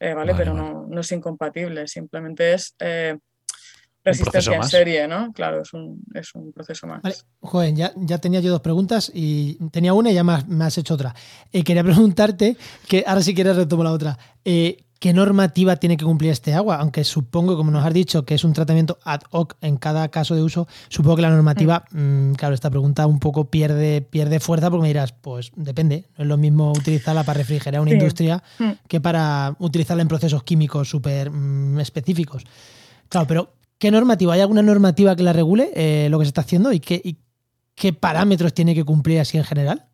eh, 0.00 0.14
¿vale? 0.14 0.34
Pero 0.34 0.54
No, 0.54 0.86
no, 0.88 1.00
es 1.00 1.12
incompatible, 1.12 1.86
simplemente 1.86 2.54
es... 2.54 2.74
Eh, 2.80 3.16
resistencia 4.06 4.54
en 4.54 4.62
serie, 4.62 5.08
¿no? 5.08 5.32
Claro, 5.32 5.62
es 5.62 5.72
un, 5.72 6.02
es 6.14 6.34
un 6.34 6.52
proceso 6.52 6.86
más. 6.86 7.02
Vale. 7.02 7.16
Joder, 7.40 7.74
ya, 7.74 7.92
ya, 7.96 8.18
tenía 8.18 8.40
yo 8.40 8.52
dos 8.52 8.60
preguntas 8.60 9.10
y 9.12 9.54
tenía 9.70 9.92
una 9.92 10.10
y 10.10 10.14
ya 10.14 10.22
me 10.22 10.64
has, 10.64 10.78
hecho 10.78 10.94
otra. 10.94 11.14
Eh, 11.52 11.64
quería 11.64 11.82
preguntarte, 11.84 12.56
que 12.88 13.04
ahora 13.06 13.20
si 13.20 13.34
quieres 13.34 13.56
retomo 13.56 13.82
la 13.82 13.92
otra, 13.92 14.16
eh, 14.44 14.85
¿qué 14.98 15.12
normativa 15.12 15.76
tiene 15.76 15.96
que 15.96 16.04
cumplir 16.04 16.30
este 16.30 16.54
agua? 16.54 16.76
Aunque 16.76 17.04
supongo, 17.04 17.56
como 17.56 17.70
nos 17.70 17.84
has 17.84 17.92
dicho, 17.92 18.24
que 18.24 18.34
es 18.34 18.44
un 18.44 18.52
tratamiento 18.52 18.98
ad 19.04 19.20
hoc 19.30 19.56
en 19.60 19.76
cada 19.76 20.08
caso 20.08 20.34
de 20.34 20.42
uso, 20.42 20.66
supongo 20.88 21.16
que 21.16 21.22
la 21.22 21.30
normativa, 21.30 21.84
mm. 21.90 22.30
Mm, 22.30 22.34
claro, 22.34 22.54
esta 22.54 22.70
pregunta 22.70 23.06
un 23.06 23.18
poco 23.18 23.50
pierde, 23.50 24.02
pierde 24.02 24.40
fuerza 24.40 24.70
porque 24.70 24.82
me 24.82 24.88
dirás, 24.88 25.12
pues 25.12 25.52
depende, 25.56 26.06
no 26.16 26.24
es 26.24 26.28
lo 26.28 26.36
mismo 26.36 26.72
utilizarla 26.72 27.24
para 27.24 27.38
refrigerar 27.38 27.80
una 27.80 27.92
industria 27.92 28.42
mm. 28.58 28.70
que 28.88 29.00
para 29.00 29.56
utilizarla 29.58 30.02
en 30.02 30.08
procesos 30.08 30.42
químicos 30.42 30.88
súper 30.88 31.30
específicos. 31.78 32.44
Claro, 33.08 33.26
pero 33.26 33.56
¿Qué 33.78 33.90
normativa? 33.90 34.34
¿Hay 34.34 34.40
alguna 34.40 34.62
normativa 34.62 35.14
que 35.16 35.22
la 35.22 35.32
regule 35.32 35.70
eh, 35.74 36.08
lo 36.10 36.18
que 36.18 36.24
se 36.24 36.28
está 36.28 36.40
haciendo 36.40 36.72
y 36.72 36.80
qué, 36.80 37.16
qué, 37.74 37.92
parámetros 37.92 38.54
tiene 38.54 38.74
que 38.74 38.84
cumplir 38.84 39.20
así 39.20 39.36
en 39.36 39.44
general? 39.44 39.86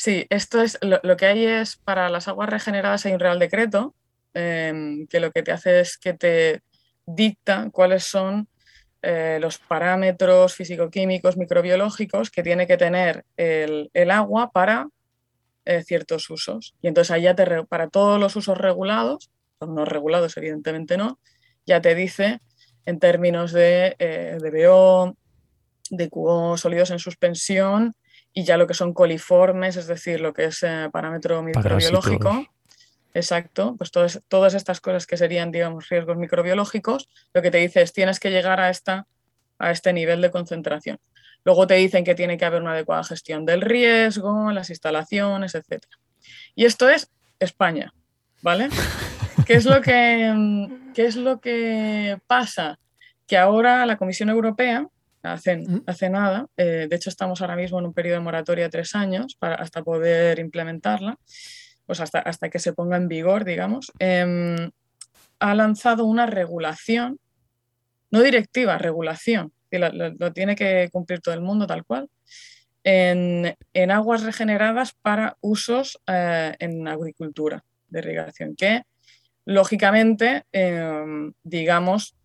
Sí, 0.00 0.26
esto 0.30 0.62
es 0.62 0.78
lo, 0.80 1.16
que 1.16 1.26
hay 1.26 1.44
es 1.44 1.76
para 1.76 2.08
las 2.08 2.28
aguas 2.28 2.48
regeneradas 2.48 3.04
hay 3.04 3.14
un 3.14 3.18
real 3.18 3.40
decreto 3.40 3.96
em, 4.32 5.08
que 5.08 5.18
lo 5.18 5.32
que 5.32 5.42
te 5.42 5.50
hace 5.50 5.80
es 5.80 5.98
que 5.98 6.14
te 6.14 6.62
dicta 7.04 7.68
cuáles 7.72 8.04
son 8.04 8.48
eh, 9.02 9.38
los 9.40 9.58
parámetros 9.58 10.54
físico-químicos, 10.54 11.36
microbiológicos 11.36 12.30
que 12.30 12.44
tiene 12.44 12.68
que 12.68 12.76
tener 12.76 13.24
el, 13.36 13.90
agua 14.12 14.52
para 14.52 14.86
eh, 15.64 15.82
ciertos 15.82 16.30
usos. 16.30 16.76
Y 16.80 16.86
entonces 16.86 17.10
allá 17.10 17.34
te, 17.34 17.64
para 17.64 17.88
todos 17.88 18.20
los 18.20 18.36
usos 18.36 18.56
regulados, 18.56 19.32
no 19.60 19.84
regulados 19.84 20.36
evidentemente 20.36 20.96
no, 20.96 21.18
ya 21.66 21.80
te 21.80 21.96
dice 21.96 22.40
en 22.86 23.00
términos 23.00 23.50
de, 23.50 23.96
eh, 23.98 24.38
de 24.40 24.68
BO, 24.68 25.16
de 25.90 26.08
QO, 26.08 26.56
sólidos 26.56 26.92
en 26.92 27.00
suspensión 27.00 27.96
y 28.32 28.44
ya 28.44 28.56
lo 28.56 28.66
que 28.66 28.74
son 28.74 28.92
coliformes, 28.92 29.76
es 29.76 29.86
decir, 29.86 30.20
lo 30.20 30.32
que 30.32 30.44
es 30.44 30.62
eh, 30.62 30.88
parámetro 30.92 31.42
microbiológico. 31.42 32.46
Exacto, 33.14 33.74
pues 33.76 33.90
todas, 33.90 34.22
todas 34.28 34.54
estas 34.54 34.80
cosas 34.80 35.06
que 35.06 35.16
serían, 35.16 35.50
digamos, 35.50 35.88
riesgos 35.88 36.16
microbiológicos, 36.16 37.08
lo 37.32 37.42
que 37.42 37.50
te 37.50 37.58
dice 37.58 37.82
es 37.82 37.92
tienes 37.92 38.20
que 38.20 38.30
llegar 38.30 38.60
a, 38.60 38.70
esta, 38.70 39.06
a 39.58 39.70
este 39.70 39.92
nivel 39.92 40.20
de 40.20 40.30
concentración. 40.30 40.98
Luego 41.44 41.66
te 41.66 41.74
dicen 41.74 42.04
que 42.04 42.14
tiene 42.14 42.36
que 42.36 42.44
haber 42.44 42.62
una 42.62 42.72
adecuada 42.72 43.04
gestión 43.04 43.46
del 43.46 43.62
riesgo, 43.62 44.52
las 44.52 44.70
instalaciones, 44.70 45.54
etc. 45.54 45.84
Y 46.54 46.64
esto 46.64 46.88
es 46.88 47.10
España, 47.38 47.94
¿vale? 48.42 48.68
¿Qué 49.46 49.54
es 49.54 49.64
lo 49.64 49.80
que, 49.80 50.32
mm, 50.34 50.92
qué 50.92 51.06
es 51.06 51.16
lo 51.16 51.40
que 51.40 52.18
pasa? 52.26 52.78
Que 53.26 53.38
ahora 53.38 53.86
la 53.86 53.96
Comisión 53.96 54.28
Europea, 54.28 54.86
hace, 55.22 55.64
hace 55.86 56.10
nada, 56.10 56.46
eh, 56.56 56.86
de 56.88 56.96
hecho 56.96 57.10
estamos 57.10 57.40
ahora 57.40 57.56
mismo 57.56 57.78
en 57.78 57.86
un 57.86 57.94
periodo 57.94 58.18
de 58.18 58.24
moratoria 58.24 58.64
de 58.64 58.70
tres 58.70 58.94
años 58.94 59.36
para, 59.38 59.56
hasta 59.56 59.82
poder 59.82 60.38
implementarla, 60.38 61.18
pues 61.86 62.00
hasta, 62.00 62.18
hasta 62.20 62.50
que 62.50 62.58
se 62.58 62.72
ponga 62.72 62.96
en 62.96 63.08
vigor, 63.08 63.44
digamos, 63.44 63.92
em, 63.98 64.70
ha 65.38 65.54
lanzado 65.54 66.04
una 66.04 66.26
regulación, 66.26 67.18
no 68.10 68.22
directiva, 68.22 68.78
regulación, 68.78 69.52
y 69.70 69.78
lo, 69.78 70.32
tiene 70.32 70.56
que 70.56 70.88
cumplir 70.92 71.20
todo 71.20 71.34
el 71.34 71.40
mundo 71.40 71.66
tal 71.66 71.84
cual, 71.84 72.08
en, 72.84 73.56
aguas 73.90 74.22
regeneradas 74.22 74.92
para 74.92 75.36
usos 75.40 75.98
eh, 76.06 76.54
en 76.58 76.88
agricultura 76.88 77.64
de 77.88 77.98
irrigación, 78.00 78.54
que 78.56 78.82
lógicamente, 79.44 80.44
em, 80.52 81.32
digamos, 81.42 82.17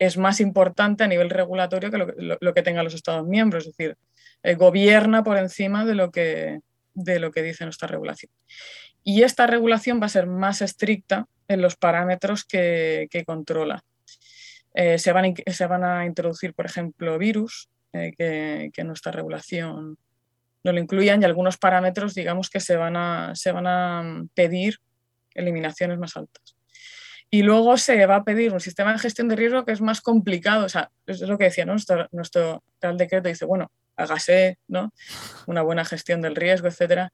es 0.00 0.16
más 0.16 0.40
importante 0.40 1.04
a 1.04 1.06
nivel 1.06 1.28
regulatorio 1.28 1.90
que 1.90 1.98
lo, 2.40 2.54
que 2.54 2.62
tengan 2.62 2.84
los 2.84 2.94
Estados 2.94 3.28
miembros, 3.28 3.66
es 3.66 3.76
decir, 3.76 3.96
eh, 4.42 4.54
gobierna 4.54 5.22
por 5.22 5.36
encima 5.36 5.84
de 5.84 5.94
lo, 5.94 6.10
que, 6.10 6.60
de 6.94 7.20
lo 7.20 7.30
que 7.30 7.42
dice 7.42 7.64
nuestra 7.64 7.86
regulación. 7.86 8.32
Y 9.04 9.22
esta 9.22 9.46
regulación 9.46 10.00
va 10.00 10.06
a 10.06 10.08
ser 10.08 10.26
más 10.26 10.62
estricta 10.62 11.26
en 11.48 11.60
los 11.60 11.76
parámetros 11.76 12.46
que, 12.46 13.08
controla. 13.26 13.84
Eh, 14.72 14.98
se, 14.98 15.12
van, 15.12 15.34
se, 15.46 15.66
van, 15.66 15.84
a 15.84 16.06
introducir, 16.06 16.54
por 16.54 16.64
ejemplo, 16.64 17.18
virus, 17.18 17.68
eh, 17.92 18.14
que, 18.16 18.70
que, 18.72 18.84
nuestra 18.84 19.12
regulación 19.12 19.98
no 20.64 20.72
lo 20.72 20.78
incluyan, 20.78 21.20
y 21.20 21.26
algunos 21.26 21.58
parámetros, 21.58 22.14
digamos, 22.14 22.48
que 22.48 22.60
se 22.60 22.76
van 22.76 22.96
a, 22.96 23.34
se 23.34 23.52
van 23.52 23.66
a 23.66 24.24
pedir 24.32 24.76
eliminaciones 25.34 25.98
más 25.98 26.16
altas. 26.16 26.56
Y 27.30 27.42
luego 27.42 27.76
se 27.76 28.04
va 28.06 28.16
a 28.16 28.24
pedir 28.24 28.52
un 28.52 28.60
sistema 28.60 28.92
de 28.92 28.98
gestión 28.98 29.28
de 29.28 29.36
riesgo 29.36 29.64
que 29.64 29.72
es 29.72 29.80
más 29.80 30.00
complicado. 30.00 30.66
O 30.66 30.68
sea, 30.68 30.90
es 31.06 31.20
lo 31.20 31.38
que 31.38 31.44
decía 31.44 31.64
nuestro, 31.64 32.08
nuestro 32.10 32.64
Real 32.80 32.96
Decreto. 32.96 33.28
Dice, 33.28 33.44
bueno, 33.44 33.70
hágase 33.96 34.58
¿no? 34.66 34.92
una 35.46 35.62
buena 35.62 35.84
gestión 35.84 36.22
del 36.22 36.34
riesgo, 36.34 36.66
etcétera. 36.66 37.12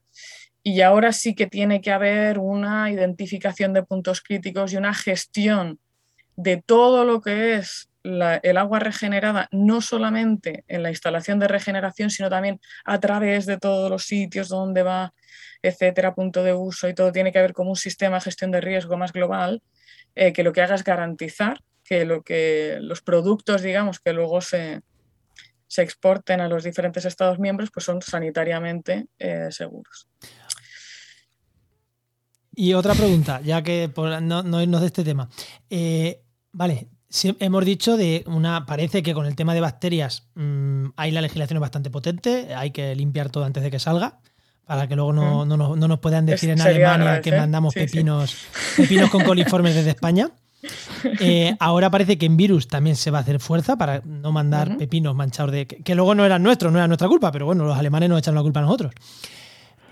Y 0.62 0.81
ahora 0.81 1.12
sí 1.12 1.35
que 1.35 1.46
tiene 1.46 1.81
que 1.81 1.92
haber 1.92 2.38
una 2.38 2.90
identificación 2.90 3.72
de 3.72 3.83
puntos 3.83 4.20
críticos 4.22 4.72
y 4.72 4.76
una 4.76 4.94
gestión 4.94 5.79
de 6.35 6.62
todo 6.64 7.05
lo 7.05 7.20
que 7.20 7.55
es 7.55 7.88
el 8.02 8.57
agua 8.57 8.79
regenerada, 8.79 9.48
no 9.50 9.81
solamente 9.81 10.64
en 10.68 10.85
la 10.85 10.90
instalación 10.90 11.40
de 11.40 11.48
regeneración, 11.48 12.09
sino 12.09 12.31
también 12.31 12.61
a 12.85 13.00
través 13.00 13.46
de 13.46 13.59
todos 13.59 13.90
los 13.90 14.05
sitios 14.05 14.48
donde 14.48 14.85
va 14.85 15.12
etcétera, 15.62 16.14
punto 16.14 16.42
de 16.42 16.55
uso 16.55 16.88
y 16.88 16.94
todo 16.94 17.12
tiene 17.12 17.33
que 17.33 17.40
ver 17.40 17.52
como 17.52 17.70
un 17.70 17.76
sistema 17.76 18.16
de 18.16 18.22
gestión 18.22 18.50
de 18.50 18.61
riesgo 18.61 18.96
más 18.96 19.12
global, 19.12 19.62
eh, 20.16 20.33
que 20.33 20.42
lo 20.42 20.52
que 20.52 20.62
haga 20.62 20.74
es 20.74 20.83
garantizar 20.83 21.61
que, 21.85 22.05
lo 22.05 22.22
que 22.22 22.79
los 22.81 23.02
productos, 23.02 23.62
digamos, 23.62 24.00
que 24.00 24.12
luego 24.12 24.41
se, 24.41 24.80
se 25.68 25.82
exporten 25.82 26.41
a 26.41 26.49
los 26.49 26.64
diferentes 26.64 27.05
Estados 27.05 27.38
miembros, 27.38 27.70
pues 27.72 27.84
son 27.84 28.03
sanitariamente 28.03 29.07
eh, 29.18 29.49
seguros. 29.51 30.09
Y 32.55 32.72
otra 32.72 32.95
pregunta, 32.95 33.41
ya 33.43 33.62
que 33.62 33.93
no, 34.22 34.43
no 34.43 34.62
irnos 34.62 34.80
de 34.80 34.86
este 34.86 35.05
tema. 35.05 35.28
Eh, 35.68 36.22
vale, 36.53 36.88
hemos 37.38 37.64
dicho 37.66 37.99
de 37.99 38.24
una. 38.26 38.64
Parece 38.64 39.03
que 39.03 39.12
con 39.12 39.26
el 39.26 39.36
tema 39.36 39.53
de 39.53 39.61
bacterias 39.61 40.30
mm, 40.34 40.86
hay 40.97 41.11
la 41.11 41.20
legislación 41.20 41.61
bastante 41.61 41.91
potente, 41.91 42.55
hay 42.55 42.70
que 42.70 42.95
limpiar 42.95 43.28
todo 43.28 43.45
antes 43.45 43.62
de 43.62 43.70
que 43.70 43.78
salga 43.78 44.20
para 44.67 44.89
que 44.89 44.97
luego 44.97 45.12
no, 45.12 45.47
nos 45.47 45.99
puedan 46.01 46.27
decir 46.27 46.51
en 46.51 46.61
Alemania 46.61 47.21
que 47.21 47.31
mandamos 47.31 47.73
pepinos, 47.73 48.37
pepinos 48.77 49.11
con 49.11 49.23
coliformes 49.23 49.75
desde 49.75 49.91
España. 49.91 50.31
Eh, 51.21 51.55
ahora 51.61 51.91
parece 51.91 52.19
que 52.19 52.27
en 52.27 52.37
virus 52.37 52.67
también 52.67 52.97
se 52.97 53.12
va 53.12 53.19
a 53.19 53.21
hacer 53.21 53.39
fuerza 53.39 53.77
para 53.77 54.01
no 54.05 54.33
mandar 54.33 54.77
pepinos 54.77 55.14
manchados 55.14 55.53
de. 55.53 55.67
Que, 55.67 55.95
luego 55.95 56.17
no 56.17 56.25
eran 56.25 56.43
nuestros, 56.43 56.73
no 56.73 56.79
era 56.79 56.89
nuestra 56.89 57.07
culpa, 57.07 57.31
pero 57.31 57.47
bueno, 57.47 57.64
los 57.64 57.79
alemanes 57.79 58.09
nos 58.09 58.19
echan 58.19 58.35
la 58.35 58.43
culpa 58.43 58.59
a 58.59 58.62
nosotros. 58.64 58.93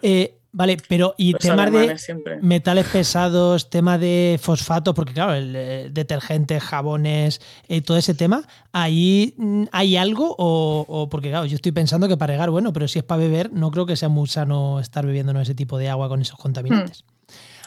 Eh, 0.03 0.35
Vale, 0.57 0.77
pero 0.89 1.17
y 1.19 1.35
temas 1.35 1.73
de 1.73 1.99
siempre. 1.99 2.39
metales 2.41 2.87
pesados, 2.87 3.71
tema 3.71 3.99
de 3.99 4.39
fosfato, 4.41 4.95
porque 4.95 5.13
claro, 5.13 5.35
el 5.35 5.53
eh, 5.57 5.89
detergentes, 5.91 6.63
jabones, 6.63 7.41
eh, 7.67 7.81
todo 7.81 7.97
ese 7.97 8.15
tema, 8.15 8.45
¿ahí 8.73 9.35
mm, 9.37 9.65
hay 9.73 9.97
algo? 9.97 10.33
O, 10.39 10.85
o- 10.87 11.09
porque 11.09 11.31
claro, 11.31 11.45
yo 11.47 11.57
estoy 11.57 11.73
pensando 11.73 12.07
que 12.07 12.17
para 12.17 12.35
regar, 12.35 12.51
bueno, 12.51 12.73
pero 12.73 12.87
si 12.87 13.01
es 13.01 13.05
para 13.05 13.19
beber, 13.21 13.53
no 13.53 13.73
creo 13.73 13.85
que 13.85 13.97
sea 13.97 14.09
muy 14.09 14.29
sano 14.29 14.79
estar 14.79 15.05
bebiendo 15.05 15.39
ese 15.41 15.57
tipo 15.57 15.77
de 15.77 15.89
agua 15.89 16.09
con 16.09 16.23
esos 16.23 16.39
contaminantes. 16.39 17.05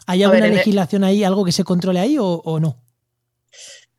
¿Hay 0.06 0.20
Hmm. 0.20 0.22
Ver, 0.22 0.36
alguna 0.36 0.46
el- 0.48 0.56
legislación 0.56 1.04
ahí, 1.04 1.26
algo 1.26 1.44
que 1.44 1.52
se 1.52 1.66
controle 1.66 2.00
ahí 2.00 2.18
o, 2.18 2.26
o 2.26 2.60
no? 2.62 2.78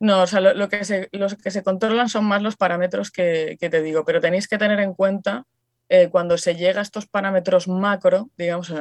No, 0.01 0.23
o 0.23 0.27
sea, 0.27 0.41
lo, 0.41 0.55
lo 0.55 0.69
que 0.71 0.85
se, 0.87 1.09
los 1.13 1.35
que 1.35 1.51
se 1.51 1.63
controlan 1.63 2.09
son 2.09 2.25
más 2.25 2.41
los 2.41 2.57
parámetros 2.57 3.11
que, 3.11 3.57
que 3.61 3.69
te 3.69 3.83
digo, 3.83 4.05
pero 4.07 4.21
tenéis 4.21 4.49
que 4.49 4.57
tener 4.57 4.81
en 4.81 4.95
cuenta 4.95 5.45
eh, 5.89 6.09
cuando 6.11 6.37
se 6.39 6.55
llega 6.55 6.81
a 6.81 6.83
estos 6.83 7.07
parámetros 7.07 7.69
macro, 7.69 8.31
digamos, 8.37 8.73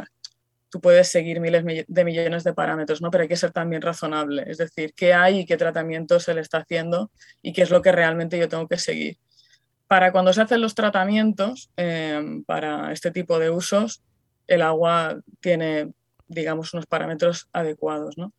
tú 0.70 0.82
puedes 0.82 1.08
seguir 1.08 1.40
miles 1.40 1.64
mi- 1.64 1.86
de 1.88 2.04
millones 2.06 2.44
de 2.44 2.54
parámetros, 2.54 3.02
¿no? 3.02 3.10
Pero 3.12 3.22
hay 3.24 3.28
que 3.28 3.38
ser 3.38 3.52
también 3.52 3.82
razonable, 3.82 4.44
es 4.48 4.58
decir, 4.58 4.94
qué 4.94 5.14
hay 5.14 5.40
y 5.40 5.46
qué 5.46 5.58
tratamiento 5.58 6.20
se 6.20 6.34
le 6.34 6.42
está 6.42 6.60
haciendo 6.60 7.12
y 7.42 7.54
qué 7.54 7.62
es 7.64 7.70
lo 7.70 7.82
que 7.82 7.92
realmente 7.92 8.38
yo 8.38 8.50
tengo 8.50 8.68
que 8.68 8.78
seguir. 8.78 9.18
Para 9.88 10.12
cuando 10.12 10.34
se 10.34 10.42
hacen 10.42 10.60
los 10.62 10.76
tratamientos 10.76 11.70
eh, 11.78 12.42
para 12.46 12.92
este 12.92 13.12
tipo 13.12 13.40
de 13.40 13.50
usos, 13.50 14.04
el 14.48 14.62
agua 14.62 15.22
tiene, 15.40 15.94
digamos, 16.28 16.74
unos 16.74 16.86
parámetros 16.86 17.48
adecuados, 17.54 18.18
¿no? 18.18 18.34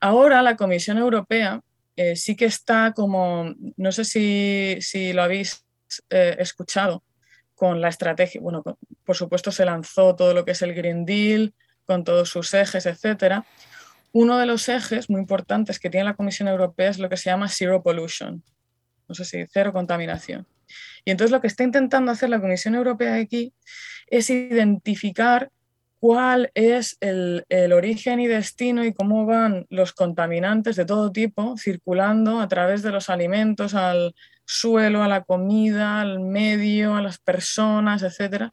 Ahora 0.00 0.40
la 0.40 0.56
Comisión 0.56 0.96
Europea 0.96 1.60
eh, 1.96 2.16
sí 2.16 2.34
que 2.34 2.46
está 2.46 2.92
como, 2.94 3.54
no 3.76 3.92
sé 3.92 4.06
si, 4.06 4.78
si 4.80 5.12
lo 5.12 5.22
habéis 5.22 5.66
eh, 6.08 6.36
escuchado, 6.38 7.02
con 7.60 7.82
la 7.82 7.88
estrategia, 7.90 8.40
bueno, 8.40 8.64
por 9.04 9.16
supuesto 9.16 9.52
se 9.52 9.66
lanzó 9.66 10.16
todo 10.16 10.32
lo 10.32 10.46
que 10.46 10.52
es 10.52 10.62
el 10.62 10.72
Green 10.72 11.04
Deal, 11.04 11.52
con 11.84 12.04
todos 12.04 12.30
sus 12.30 12.54
ejes, 12.54 12.86
etcétera. 12.86 13.44
Uno 14.12 14.38
de 14.38 14.46
los 14.46 14.70
ejes 14.70 15.10
muy 15.10 15.20
importantes 15.20 15.78
que 15.78 15.90
tiene 15.90 16.04
la 16.04 16.14
Comisión 16.14 16.48
Europea 16.48 16.88
es 16.88 16.98
lo 16.98 17.10
que 17.10 17.18
se 17.18 17.28
llama 17.28 17.50
Zero 17.50 17.82
Pollution, 17.82 18.42
no 19.06 19.14
sé 19.14 19.26
si 19.26 19.44
cero 19.52 19.74
contaminación. 19.74 20.46
Y 21.04 21.10
entonces 21.10 21.32
lo 21.32 21.42
que 21.42 21.48
está 21.48 21.62
intentando 21.62 22.10
hacer 22.10 22.30
la 22.30 22.40
Comisión 22.40 22.76
Europea 22.76 23.16
aquí 23.16 23.52
es 24.06 24.30
identificar 24.30 25.50
cuál 26.00 26.50
es 26.54 26.96
el, 27.00 27.44
el 27.50 27.72
origen 27.74 28.20
y 28.20 28.26
destino 28.26 28.84
y 28.84 28.94
cómo 28.94 29.26
van 29.26 29.66
los 29.68 29.92
contaminantes 29.92 30.76
de 30.76 30.86
todo 30.86 31.12
tipo 31.12 31.56
circulando 31.58 32.40
a 32.40 32.48
través 32.48 32.82
de 32.82 32.90
los 32.90 33.10
alimentos 33.10 33.74
al 33.74 34.14
suelo, 34.46 35.02
a 35.02 35.08
la 35.08 35.22
comida, 35.22 36.00
al 36.00 36.18
medio, 36.20 36.96
a 36.96 37.02
las 37.02 37.18
personas, 37.18 38.02
etc. 38.02 38.50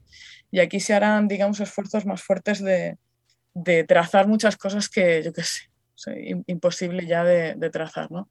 Y 0.51 0.59
aquí 0.59 0.79
se 0.81 0.93
harán, 0.93 1.27
digamos, 1.27 1.59
esfuerzos 1.61 2.05
más 2.05 2.21
fuertes 2.21 2.61
de, 2.61 2.97
de 3.53 3.83
trazar 3.85 4.27
muchas 4.27 4.57
cosas 4.57 4.89
que, 4.89 5.23
yo 5.23 5.31
qué 5.33 5.43
sé, 5.43 5.69
imposible 6.47 7.07
ya 7.07 7.23
de, 7.23 7.69
trazar, 7.71 8.11
¿no? 8.11 8.29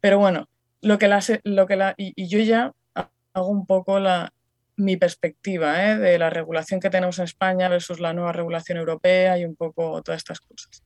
Pero 0.00 0.18
bueno, 0.18 0.48
lo 0.82 0.98
que 0.98 1.08
la, 1.08 1.20
lo 1.44 1.66
que 1.66 1.76
la, 1.76 1.94
y, 1.96 2.12
y 2.14 2.28
yo 2.28 2.38
ya 2.40 2.72
ha- 2.94 3.10
hago 3.32 3.48
un 3.48 3.66
poco 3.66 3.98
la, 3.98 4.32
mi 4.78 4.96
perspectiva 4.96 5.90
¿eh? 5.90 5.98
de 5.98 6.18
la 6.18 6.30
regulación 6.30 6.80
que 6.80 6.88
tenemos 6.90 7.18
en 7.18 7.24
España 7.26 7.68
versus 7.68 8.00
la 8.00 8.12
nueva 8.12 8.32
regulación 8.32 8.78
europea 8.78 9.36
y 9.38 9.44
un 9.44 9.54
poco 9.56 10.00
todas 10.02 10.18
estas 10.18 10.40
cosas. 10.40 10.82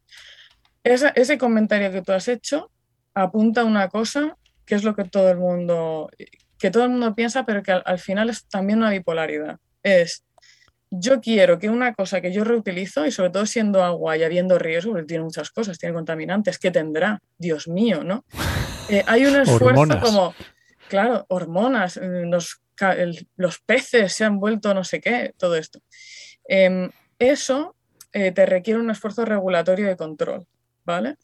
Esa- 0.85 1.11
ese 1.11 1.39
comentario 1.39 1.93
que 1.93 2.03
tú 2.03 2.13
has 2.13 2.27
hecho 2.29 2.71
apunta 3.15 3.61
a 3.61 3.65
una 3.65 3.89
cosa 3.89 4.37
que 4.65 4.75
es 4.75 4.85
lo 4.85 4.95
que 4.97 5.05
todo 5.05 5.31
el 5.31 5.39
mundo, 5.39 6.11
que 6.59 6.71
todo 6.71 6.85
el 6.85 6.91
mundo 6.91 7.15
piensa, 7.15 7.45
pero 7.45 7.63
que 7.63 7.73
al, 7.73 7.83
al 7.85 7.99
final 7.99 8.31
es 8.31 8.47
también 8.49 8.79
una 8.79 8.91
bipolaridad. 8.91 9.59
Es, 9.83 10.25
yo 10.91 11.21
quiero 11.21 11.59
que 11.59 11.69
una 11.69 11.95
cosa 11.95 12.21
que 12.21 12.33
yo 12.33 12.45
reutilizo, 12.45 13.05
y 13.07 13.11
sobre 13.11 13.31
todo 13.31 13.45
siendo 13.47 13.83
agua 13.85 14.17
y 14.17 14.23
habiendo 14.23 14.59
riesgo, 14.59 14.93
porque 14.93 15.07
tiene 15.07 15.25
muchas 15.25 15.51
cosas, 15.51 15.79
tiene 15.79 15.95
contaminantes, 15.95 16.59
que 16.59 16.71
tendrá, 16.71 17.19
Dios 17.39 17.67
mío, 17.69 18.05
¿no? 18.05 18.25
Eh, 18.89 19.03
hay 19.07 19.27
un 19.27 19.37
esfuerzo 19.41 19.65
Hormonas. 19.67 20.05
como, 20.05 20.35
claro, 20.89 21.25
hormonas, 21.29 21.97
los, 22.03 22.55
ca- 22.55 22.62
el- 22.91 23.29
los 23.37 23.61
peces 23.61 24.13
se 24.13 24.25
han 24.25 24.39
vuelto 24.41 24.75
no 24.75 24.83
sé 24.85 25.01
qué, 25.01 25.33
todo 25.39 25.57
esto. 25.57 25.79
Em, 26.49 26.91
eso 27.19 27.77
eh, 28.13 28.33
te 28.33 28.45
requiere 28.47 28.81
un 28.81 28.91
esfuerzo 28.91 29.25
regulatorio 29.25 29.87
de 29.87 29.97
control, 29.97 30.47
¿vale? 30.85 31.17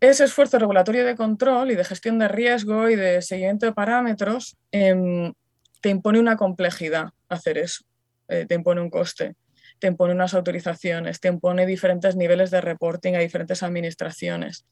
Ese 0.00 0.24
esfuerzo 0.24 0.58
regulatorio 0.58 1.04
de 1.06 1.16
control 1.16 1.70
y 1.70 1.76
de 1.76 1.84
gestión 1.84 2.18
de 2.18 2.28
riesgo 2.28 2.90
y 2.90 2.96
de 2.96 3.22
seguimiento 3.22 3.66
de 3.66 3.72
parámetros 3.72 4.56
em, 4.72 5.32
te 5.80 5.88
impone 5.88 6.18
una 6.18 6.36
complejidad 6.36 7.10
hacer 7.28 7.58
eso, 7.58 7.84
eh, 8.28 8.44
te 8.46 8.54
impone 8.54 8.80
un 8.80 8.90
coste, 8.90 9.34
te 9.78 9.86
impone 9.86 10.12
unas 10.14 10.34
autorizaciones, 10.34 11.20
te 11.20 11.28
impone 11.28 11.66
diferentes 11.66 12.16
niveles 12.16 12.50
de 12.50 12.60
reporting 12.60 13.14
a 13.14 13.18
diferentes 13.20 13.62
administraciones. 13.62 14.66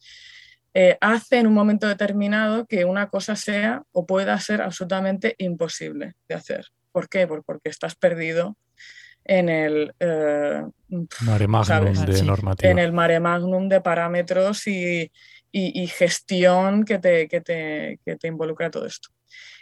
Eh, 0.74 0.96
hace 1.00 1.38
en 1.38 1.46
un 1.46 1.52
momento 1.54 1.86
determinado 1.86 2.64
que 2.66 2.84
una 2.84 3.08
cosa 3.08 3.36
sea 3.36 3.82
o 3.92 4.06
pueda 4.06 4.38
ser 4.40 4.62
absolutamente 4.62 5.34
imposible 5.38 6.14
de 6.28 6.34
hacer. 6.34 6.66
¿Por 6.92 7.08
qué? 7.08 7.26
Por- 7.26 7.44
porque 7.44 7.68
estás 7.68 7.94
perdido 7.94 8.56
en 9.24 9.48
el, 9.48 9.94
eh, 10.00 10.62
Mare 11.20 11.46
magnum 11.46 11.94
¿Sabes? 11.94 12.20
de 12.20 12.26
normativa. 12.26 12.70
en 12.70 12.78
el 12.78 12.92
mare 12.92 13.20
magnum 13.20 13.68
de 13.68 13.80
parámetros 13.80 14.66
y, 14.66 15.10
y- 15.52 15.82
y 15.82 15.86
gestión 15.86 16.84
que 16.84 16.98
te, 16.98 17.28
que, 17.28 17.40
te, 17.40 18.00
que 18.04 18.16
te 18.16 18.28
involucra 18.28 18.70
todo 18.70 18.86
esto. 18.86 19.10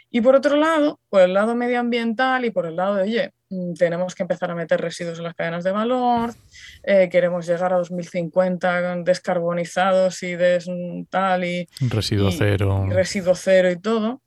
Y 0.09 0.21
por 0.21 0.35
otro 0.35 0.55
lado, 0.57 0.99
por 1.09 1.21
el 1.21 1.33
lado 1.33 1.55
medioambiental 1.55 2.43
y 2.45 2.51
por 2.51 2.65
el 2.65 2.75
lado 2.75 2.95
de, 2.95 3.03
oye, 3.03 3.27
mm, 3.27 3.40
tenemos 3.77 4.15
que 4.15 4.23
empezar 4.23 4.49
a 4.51 4.55
meter 4.55 4.79
residuos 4.79 5.17
en 5.17 5.25
las 5.25 5.35
cadenas 5.35 5.63
de 5.63 5.71
valor, 5.71 6.33
eh, 6.83 7.09
queremos 7.09 7.45
llegar 7.47 7.73
a 7.73 7.77
2050 7.77 8.95
descarbonizados 9.03 10.23
y 10.23 10.35
des, 10.35 10.67
mm, 10.67 11.03
tal 11.09 11.43
y, 11.45 11.67
Residuo 11.89 12.29
y- 12.29 12.37
cero. 12.37 12.85
y 12.89 12.93
residuo 12.93 13.35
cero 13.35 13.69
y 13.71 13.79
todo, 13.79 14.21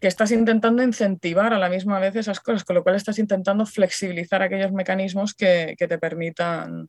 que 0.00 0.08
estás 0.08 0.32
intentando 0.32 0.82
incentivar 0.82 1.52
a 1.54 1.58
la 1.58 1.68
misma 1.70 1.98
vez 1.98 2.16
esas 2.16 2.40
cosas, 2.40 2.64
con 2.64 2.74
lo 2.76 2.82
cual 2.82 2.96
estás 2.96 3.18
intentando 3.18 3.64
flexibilizar 3.64 4.42
aquellos 4.42 4.72
mecanismos 4.72 5.34
que, 5.34 5.74
que 5.78 5.88
te 5.88 5.98
permitan, 5.98 6.88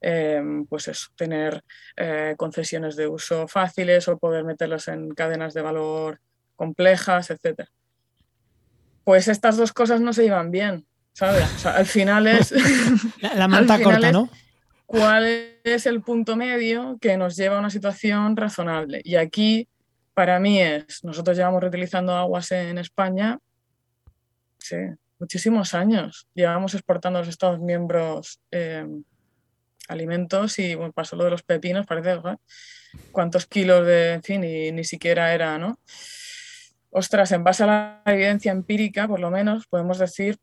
eh, 0.00 0.42
pues 0.68 0.88
eso, 0.88 1.08
tener 1.16 1.62
eh, 1.96 2.34
concesiones 2.36 2.96
de 2.96 3.06
uso 3.06 3.46
fáciles 3.48 4.08
o 4.08 4.18
poder 4.18 4.44
meterlas 4.44 4.88
en 4.88 5.10
cadenas 5.10 5.54
de 5.54 5.62
valor 5.62 6.20
complejas, 6.56 7.30
etc. 7.30 7.68
Pues 9.04 9.28
estas 9.28 9.56
dos 9.56 9.72
cosas 9.72 10.00
no 10.00 10.12
se 10.12 10.24
llevan 10.24 10.50
bien, 10.50 10.84
¿sabes? 11.18 11.44
O 11.56 11.58
sea, 11.58 11.72
al 11.72 11.86
final 11.86 12.28
es 12.28 12.52
La, 13.20 13.34
la 13.34 13.48
manta 13.54 13.82
corta, 13.82 14.06
es- 14.06 14.12
¿no? 14.12 14.30
cuál 14.86 15.24
es 15.64 15.84
el 15.86 16.00
punto 16.00 16.36
medio 16.36 16.96
que 17.00 17.16
nos 17.16 17.36
lleva 17.36 17.56
a 17.56 17.58
una 17.58 17.70
situación 17.70 18.36
razonable. 18.36 19.00
Y 19.04 19.16
aquí, 19.16 19.68
para 20.14 20.38
mí, 20.38 20.62
es, 20.62 21.02
nosotros 21.04 21.36
llevamos 21.36 21.60
reutilizando 21.60 22.14
aguas 22.14 22.52
en 22.52 22.78
España, 22.78 23.38
sí, 24.58 24.76
muchísimos 25.18 25.74
años. 25.74 26.28
Llevamos 26.34 26.72
exportando 26.74 27.18
a 27.18 27.22
los 27.22 27.28
Estados 27.28 27.58
miembros 27.60 28.40
eh, 28.50 28.86
alimentos 29.88 30.58
y 30.58 30.74
bueno, 30.76 30.92
pasó 30.92 31.16
lo 31.16 31.24
de 31.24 31.30
los 31.32 31.42
pepinos, 31.42 31.84
parece, 31.84 32.18
cuántos 33.12 33.46
kilos 33.46 33.84
de, 33.86 34.12
en 34.14 34.22
fin, 34.22 34.44
y 34.44 34.70
ni 34.72 34.84
siquiera 34.84 35.34
era, 35.34 35.58
¿no? 35.58 35.78
Ostras, 36.90 37.32
en 37.32 37.44
base 37.44 37.64
a 37.64 37.66
la 37.66 38.02
evidencia 38.06 38.52
empírica, 38.52 39.06
por 39.06 39.20
lo 39.20 39.30
menos, 39.30 39.66
podemos 39.66 39.98
decir 39.98 40.38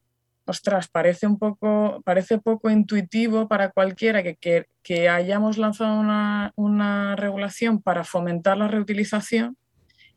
ostras, 0.46 0.88
parece 0.88 1.28
un 1.28 1.38
poco, 1.38 2.02
parece 2.06 2.38
poco 2.40 2.70
intuitivo 2.70 3.48
para 3.48 3.72
cualquiera 3.72 4.24
que, 4.24 4.68
que, 4.84 5.10
hayamos 5.10 5.58
lanzado 5.58 6.00
una, 6.00 6.54
una, 6.56 7.16
regulación 7.16 7.82
para 7.82 8.04
fomentar 8.04 8.58
la 8.58 8.68
reutilización, 8.68 9.58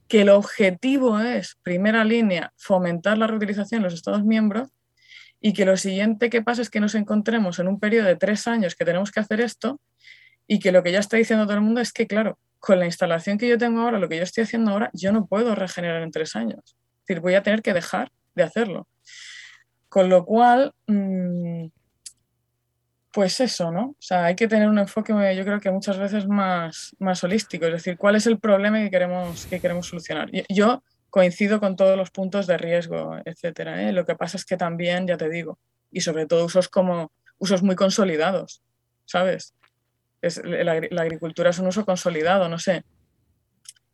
que 0.07 0.23
el 0.23 0.29
objetivo 0.29 1.19
es, 1.21 1.57
primera 1.63 2.05
línea, 2.05 2.53
fomentar 2.57 3.19
la 3.19 3.27
reutilización 3.27 3.79
en 3.81 3.85
los 3.85 3.95
Estados 3.95 4.25
miembros 4.25 4.71
y 5.41 5.53
que 5.53 5.65
lo 5.65 5.77
siguiente 5.77 6.31
que 6.31 6.43
pasa 6.43 6.63
es 6.63 6.71
que 6.71 6.81
nos 6.81 6.95
encontremos 6.95 7.59
en 7.59 7.69
un 7.69 7.79
periodo 7.79 8.07
de 8.07 8.17
tres 8.17 8.47
años 8.47 8.75
que 8.75 8.85
tenemos 8.85 9.11
que 9.11 9.21
hacer 9.21 9.41
esto 9.41 9.81
y 10.47 10.59
que 10.59 10.73
lo 10.73 10.83
que 10.83 10.93
ya 10.93 10.99
está 10.99 11.17
diciendo 11.17 11.45
todo 11.45 11.57
el 11.57 11.63
mundo 11.63 11.81
es 11.81 11.93
que, 11.93 12.07
claro, 12.07 12.39
con 12.59 12.79
la 12.79 12.87
instalación 12.87 13.39
que 13.39 13.49
yo 13.49 13.59
tengo 13.59 13.83
ahora, 13.83 13.99
lo 13.99 14.09
que 14.09 14.17
yo 14.17 14.23
estoy 14.23 14.45
haciendo 14.45 14.73
ahora, 14.73 14.91
yo 14.93 15.13
no 15.13 15.27
puedo 15.27 15.55
regenerar 15.55 16.03
en 16.03 16.11
tres 16.11 16.35
años. 16.35 16.61
Es 16.65 17.07
decir, 17.07 17.21
voy 17.21 17.35
a 17.35 17.43
tener 17.43 17.63
que 17.63 17.73
dejar 17.73 18.11
de 18.35 18.43
hacerlo. 18.43 18.89
Con 19.89 20.09
lo 20.09 20.25
cual, 20.25 20.75
mmm, 20.87 21.67
pues 23.13 23.41
eso, 23.41 23.73
¿no? 23.73 23.87
O 23.91 23.97
sea, 23.99 24.27
hay 24.27 24.37
que 24.37 24.49
tener 24.49 24.69
un 24.69 24.79
enfoque, 24.79 25.13
yo 25.35 25.45
creo 25.45 25.61
que 25.61 25.71
muchas 25.71 25.99
veces 25.99 26.27
más, 26.29 26.95
más 26.99 27.25
holístico, 27.25 27.67
es 27.67 27.73
decir, 27.73 27.97
cuál 27.97 28.17
es 28.17 28.27
el 28.27 28.39
problema 28.39 28.79
que 28.79 28.91
queremos, 28.91 29.47
que 29.47 29.61
queremos 29.61 29.89
solucionar. 29.89 30.31
Yo 30.49 30.83
coincido 31.11 31.59
con 31.59 31.77
todos 31.77 31.97
los 31.97 32.11
puntos 32.11 32.47
de 32.47 32.59
riesgo, 32.59 33.17
etcétera. 33.25 33.83
¿eh? 33.83 33.93
Lo 33.93 34.05
que 34.05 34.15
pasa 34.15 34.37
es 34.37 34.45
que 34.45 34.57
también, 34.57 35.07
ya 35.07 35.17
te 35.17 35.29
digo, 35.29 35.59
y 35.91 36.03
sobre 36.03 36.27
todo 36.27 36.45
usos 36.45 36.69
como 36.69 37.11
usos 37.39 37.63
muy 37.63 37.77
consolidados, 37.77 38.63
¿sabes? 39.05 39.55
Es, 40.21 40.43
la, 40.45 40.73
agricultura 40.73 41.51
es 41.51 41.59
un 41.59 41.69
uso 41.69 41.85
consolidado, 41.85 42.49
no 42.49 42.59
sé. 42.59 42.85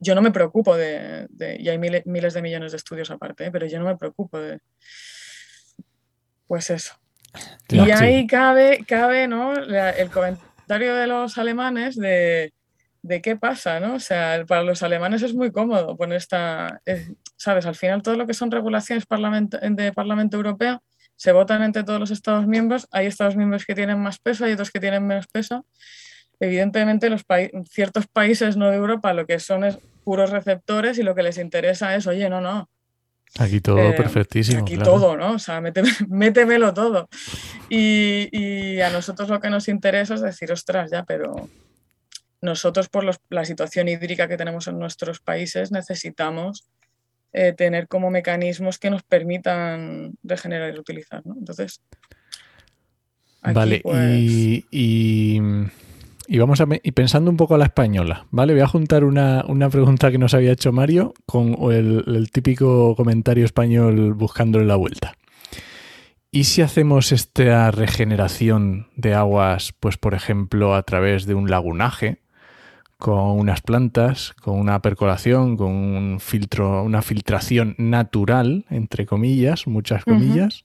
Yo 0.01 0.15
no 0.15 0.23
me 0.23 0.33
preocupo 0.33 0.77
de, 0.77 1.27
de 1.31 1.57
y 1.61 1.69
hay 1.69 1.79
miles, 1.79 2.05
miles, 2.07 2.35
de 2.35 2.43
millones 2.43 2.73
de 2.73 2.79
estudios 2.79 3.11
aparte, 3.11 3.47
¿eh? 3.47 3.51
pero 3.51 3.67
yo 3.67 3.79
no 3.79 3.85
me 3.85 3.97
preocupo 3.97 4.39
de, 4.39 4.61
pues 6.47 6.71
eso. 6.71 6.95
y 7.69 7.91
ahí 7.91 8.27
cabe, 8.27 8.85
cabe 8.87 9.29
¿no? 9.29 9.55
el 9.55 10.11
comentario 10.11 10.95
de 10.95 11.07
los 11.07 11.39
alemanes 11.39 11.97
de, 11.97 12.53
de, 13.03 13.23
qué 13.23 13.37
pasa, 13.37 13.81
¿no? 13.81 13.95
O 13.95 14.01
sea, 14.01 14.45
para 14.47 14.63
los 14.63 14.83
alemanes 14.83 15.23
es 15.23 15.35
muy 15.35 15.51
cómodo 15.51 15.97
poner 15.97 16.19
esta, 16.19 16.81
¿sabes? 17.37 17.67
Al 17.67 17.75
final 17.75 18.03
todo 18.03 18.17
lo 18.17 18.27
que 18.27 18.35
son 18.35 18.51
regulaciones 18.51 19.05
de 19.05 19.93
Parlamento 19.93 20.37
Europeo 20.37 20.83
se 21.17 21.33
votan 21.33 21.63
entre 21.63 21.85
todos 21.85 22.01
los 22.01 22.11
Estados 22.11 22.47
miembros, 22.47 22.89
hay 22.91 23.07
Estados 23.07 23.37
miembros 23.37 23.65
que 23.65 23.75
tienen 23.75 24.01
más 24.01 24.19
peso, 24.19 24.45
hay 24.45 24.53
otros 24.53 24.71
que 24.71 24.81
tienen 24.81 25.07
menos 25.07 25.27
peso. 25.29 25.65
Evidentemente, 26.41 27.09
los 27.09 27.25
ciertos 27.71 28.07
países 28.09 28.57
no 28.57 28.71
de 28.71 28.77
Europa 28.77 29.15
lo 29.15 29.27
que 29.27 29.39
son 29.39 29.65
es 29.65 29.79
puros 30.03 30.31
receptores 30.31 30.99
y 30.99 31.03
lo 31.03 31.15
que 31.15 31.23
les 31.23 31.39
interesa 31.39 31.95
es, 31.95 32.07
oye, 32.07 32.29
no, 32.29 32.41
no. 32.41 32.69
Aquí 33.39 33.61
todo 33.61 33.81
eh, 33.81 33.93
perfectísimo. 33.95 34.63
Aquí 34.63 34.79
todo, 34.79 35.17
¿no? 35.17 35.33
O 35.33 35.39
sea, 35.39 35.61
métemelo 36.09 36.73
todo. 36.73 37.09
Y, 37.69 38.81
a 38.81 38.91
nosotros 38.91 39.29
lo 39.29 39.41
que 39.41 39.51
nos 39.51 39.69
interesa 39.69 40.15
es 40.15 40.21
decir, 40.21 40.53
ostras, 40.53 40.91
ya, 40.91 41.05
pero 41.05 41.49
nosotros 42.41 42.89
por 42.89 43.05
la 43.31 43.45
situación 43.45 43.89
hídrica 43.89 44.29
que 44.29 44.37
tenemos 44.37 44.69
en 44.69 44.79
nuestros 44.79 45.21
países 45.21 45.73
necesitamos 45.73 46.69
eh, 47.37 47.53
tener 47.53 47.89
como 47.89 48.11
mecanismos 48.11 48.79
que 48.79 48.91
nos 48.91 49.03
permitan 49.03 50.13
regenerar 50.23 50.69
y 50.69 50.73
reutilizar. 50.73 51.27
¿no? 51.27 51.35
Entonces. 51.37 51.81
vale, 53.43 53.81
pues 53.83 54.21
y, 54.71 55.51
vamos 56.29 56.61
a 56.61 56.67
y 56.83 56.93
pensando 56.93 57.31
un 57.31 57.37
poco 57.37 57.55
a 57.55 57.59
la 57.59 57.67
española, 57.67 58.27
¿vale? 58.31 58.53
Voy 58.53 58.63
a 58.63 58.69
juntar 58.69 59.05
una, 59.05 59.45
pregunta 59.71 60.11
que 60.11 60.19
nos 60.19 60.35
había 60.35 60.53
hecho 60.53 60.73
Mario 60.73 61.15
con 61.27 61.57
el, 61.73 62.31
típico 62.33 62.95
comentario 62.97 63.45
español 63.45 64.15
buscándole 64.15 64.65
la 64.65 64.77
vuelta. 64.77 65.15
¿Y 66.31 66.45
si 66.45 66.63
hacemos 66.63 67.13
esta 67.13 67.71
regeneración 67.71 68.89
de 68.97 69.15
aguas, 69.15 69.73
pues 69.79 69.97
por 69.99 70.15
ejemplo, 70.15 70.75
a 70.75 70.83
través 70.83 71.27
de 71.27 71.35
un 71.35 71.51
lagunaje? 71.51 72.21
con 72.97 73.39
unas 73.39 73.61
plantas, 73.61 74.33
con 74.41 74.59
una 74.59 74.81
percolación, 74.81 75.59
con 75.59 75.73
un 75.73 76.21
filtro, 76.21 76.83
una 76.85 77.03
filtración 77.03 77.75
natural, 77.77 78.65
entre 78.71 79.05
comillas, 79.05 79.67
muchas 79.67 80.05
comillas, 80.05 80.63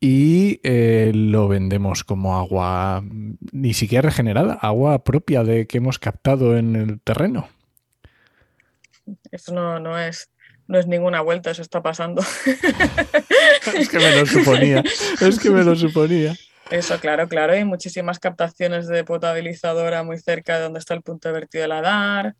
y 0.00 0.60
eh, 0.62 1.12
lo 1.14 1.46
vendemos 1.46 2.04
como 2.04 2.38
agua 2.38 3.04
ni 3.52 3.74
siquiera 3.74 4.08
regenerada, 4.08 4.54
agua 4.54 5.04
propia 5.04 5.44
de 5.44 5.66
que 5.66 5.78
hemos 5.78 5.98
captado 5.98 6.56
en 6.56 6.74
el 6.74 7.00
terreno. 7.00 7.48
Eso 9.30 9.52
no, 9.52 9.98
es 9.98 10.30
no 10.66 10.78
es 10.78 10.86
ninguna 10.86 11.20
vuelta, 11.20 11.50
eso 11.50 11.62
está 11.62 11.82
pasando. 11.82 12.22
es 13.76 13.88
que 13.88 13.98
me 13.98 14.16
lo 14.16 14.24
suponía, 14.24 14.84
es 15.20 15.38
que 15.38 15.50
me 15.50 15.64
lo 15.64 15.76
suponía. 15.76 16.34
Eso, 16.70 16.98
claro, 17.00 17.28
claro. 17.28 17.52
Hay 17.52 17.64
muchísimas 17.64 18.20
captaciones 18.20 18.86
de 18.86 19.02
potabilizadora 19.02 20.04
muy 20.04 20.18
cerca 20.18 20.56
de 20.56 20.62
donde 20.62 20.78
está 20.78 20.94
el 20.94 21.02
punto 21.02 21.28
de 21.28 21.34
vertido 21.34 21.62
de 21.62 21.68
la 21.68 21.82
DAR, 21.82 22.36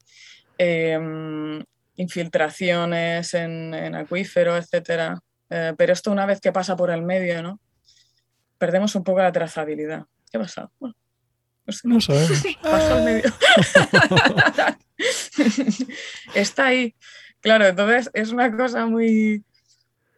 em, 0.58 1.64
infiltraciones 1.96 3.34
en, 3.34 3.94
acuífero, 3.94 4.56
etc. 4.56 5.18
Eh, 5.51 5.74
pero 5.76 5.92
esto 5.92 6.11
una 6.11 6.26
vez 6.26 6.40
que 6.40 6.53
pasa 6.53 6.76
por 6.76 6.90
el 6.90 7.03
medio, 7.03 7.42
¿no? 7.42 7.61
Perdemos 8.59 8.94
un 8.94 9.05
poco 9.05 9.20
la 9.20 9.32
trazabilidad. 9.32 10.07
¿Qué 10.30 10.38
ha 10.38 10.40
pasado? 10.40 10.72
Bueno, 10.78 10.96
pues 11.64 11.84
no 11.84 12.01
sabemos. 12.01 12.42
Pasó 12.62 12.94
al 12.94 13.05
medio. 13.05 13.30
está 16.34 16.66
ahí. 16.66 16.94
Claro, 17.40 17.66
entonces 17.66 18.11
es 18.12 18.30
una 18.30 18.55
cosa 18.55 18.86
muy, 18.86 19.44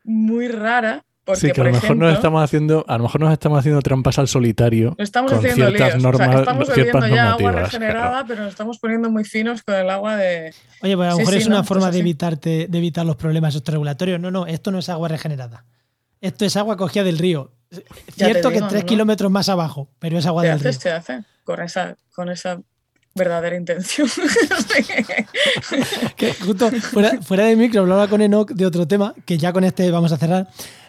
muy 0.04 0.48
rara 0.48 1.04
sí, 1.34 1.52
que 1.52 1.60
a 1.60 1.64
lo 1.64 1.72
mejor 1.72 1.96
nos 1.96 2.14
estamos 2.14 2.42
haciendo, 2.42 2.84
a 2.88 2.96
lo 2.96 3.04
mejor 3.04 3.20
nos 3.20 3.32
estamos 3.32 3.58
haciendo 3.58 3.80
trampas 3.80 4.18
al 4.18 4.28
solitario. 4.28 4.94
Estamos 4.98 5.32
con 5.32 5.38
haciendo 5.38 5.68
ciertas 5.68 6.02
normas, 6.02 6.40
estamos 6.40 6.68
bebiendo 6.68 7.08
ya 7.08 7.32
agua 7.32 7.52
regenerada, 7.52 8.24
pero 8.26 8.42
nos 8.42 8.50
estamos 8.50 8.78
poniendo 8.78 9.10
muy 9.10 9.24
finos 9.24 9.62
con 9.62 9.74
el 9.74 9.90
agua 9.90 10.16
de. 10.16 10.54
Oye, 10.82 10.96
pues 10.96 11.08
a 11.08 11.12
lo 11.12 11.18
mejor 11.18 11.34
es 11.34 11.46
una 11.46 11.64
forma 11.64 11.90
de 11.90 11.98
evitarte, 11.98 12.66
de 12.68 12.78
evitar 12.78 13.06
los 13.06 13.16
problemas 13.16 13.60
regulatorios. 13.64 14.20
No, 14.20 14.30
no, 14.30 14.46
esto 14.46 14.70
no 14.70 14.78
es 14.78 14.88
agua 14.88 15.08
regenerada. 15.08 15.64
Esto 16.20 16.44
es 16.44 16.56
agua 16.56 16.76
cogida 16.76 17.04
del 17.04 17.18
río. 17.18 17.52
Cierto 18.14 18.50
que 18.50 18.60
tres 18.62 18.84
kilómetros 18.84 19.30
más 19.30 19.48
abajo, 19.48 19.88
pero 19.98 20.18
es 20.18 20.26
agua 20.26 20.42
del 20.42 20.60
río. 20.60 20.72
Se 20.72 20.90
hace 20.90 21.24
con 21.44 21.60
esa, 21.60 21.96
con 22.14 22.28
esa 22.28 22.60
verdadera 23.14 23.56
intención. 23.56 24.08
que 26.16 26.34
justo 26.34 26.70
fuera, 26.70 27.20
fuera 27.22 27.44
de 27.44 27.56
micro 27.56 27.82
hablaba 27.82 28.08
con 28.08 28.22
Enoch 28.22 28.50
de 28.50 28.66
otro 28.66 28.86
tema, 28.86 29.14
que 29.24 29.38
ya 29.38 29.52
con 29.52 29.64
este 29.64 29.90
vamos 29.90 30.12
a 30.12 30.16
cerrar 30.16 30.48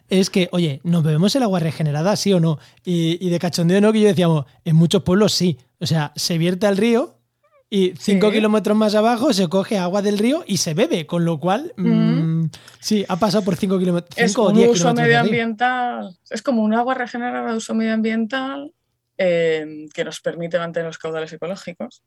es 0.09 0.29
que, 0.29 0.49
oye, 0.51 0.81
¿nos 0.83 1.03
bebemos 1.03 1.35
el 1.35 1.43
agua 1.43 1.59
regenerada, 1.59 2.15
sí 2.15 2.33
o 2.33 2.39
no? 2.39 2.59
Y, 2.83 3.29
de 3.29 3.39
cachondeo 3.39 3.81
no, 3.81 3.91
que 3.93 4.01
yo 4.01 4.07
decíamos, 4.07 4.45
en 4.65 4.75
muchos 4.75 5.03
pueblos 5.03 5.33
sí. 5.33 5.57
O 5.79 5.85
sea, 5.85 6.11
se 6.15 6.37
vierte 6.37 6.67
al 6.67 6.77
río 6.77 7.17
y 7.69 7.93
cinco 7.97 8.31
kilómetros 8.31 8.77
más 8.77 8.93
abajo 8.93 9.33
se 9.33 9.47
coge 9.47 9.79
agua 9.79 10.03
del 10.03 10.19
río 10.19 10.43
y 10.45 10.57
se 10.57 10.75
bebe, 10.75 11.07
con 11.07 11.25
lo 11.25 11.39
cual, 11.39 11.73
mm, 11.75 12.45
sí, 12.79 13.03
ha 13.07 13.17
pasado 13.17 13.43
por 13.43 13.55
cinco 13.55 13.79
kilómetros. 13.79 14.15
Es 14.15 14.33
como 14.33 14.49
un 14.49 14.69
uso 14.69 14.93
medioambiental, 14.93 16.15
es 16.29 16.41
como 16.41 16.63
un 16.63 16.73
agua 16.75 16.93
regenerada 16.93 17.49
de 17.49 17.57
uso 17.57 17.73
medioambiental 17.73 18.71
eh, 19.17 19.87
que 19.93 20.03
nos 20.03 20.21
permite 20.21 20.59
mantener 20.59 20.87
los 20.87 20.99
caudales 20.99 21.33
ecológicos. 21.33 22.03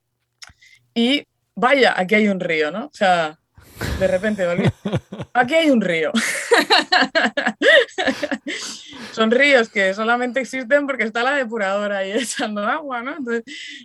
Y 0.95 1.25
vaya, 1.55 1.95
aquí 1.97 2.15
hay 2.15 2.29
un 2.29 2.41
río, 2.41 2.71
¿no? 2.71 2.87
O 2.87 2.95
sea, 2.95 3.39
de 3.99 4.07
repente, 4.07 4.47
aquí 5.33 5.55
hay 5.55 5.71
un 5.71 5.81
río. 5.81 6.13
Son 9.13 9.31
ríos 9.31 9.69
que 9.71 9.95
solamente 9.95 10.41
existen 10.41 10.87
porque 10.87 11.05
está 11.05 11.23
la 11.23 11.33
depuradora 11.33 11.99
ahí 11.99 12.13
echando 12.13 12.65
agua, 12.65 13.03
¿no? 13.03 13.17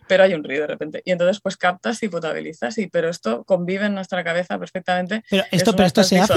pero 0.08 0.24
hay 0.24 0.34
un 0.34 0.44
río 0.44 0.62
de 0.62 0.68
repente. 0.68 1.02
Y 1.06 1.12
entonces 1.12 1.39
pues 1.42 1.56
captas 1.58 2.04
y 2.04 2.10
potabilizas, 2.10 2.78
y, 2.78 2.88
pero 2.88 3.10
esto 3.10 3.44
convive 3.46 3.86
en 3.86 3.96
nuestra 3.96 4.24
cabeza 4.24 4.60
perfectamente. 4.60 5.24
Pero 5.30 5.44
esto, 5.52 5.72
pero 5.74 5.88
esto 5.88 6.04
se 6.04 6.20
hace. 6.20 6.34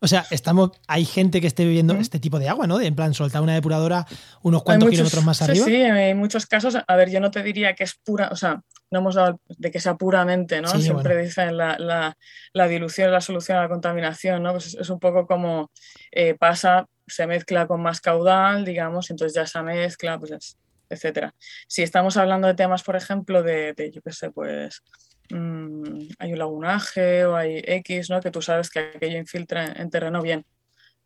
O 0.00 0.08
sea, 0.08 0.26
estamos, 0.30 0.72
hay 0.88 1.04
gente 1.04 1.40
que 1.40 1.46
esté 1.46 1.64
viviendo 1.64 1.94
este 1.94 2.18
tipo 2.18 2.38
de 2.38 2.48
agua, 2.48 2.66
¿no? 2.66 2.80
en 2.80 2.94
plan, 2.94 3.14
soltar 3.14 3.42
una 3.42 3.54
depuradora 3.54 4.06
unos 4.42 4.62
cuantos 4.62 4.90
kilómetros 4.90 5.24
más 5.24 5.40
arriba. 5.42 5.64
Sí, 5.64 5.74
en 5.74 6.16
muchos 6.18 6.46
casos, 6.46 6.76
a 6.86 6.96
ver, 6.96 7.10
yo 7.10 7.20
no 7.20 7.30
te 7.30 7.42
diría 7.42 7.74
que 7.74 7.84
es 7.84 7.94
pura, 7.94 8.28
o 8.32 8.36
sea, 8.36 8.62
no 8.92 8.98
hemos 8.98 9.14
dado 9.14 9.40
de 9.48 9.70
que 9.70 9.80
sea 9.80 9.94
puramente, 9.94 10.60
¿no? 10.60 10.68
Siempre 10.68 11.16
dicen 11.16 11.56
la, 11.56 11.78
la, 11.78 12.16
la, 12.52 12.68
dilución 12.68 13.06
es 13.06 13.12
la 13.12 13.22
solución 13.22 13.56
a 13.56 13.62
la 13.62 13.68
contaminación, 13.68 14.42
¿no? 14.42 14.52
Pues 14.52 14.74
es, 14.74 14.90
un 14.90 15.00
poco 15.00 15.26
como 15.26 15.72
eh, 16.10 16.34
pasa, 16.34 16.86
se 17.06 17.26
mezcla 17.26 17.66
con 17.66 17.80
más 17.80 18.02
caudal, 18.02 18.66
digamos, 18.66 19.10
entonces 19.10 19.34
ya 19.34 19.42
esa 19.42 19.62
mezcla, 19.62 20.18
pues 20.18 20.58
etcétera. 20.90 21.34
Si 21.66 21.82
estamos 21.82 22.18
hablando 22.18 22.48
de 22.48 22.54
temas, 22.54 22.82
por 22.82 22.94
ejemplo, 22.94 23.42
de, 23.42 23.74
yo 23.94 24.02
qué 24.02 24.12
sé, 24.12 24.30
pues 24.30 24.82
mm, 25.30 26.00
hay 26.18 26.32
un 26.34 26.38
lagunaje 26.38 27.24
o 27.24 27.34
hay 27.34 27.62
X, 27.64 28.10
¿no? 28.10 28.20
Que 28.20 28.30
tú 28.30 28.42
sabes 28.42 28.68
que 28.68 28.80
aquello 28.94 29.16
infiltra 29.16 29.64
en, 29.64 29.88
terreno 29.88 30.20
bien. 30.20 30.44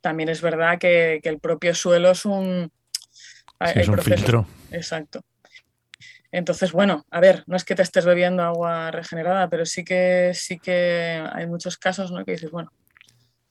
También 0.01 0.29
es 0.29 0.43
verdad 0.43 0.79
que, 0.81 1.21
que, 1.23 1.29
el 1.29 1.39
propio 1.39 1.73
suelo 1.73 2.11
es 2.11 2.25
un... 2.25 2.73
es 3.61 3.89
un 3.89 3.99
filtro. 3.99 4.45
Exacto. 4.73 5.23
Entonces, 6.37 6.73
bueno, 6.73 7.07
a 7.11 7.19
ver, 7.19 7.45
no 7.47 7.57
es 7.57 7.65
que 7.65 7.75
te 7.75 7.81
estés 7.81 8.05
bebiendo 8.05 8.43
agua 8.43 8.91
regenerada, 8.91 9.49
pero 9.49 9.65
sí 9.65 9.83
que 9.83 10.33
sí 10.35 10.59
que 10.59 11.27
hay 11.33 11.47
muchos 11.47 11.79
casos 11.79 12.13
¿no? 12.13 12.27
que 12.27 12.33
dices, 12.33 12.51
bueno, 12.51 12.71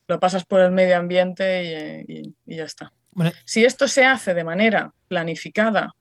lo 0.08 0.20
pasas 0.20 0.46
por 0.46 0.62
el 0.62 0.70
medio 0.70 0.96
ambiente 0.96 2.06
y, 2.08 2.36
ya 2.46 2.66
está. 2.66 2.94
Si 3.44 3.66
esto 3.66 3.88
se 3.88 4.06
hace 4.06 4.36
de 4.36 4.44
manera 4.44 4.94
planificada, 5.08 5.96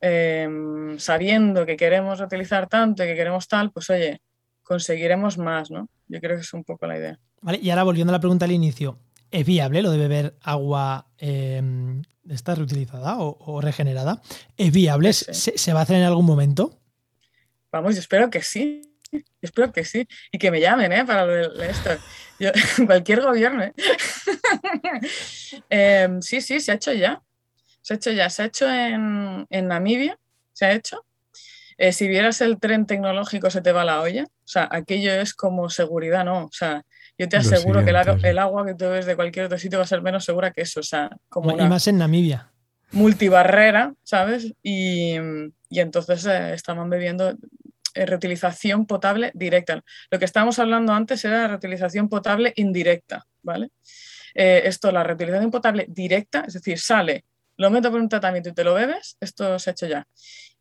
em, 0.00 1.00
sabiendo 1.00 1.66
que 1.66 1.76
queremos 1.76 2.20
utilizar 2.20 2.68
tanto 2.68 3.02
y 3.02 3.08
que 3.08 3.16
queremos 3.16 3.48
tal, 3.48 3.72
pues 3.72 3.90
oye, 3.90 4.20
conseguiremos 4.62 5.36
más, 5.36 5.72
¿no? 5.72 5.88
Yo 6.06 6.20
creo 6.20 6.36
que 6.36 6.42
es 6.42 6.52
un 6.54 6.62
poco 6.62 6.86
la 6.86 6.96
idea. 6.96 7.18
Vale, 7.40 7.58
y 7.60 7.70
ahora 7.70 7.82
volviendo 7.82 8.12
a 8.12 8.18
la 8.18 8.20
pregunta 8.20 8.44
al 8.44 8.52
inicio, 8.52 9.00
¿es 9.32 9.46
viable 9.46 9.82
lo 9.82 9.90
de 9.90 9.98
beber 9.98 10.36
agua 10.42 11.08
em, 11.18 12.02
está 12.28 12.54
reutilizada 12.54 13.16
o, 13.18 13.60
regenerada, 13.60 14.22
¿es 14.56 14.72
viable? 14.72 15.12
¿Se, 15.12 15.72
va 15.72 15.80
a 15.80 15.82
hacer 15.82 15.96
en 15.96 16.04
algún 16.04 16.26
momento? 16.26 16.78
Vamos, 17.72 17.94
yo 17.94 18.00
espero 18.00 18.30
que 18.30 18.42
sí. 18.42 18.82
espero 19.40 19.72
que 19.72 19.84
sí. 19.84 20.06
Y 20.30 20.38
que 20.38 20.50
me 20.50 20.60
llamen, 20.60 20.92
¿eh? 20.92 21.04
Para 21.04 21.26
esto. 21.66 21.90
cualquier 22.86 23.22
gobierno, 23.22 23.64
¿eh? 23.64 23.72
Em, 25.70 26.20
sí, 26.22 26.40
sí, 26.40 26.60
se 26.60 26.72
ha 26.72 26.74
hecho 26.74 26.92
ya. 26.92 27.22
Se 27.80 27.94
ha 27.94 27.96
hecho 27.96 28.10
ya. 28.12 28.28
Se 28.30 28.42
ha 28.42 28.46
hecho 28.46 28.70
en, 28.70 29.46
Namibia. 29.50 30.18
Se 30.52 30.66
ha 30.66 30.72
hecho. 30.72 31.04
Eh, 31.78 31.92
si 31.92 32.06
vieras 32.08 32.40
el 32.42 32.60
tren 32.60 32.86
tecnológico 32.86 33.50
se 33.50 33.62
te 33.62 33.72
va 33.72 33.84
la 33.84 34.02
olla. 34.02 34.24
O 34.24 34.48
sea, 34.48 34.68
aquello 34.70 35.12
es 35.12 35.34
como 35.34 35.70
seguridad, 35.70 36.24
¿no? 36.24 36.44
O 36.44 36.52
sea, 36.52 36.84
yo 37.22 37.28
te 37.28 37.36
aseguro 37.36 37.84
que 37.84 37.90
el, 37.90 38.38
agua 38.38 38.66
que 38.66 38.74
tú 38.74 38.88
ves 38.88 39.06
de 39.06 39.16
cualquier 39.16 39.46
otro 39.46 39.58
sitio 39.58 39.78
va 39.78 39.84
a 39.84 39.88
ser 39.88 40.02
menos 40.02 40.24
segura 40.24 40.50
que 40.50 40.62
eso. 40.62 40.80
O 40.80 40.82
sea, 40.82 41.10
como 41.28 41.52
y 41.52 41.68
más 41.68 41.86
en 41.86 41.98
Namibia. 41.98 42.50
Multibarrera, 42.92 43.94
¿sabes? 44.02 44.52
Y, 44.62 45.14
entonces 45.70 46.26
eh, 46.26 46.52
estaban 46.54 46.90
bebiendo 46.90 47.30
eh, 47.94 48.06
reutilización 48.06 48.86
potable 48.86 49.30
directa. 49.34 49.82
Lo 50.10 50.18
que 50.18 50.24
estábamos 50.24 50.58
hablando 50.58 50.92
antes 50.92 51.24
era 51.24 51.48
reutilización 51.48 52.08
potable 52.08 52.52
indirecta, 52.56 53.24
¿vale? 53.42 53.70
Eh, 54.34 54.62
esto, 54.64 54.90
la 54.92 55.04
reutilización 55.04 55.50
potable 55.50 55.86
directa, 55.88 56.44
es 56.46 56.54
decir, 56.54 56.78
sale 56.78 57.24
lo 57.56 57.70
meto 57.70 57.90
por 57.90 58.00
un 58.00 58.08
tratamiento 58.08 58.48
y 58.48 58.54
te 58.54 58.64
lo 58.64 58.74
bebes, 58.74 59.16
esto 59.20 59.58
se 59.58 59.70
ha 59.70 59.72
hecho 59.72 59.86
ya. 59.86 60.06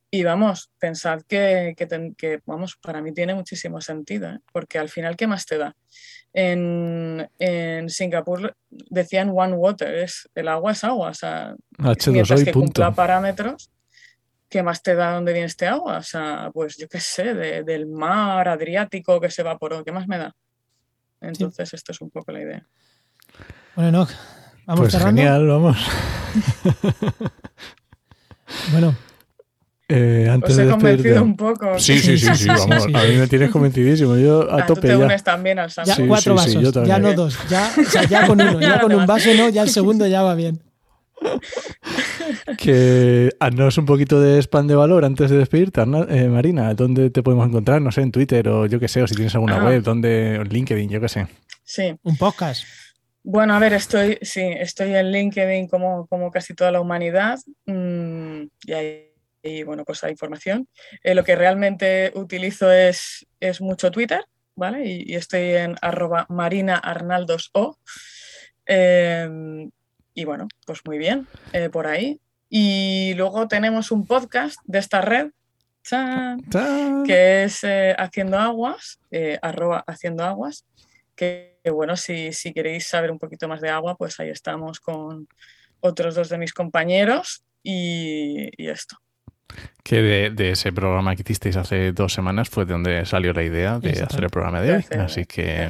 Y 0.10 0.24
vamos, 0.24 0.70
pensad 0.78 1.22
que, 1.28 1.74
que, 1.76 2.40
vamos, 2.46 2.76
para 2.82 3.02
mí 3.02 3.14
tiene 3.14 3.34
muchísimo 3.34 3.80
sentido, 3.80 4.30
¿eh? 4.30 4.40
porque 4.52 4.78
al 4.78 4.90
final, 4.90 5.16
¿qué 5.16 5.26
más 5.26 5.46
te 5.46 5.58
da? 5.58 5.76
En, 6.34 7.30
en, 7.40 7.90
Singapur 7.90 8.56
decían 8.70 9.32
one 9.36 9.54
water, 9.54 9.94
es, 9.96 10.30
el 10.34 10.48
agua 10.48 10.72
es 10.72 10.84
agua, 10.86 11.10
o 11.10 11.14
sea, 11.14 11.56
mientras 12.08 12.46
que 12.46 12.54
cumpla 12.54 12.94
parámetros, 12.94 13.70
¿qué 14.48 14.64
más 14.64 14.82
te 14.82 14.96
da 14.96 15.14
donde 15.14 15.34
viene 15.34 15.48
este 15.48 15.68
agua? 15.68 15.98
O 15.98 16.04
sea, 16.04 16.50
pues 16.54 16.78
yo 16.78 16.88
qué 16.88 17.02
sé, 17.02 17.34
del 17.34 17.88
mar 17.88 18.48
Adriático 18.48 19.20
que 19.20 19.30
se 19.30 19.42
evaporó, 19.42 19.84
¿qué 19.84 19.92
más 19.92 20.08
me 20.08 20.18
da? 20.18 20.34
Entonces, 21.20 21.74
esto 21.74 21.92
es 21.92 22.02
un 22.02 22.10
poco 22.10 22.32
la 22.32 22.42
idea. 22.42 22.66
Bueno, 23.76 23.92
no, 23.92 24.08
vamos 24.66 24.92
pues 24.92 25.04
genial, 25.04 25.48
vamos. 25.48 25.78
bueno, 28.72 28.96
eh, 29.92 30.30
antes 30.30 30.52
Os 30.52 30.60
he 30.60 30.66
de 30.66 30.72
convencido 30.72 31.24
un 31.24 31.36
poco. 31.36 31.78
Sí, 31.78 32.00
sí, 32.00 32.18
sí, 32.18 32.36
sí, 32.36 32.48
vamos. 32.48 32.86
A 32.86 33.04
mí 33.04 33.16
me 33.18 33.28
tienes 33.28 33.52
convencidísimo. 33.52 34.16
Yo 34.18 34.50
a 34.50 34.64
ah, 34.64 34.66
tope 34.66 34.82
tú 34.82 34.88
te 34.88 34.98
ya. 35.00 35.06
unes 35.06 35.24
también 35.24 35.60
al 35.60 35.70
Ya 35.70 35.96
cuatro 36.08 36.36
vasos, 36.36 36.74
ya 36.86 37.00
no 37.00 37.14
dos. 37.14 37.38
Ya, 37.50 37.72
o 37.78 37.90
sea, 37.90 38.04
ya 38.04 38.28
con 38.28 38.42
uno, 38.42 38.60
ya 38.60 38.80
con 38.80 38.94
un 38.94 39.06
vaso 39.06 39.30
no, 39.36 39.50
ya 39.50 39.64
el 39.64 39.70
segundo 39.70 40.08
ya 40.08 40.22
va 40.22 40.36
bien. 40.36 40.62
Que 42.58 43.30
haznos 43.40 43.78
un 43.78 43.86
poquito 43.86 44.20
de 44.20 44.40
spam 44.42 44.68
de 44.68 44.76
valor 44.76 45.06
antes 45.06 45.30
de 45.30 45.38
despedirte, 45.38 45.82
eh, 45.82 46.28
Marina. 46.28 46.74
¿Dónde 46.74 47.10
te 47.10 47.22
podemos 47.22 47.48
encontrar? 47.48 47.82
No 47.82 47.92
sé, 47.92 48.02
en 48.02 48.12
Twitter 48.12 48.48
o 48.50 48.66
yo 48.66 48.80
qué 48.80 48.88
sé, 48.88 49.02
o 49.02 49.08
si 49.08 49.16
tienes 49.16 49.34
alguna 49.36 49.58
Ah. 49.58 49.66
web, 49.66 49.84
donde, 49.84 50.36
en 50.36 50.50
LinkedIn, 50.50 50.90
yo 50.90 51.00
qué 51.02 51.10
sé. 51.10 51.28
Sí. 51.64 51.94
Un 52.04 52.18
podcast. 52.18 52.64
Bueno, 53.24 53.54
a 53.54 53.60
ver, 53.60 53.74
estoy, 53.74 54.18
sí, 54.22 54.42
estoy 54.42 54.96
en 54.96 55.12
LinkedIn 55.12 55.68
como, 55.68 56.08
como 56.08 56.32
casi 56.32 56.56
toda 56.56 56.72
la 56.72 56.82
humanidad. 56.82 57.40
mm, 57.68 58.42
y 58.66 58.74
ahí, 58.74 59.11
y, 59.44 59.64
bueno, 59.64 59.84
pues 59.86 60.04
hay 60.04 60.12
información. 60.12 60.68
Eh, 61.04 61.16
lo 61.16 61.24
que 61.24 61.36
realmente 61.36 62.12
utilizo 62.16 62.72
es, 62.72 63.26
es 63.40 63.62
mucho 63.62 63.92
Twitter, 63.92 64.24
¿vale? 64.56 64.86
Y, 64.86 65.12
y 65.12 65.16
estoy 65.16 65.56
en 65.56 65.76
arroba 65.82 66.26
marinaarnaldoso. 66.30 67.78
Eh, 68.66 69.70
y 70.14 70.26
bueno, 70.26 70.48
pues 70.66 70.80
muy 70.86 70.98
bien, 70.98 71.28
eh, 71.54 71.70
por 71.70 71.88
ahí. 71.88 72.20
Y 72.50 73.14
luego 73.16 73.48
tenemos 73.48 73.92
un 73.92 74.06
podcast 74.06 74.58
de 74.66 74.80
esta 74.80 75.02
red, 75.02 75.32
¡chan! 75.84 76.42
¡Tan! 76.50 77.04
que 77.06 77.44
es 77.44 77.64
eh, 77.64 77.96
Haciendo 77.98 78.38
Aguas, 78.38 79.00
arroba 79.42 79.84
Haciendo 79.88 80.24
Aguas, 80.24 80.66
que, 81.16 81.60
que, 81.64 81.72
bueno, 81.72 81.96
si, 81.96 82.34
si 82.34 82.54
queréis 82.54 82.88
saber 82.88 83.12
un 83.12 83.20
poquito 83.20 83.48
más 83.48 83.62
de 83.62 83.70
agua, 83.70 83.96
pues 83.96 84.20
ahí 84.20 84.30
estamos 84.30 84.80
con 84.80 85.28
otros 85.80 86.16
dos 86.16 86.30
de 86.30 86.38
mis 86.38 86.54
compañeros 86.54 87.44
y, 87.64 88.50
y 88.62 88.70
esto. 88.70 88.98
Que 89.84 90.02
de, 90.02 90.30
de 90.30 90.52
ese 90.52 90.72
programa 90.72 91.16
que 91.16 91.24
hicisteis 91.24 91.58
hace 91.58 91.92
dos 91.92 92.14
semanas 92.14 92.50
fue 92.50 92.66
de 92.66 92.74
donde 92.74 93.06
salió 93.06 93.34
la 93.34 93.44
idea 93.44 93.80
de 93.80 93.90
Exacto. 93.90 94.14
hacer 94.16 94.24
el 94.26 94.30
programa 94.30 94.62
de 94.62 94.76
hoy. 94.76 94.86
Así 95.00 95.26
que 95.26 95.70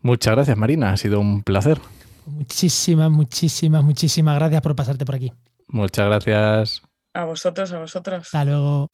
muchas 0.00 0.34
gracias, 0.34 0.56
Marina. 0.56 0.90
Ha 0.92 0.96
sido 0.96 1.20
un 1.20 1.42
placer. 1.42 1.78
Muchísimas, 2.26 3.10
muchísimas, 3.10 3.82
muchísimas 3.82 4.36
gracias 4.36 4.60
por 4.62 4.76
pasarte 4.76 5.04
por 5.04 5.14
aquí. 5.14 5.32
Muchas 5.68 6.06
gracias. 6.06 6.82
A 7.14 7.24
vosotros, 7.24 7.72
a 7.72 7.78
vosotros. 7.78 8.24
Hasta 8.24 8.44
luego. 8.44 8.88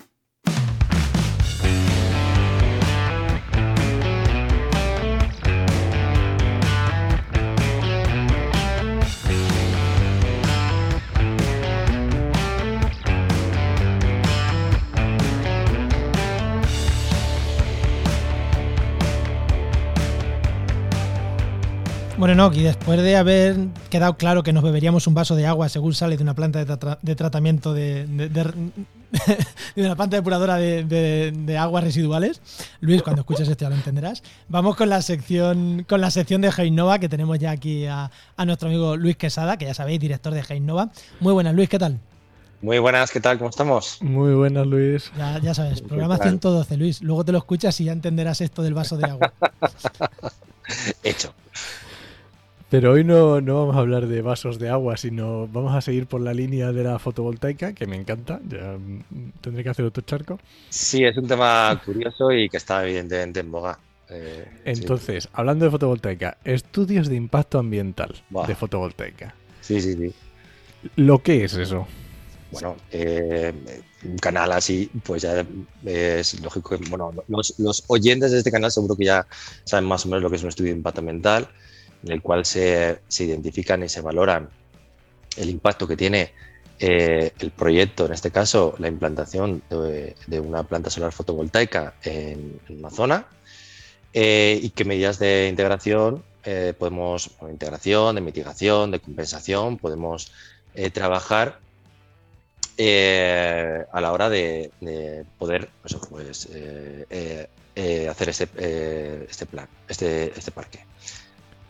Bueno, 22.19 22.35
no, 22.35 22.53
y 22.53 22.63
después 22.63 23.01
de 23.01 23.17
haber 23.17 23.57
quedado 23.91 24.17
claro 24.17 24.43
que 24.43 24.53
nos 24.53 24.65
beberíamos 24.65 25.07
un 25.07 25.15
vaso 25.15 25.37
de 25.37 25.47
agua 25.47 25.69
según 25.69 25.95
sale 25.95 26.17
de 26.17 26.23
una 26.25 26.35
planta 26.35 26.65
de, 26.65 26.75
tra- 26.75 26.99
de 27.01 27.15
tratamiento 27.15 27.73
de, 27.73 28.07
de- 28.07 28.29
de- 28.29 28.53
de 29.77 29.83
una 29.85 29.95
planta 29.95 30.17
depuradora 30.17 30.57
de, 30.57 30.83
de- 30.83 31.31
de 31.33 31.57
aguas 31.59 31.85
residuales, 31.85 32.43
Luis, 32.81 33.03
cuando 33.05 33.21
escuches 33.21 33.49
esto 33.49 33.65
ya 33.65 33.69
lo 33.71 33.77
entenderás. 33.77 34.25
Vamos 34.49 34.75
con 34.75 34.89
la 34.89 35.01
sección, 35.01 35.85
con 35.89 36.01
la 36.01 36.11
sección 36.11 36.41
de 36.41 36.49
Heinova 36.57 36.99
que 36.99 37.09
tenemos 37.09 37.39
ya 37.39 37.53
aquí 37.53 37.87
a, 37.87 38.11
a 38.37 38.45
nuestro 38.45 38.69
amigo 38.69 38.97
Luis 38.97 39.17
Quesada, 39.17 39.57
que 39.57 39.67
ya 39.67 39.75
sabéis, 39.75 40.01
director 40.01 40.35
de 40.35 40.43
Heinova. 40.49 40.91
Muy 41.21 41.33
buenas, 41.33 41.55
Luis, 41.55 41.69
¿qué 41.69 41.79
tal? 41.79 42.01
Muy 42.63 42.81
buenas, 42.81 43.13
¿qué 43.13 43.21
tal? 43.21 43.39
¿Cómo 43.39 43.51
estamos? 43.51 43.99
Muy 44.03 44.35
buenas, 44.35 44.67
Luis. 44.67 45.13
Ya, 45.17 45.39
ya 45.39 45.55
sabes, 45.55 45.83
programa 45.83 46.19
tal? 46.19 46.31
112, 46.31 46.77
Luis. 46.79 47.01
Luego 47.01 47.25
te 47.25 47.31
lo 47.31 47.39
escuchas 47.39 47.81
y 47.81 47.85
ya 47.85 47.93
entenderás 47.93 48.41
esto 48.41 48.63
del 48.65 48.75
vaso 48.75 48.97
de 48.97 49.05
agua. 49.09 49.33
Hecho. 51.05 51.33
Pero 52.71 52.93
hoy 52.93 53.03
no, 53.03 53.41
no 53.41 53.61
vamos 53.61 53.77
a 53.77 53.79
hablar 53.79 54.07
de 54.07 54.21
vasos 54.21 54.59
de 54.59 54.69
agua, 54.69 54.99
sino 54.99 55.49
vamos 55.49 55.75
a 55.75 55.81
seguir 55.81 56.07
por 56.07 56.21
la 56.21 56.35
línea 56.35 56.71
de 56.71 56.85
la 56.85 56.99
fotovoltaica, 56.99 57.73
que 57.73 57.87
me 57.87 57.97
encanta. 57.97 58.41
Ya 58.47 58.77
mm, 58.77 59.33
tendré 59.41 59.63
que 59.65 59.71
hacer 59.71 59.87
otro 59.87 60.03
charco. 60.03 60.39
Sí, 60.69 61.03
es 61.03 61.17
un 61.17 61.27
tema 61.27 61.81
curioso 61.85 62.31
y 62.31 62.49
que 62.51 62.59
está 62.59 62.85
evidentemente 62.85 63.41
en 63.41 63.51
boga. 63.51 63.79
Eh, 64.11 64.45
sí. 64.47 64.61
Entonces, 64.67 65.29
hablando 65.33 65.65
de 65.65 65.71
fotovoltaica, 65.71 66.37
estudios 66.45 67.09
de 67.09 67.17
impacto 67.17 67.59
ambiental 67.59 68.15
de 68.47 68.55
fotovoltaica. 68.55 69.35
Sí, 69.63 69.81
sí, 69.81 69.95
sí. 69.95 70.13
¿Lo 70.97 71.23
que 71.23 71.45
es 71.45 71.55
eso? 71.55 71.87
Bueno, 72.51 72.77
eh, 72.93 73.53
un 74.05 74.17
canal 74.19 74.53
así, 74.53 74.91
pues 75.05 75.23
ya 75.23 75.45
es 75.85 76.41
lógico 76.41 76.77
que, 76.77 76.89
bueno, 76.89 77.13
los, 77.29 77.59
los 77.59 77.85
oyentes 77.89 78.33
de 78.33 78.39
este 78.39 78.51
canal 78.51 78.71
seguro 78.71 78.97
que 78.97 79.05
ya 79.05 79.27
saben 79.65 79.87
más 79.87 80.05
o 80.05 80.09
menos 80.09 80.23
lo 80.23 80.31
que 80.31 80.37
es 80.37 80.43
un 80.43 80.49
estudio 80.49 80.73
de 80.73 80.79
impacto 80.79 81.01
ambiental, 81.01 81.49
en 82.05 82.13
el 82.13 82.23
cual 82.23 82.45
se, 82.45 83.01
se 83.09 83.25
identifican 83.25 83.83
y 83.83 83.89
se 83.89 84.01
valoran 84.01 84.49
el 85.37 85.51
impacto 85.51 85.87
que 85.87 85.97
tiene 85.97 86.33
eh, 86.81 87.33
el 87.41 87.51
proyecto, 87.51 88.07
en 88.07 88.13
este 88.13 88.31
caso 88.31 88.77
la 88.79 88.87
implantación 88.87 89.63
de, 89.69 90.41
una 90.41 90.63
planta 90.63 90.91
solar 90.91 91.13
fotovoltaica 91.13 91.95
en, 92.05 92.61
en 92.69 92.79
una 92.79 92.91
zona, 92.91 93.27
eh, 94.13 94.59
y 94.63 94.71
qué 94.71 94.85
medidas 94.85 95.19
de 95.19 95.49
integración 95.49 96.23
eh, 96.45 96.75
podemos, 96.79 97.31
integración, 97.51 98.15
de 98.15 98.21
mitigación, 98.21 98.91
de 98.93 99.01
compensación, 99.01 99.77
podemos 99.77 100.33
trabajar 100.93 101.59
a 102.79 104.01
la 104.01 104.13
hora 104.13 104.29
de, 104.29 104.71
de 104.81 105.25
poder 105.37 105.69
pues, 105.83 106.49
eh, 107.81 108.09
hacer 108.09 108.29
este, 108.29 109.27
este 109.29 109.47
plan, 109.47 109.69
este, 109.89 110.33
este 110.39 110.53
parque. 110.53 110.85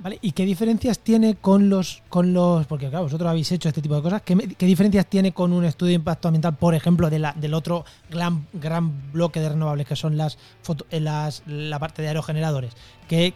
¿Vale? 0.00 0.16
¿Y 0.22 0.30
qué 0.30 0.44
diferencias 0.44 1.00
tiene 1.00 1.34
con 1.34 1.68
los, 1.68 2.02
con 2.08 2.32
los. 2.32 2.66
Porque 2.68 2.88
claro, 2.88 3.04
vosotros 3.06 3.28
habéis 3.28 3.50
hecho 3.50 3.68
este 3.68 3.82
tipo 3.82 3.96
de 3.96 4.02
cosas. 4.02 4.22
¿Qué, 4.22 4.36
qué 4.56 4.66
diferencias 4.66 5.06
tiene 5.06 5.32
con 5.32 5.52
un 5.52 5.64
estudio 5.64 5.88
de 5.90 5.94
impacto 5.96 6.28
ambiental, 6.28 6.56
por 6.56 6.76
ejemplo, 6.76 7.10
de 7.10 7.18
la, 7.18 7.32
del 7.32 7.52
otro 7.52 7.84
gran, 8.08 8.46
gran 8.52 9.10
bloque 9.12 9.40
de 9.40 9.48
renovables 9.48 9.88
que 9.88 9.96
son 9.96 10.16
las, 10.16 10.38
foto- 10.62 10.86
eh, 10.90 11.00
las 11.00 11.42
la 11.46 11.80
parte 11.80 12.02
de 12.02 12.08
aerogeneradores? 12.08 12.74
¿Qué, 13.08 13.34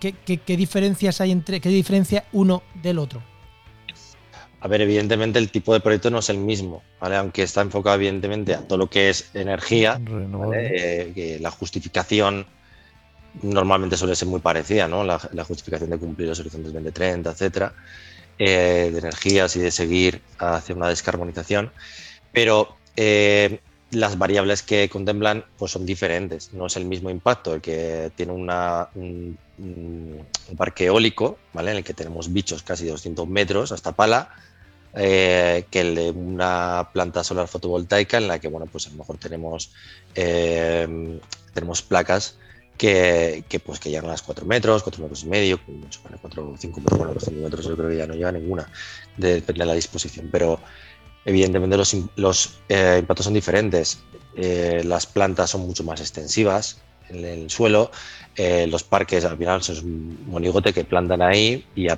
qué, 0.00 0.12
qué- 0.24 0.38
qué 0.38 0.56
diferencias 0.56 1.20
hay 1.20 1.30
entre. 1.30 1.60
qué 1.60 1.68
diferencia 1.68 2.24
uno 2.32 2.64
del 2.82 2.98
otro? 2.98 3.22
A 4.62 4.68
ver, 4.68 4.80
evidentemente 4.82 5.38
el 5.38 5.50
tipo 5.50 5.72
de 5.72 5.80
proyecto 5.80 6.10
no 6.10 6.18
es 6.18 6.28
el 6.28 6.36
mismo, 6.38 6.82
¿vale? 7.00 7.16
aunque 7.16 7.42
está 7.44 7.62
enfocado 7.62 7.96
evidentemente 7.96 8.52
a 8.54 8.60
todo 8.66 8.76
lo 8.78 8.90
que 8.90 9.08
es 9.10 9.30
energía. 9.34 9.98
Eh, 10.54 11.12
que 11.14 11.38
la 11.40 11.50
justificación 11.50 12.44
normalmente 13.42 13.96
suele 13.96 14.16
ser 14.16 14.28
muy 14.28 14.40
parecida, 14.40 14.88
¿no? 14.88 15.04
La, 15.04 15.18
justificación 15.44 15.90
de 15.90 15.98
cumplir 15.98 16.28
los 16.28 16.40
horizontes 16.40 16.72
2030, 16.72 17.30
etcétera, 17.30 17.72
eh, 18.38 18.90
de 18.92 18.98
energías 18.98 19.54
y 19.56 19.60
de 19.60 19.70
seguir 19.70 20.20
hacia 20.38 20.74
una 20.74 20.88
descarbonización, 20.88 21.72
pero 22.32 22.76
eh, 22.96 23.60
las 23.90 24.18
variables 24.18 24.62
que 24.62 24.88
contemplan 24.88 25.44
pues 25.58 25.72
son 25.72 25.86
diferentes. 25.86 26.52
No 26.52 26.66
es 26.66 26.76
el 26.76 26.84
mismo 26.84 27.10
impacto 27.10 27.54
el 27.54 27.60
que 27.60 28.12
tiene 28.16 28.32
un, 28.32 29.38
parque 30.56 30.86
eólico, 30.86 31.38
¿vale? 31.52 31.72
En 31.72 31.78
el 31.78 31.84
que 31.84 31.94
tenemos 31.94 32.32
bichos 32.32 32.62
casi 32.62 32.86
200 32.86 33.28
metros 33.28 33.72
hasta 33.72 33.92
pala, 33.92 34.30
eh, 34.94 35.66
que 35.70 35.80
el 35.80 35.94
de 35.94 36.10
una 36.10 36.88
planta 36.92 37.22
solar 37.22 37.46
fotovoltaica 37.46 38.18
en 38.18 38.28
la 38.28 38.38
que, 38.38 38.48
bueno, 38.48 38.66
pues 38.66 38.86
a 38.88 38.90
lo 38.90 38.96
mejor 38.96 39.18
tenemos, 39.18 39.72
tenemos 40.14 41.82
placas 41.82 42.36
que, 42.80 43.60
pues 43.64 43.78
que 43.78 43.90
llegan 43.90 44.06
a 44.06 44.12
las 44.12 44.22
4 44.22 44.46
metros, 44.46 44.82
4 44.82 45.02
metros 45.02 45.22
y 45.24 45.26
medio, 45.26 45.62
con 45.62 45.80
mucho, 45.80 46.00
vale, 46.02 46.16
4 46.18 46.48
o 46.48 46.56
5 46.56 46.80
metros, 46.80 46.98
bueno, 46.98 47.12
los 47.12 47.24
5 47.24 47.42
metros 47.42 47.66
yo 47.66 47.76
creo 47.76 47.90
que 47.90 47.96
ya 47.98 48.06
no 48.06 48.14
llega 48.14 48.32
ninguna, 48.32 48.66
de- 49.18 49.34
depende 49.34 49.60
de 49.60 49.66
la 49.66 49.74
disposición, 49.74 50.30
pero 50.32 50.58
evidentemente 51.26 51.76
los, 51.76 51.94
los 52.16 52.58
eh, 52.70 52.96
impactos 53.00 53.24
son 53.24 53.34
diferentes. 53.34 53.98
Eh, 54.34 54.82
las 54.86 55.04
plantas 55.04 55.50
son 55.50 55.62
mucho 55.66 55.84
más 55.84 56.00
extensivas 56.00 56.78
en 57.10 57.22
el 57.22 57.50
suelo, 57.50 57.90
eh, 58.36 58.66
los 58.66 58.82
parques 58.82 59.26
al 59.26 59.36
final 59.36 59.62
son 59.62 59.76
un 59.84 60.18
monigote 60.28 60.72
que 60.72 60.84
plantan 60.84 61.20
ahí 61.20 61.66
y 61.74 61.88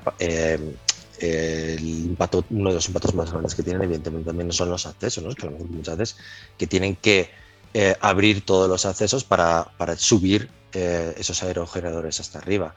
el 1.21 1.79
impacto, 1.79 2.45
uno 2.51 2.71
de 2.71 2.75
los 2.75 2.89
impactos 2.89 3.15
más 3.15 3.31
grandes 3.31 3.55
que 3.55 3.63
tienen, 3.63 3.85
evidentemente, 3.85 4.27
también 4.27 4.51
son 4.51 4.69
los 4.71 4.85
accesos, 4.87 5.23
¿no? 5.23 5.33
que 5.33 5.49
muchas 5.49 5.97
veces 5.97 6.17
que 6.59 6.67
tienen 6.67 6.97
que 6.97 7.31
abrir 8.01 8.45
todos 8.45 8.69
los 8.69 8.85
accesos 8.85 9.23
para, 9.23 9.69
para 9.79 9.97
subir 9.97 10.49
eh, 10.73 11.15
esos 11.19 11.43
aerogeneradores 11.43 12.21
hasta 12.21 12.39
arriba. 12.39 12.75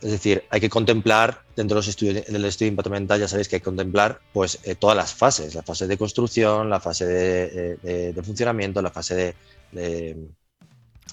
Es 0.00 0.12
decir, 0.12 0.44
hay 0.50 0.60
que 0.60 0.70
contemplar, 0.70 1.42
dentro 1.56 1.74
de 1.74 1.78
los 1.80 1.88
estudios, 1.88 2.24
del 2.26 2.44
estudio 2.44 2.66
de 2.66 2.72
impacto 2.72 2.90
ambiental, 2.90 3.18
ya 3.18 3.26
sabéis 3.26 3.48
que 3.48 3.56
hay 3.56 3.60
que 3.60 3.64
contemplar 3.64 4.20
pues, 4.32 4.60
todas 4.78 4.96
las 4.96 5.12
fases, 5.12 5.56
la 5.56 5.62
fase 5.62 5.88
de 5.88 5.98
construcción, 5.98 6.70
la 6.70 6.78
fase 6.78 7.04
de, 7.04 7.76
de, 7.82 8.12
de 8.12 8.22
funcionamiento, 8.22 8.80
la 8.80 8.90
fase 8.90 9.34
de, 9.72 10.28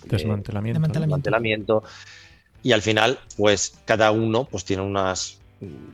desmantelamiento. 0.04 1.84
Y 2.62 2.72
al 2.72 2.82
final, 2.82 3.20
pues 3.38 3.74
cada 3.86 4.12
uno 4.12 4.46
pues, 4.46 4.66
tiene 4.66 4.84
unas, 4.84 5.40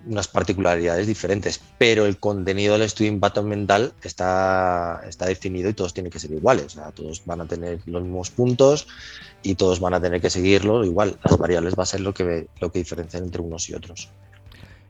unas 0.07 0.27
particularidades 0.27 1.07
diferentes, 1.07 1.61
pero 1.77 2.05
el 2.05 2.17
contenido 2.17 2.73
del 2.73 2.83
estudio 2.83 3.11
de 3.11 3.15
impacto 3.15 3.41
ambiental 3.41 3.93
está, 4.03 5.01
está 5.07 5.25
definido 5.25 5.69
y 5.69 5.73
todos 5.73 5.93
tienen 5.93 6.11
que 6.11 6.19
ser 6.19 6.31
iguales. 6.31 6.77
Todos 6.95 7.23
van 7.25 7.41
a 7.41 7.45
tener 7.45 7.79
los 7.85 8.03
mismos 8.03 8.31
puntos 8.31 8.87
y 9.43 9.55
todos 9.55 9.79
van 9.79 9.93
a 9.93 10.01
tener 10.01 10.21
que 10.21 10.29
seguirlo 10.29 10.83
igual. 10.83 11.17
Las 11.23 11.37
variables 11.37 11.75
va 11.77 11.83
a 11.83 11.87
ser 11.87 12.01
lo 12.01 12.13
que, 12.13 12.47
lo 12.59 12.71
que 12.71 12.79
diferencian 12.79 13.23
entre 13.23 13.41
unos 13.41 13.69
y 13.69 13.73
otros. 13.73 14.09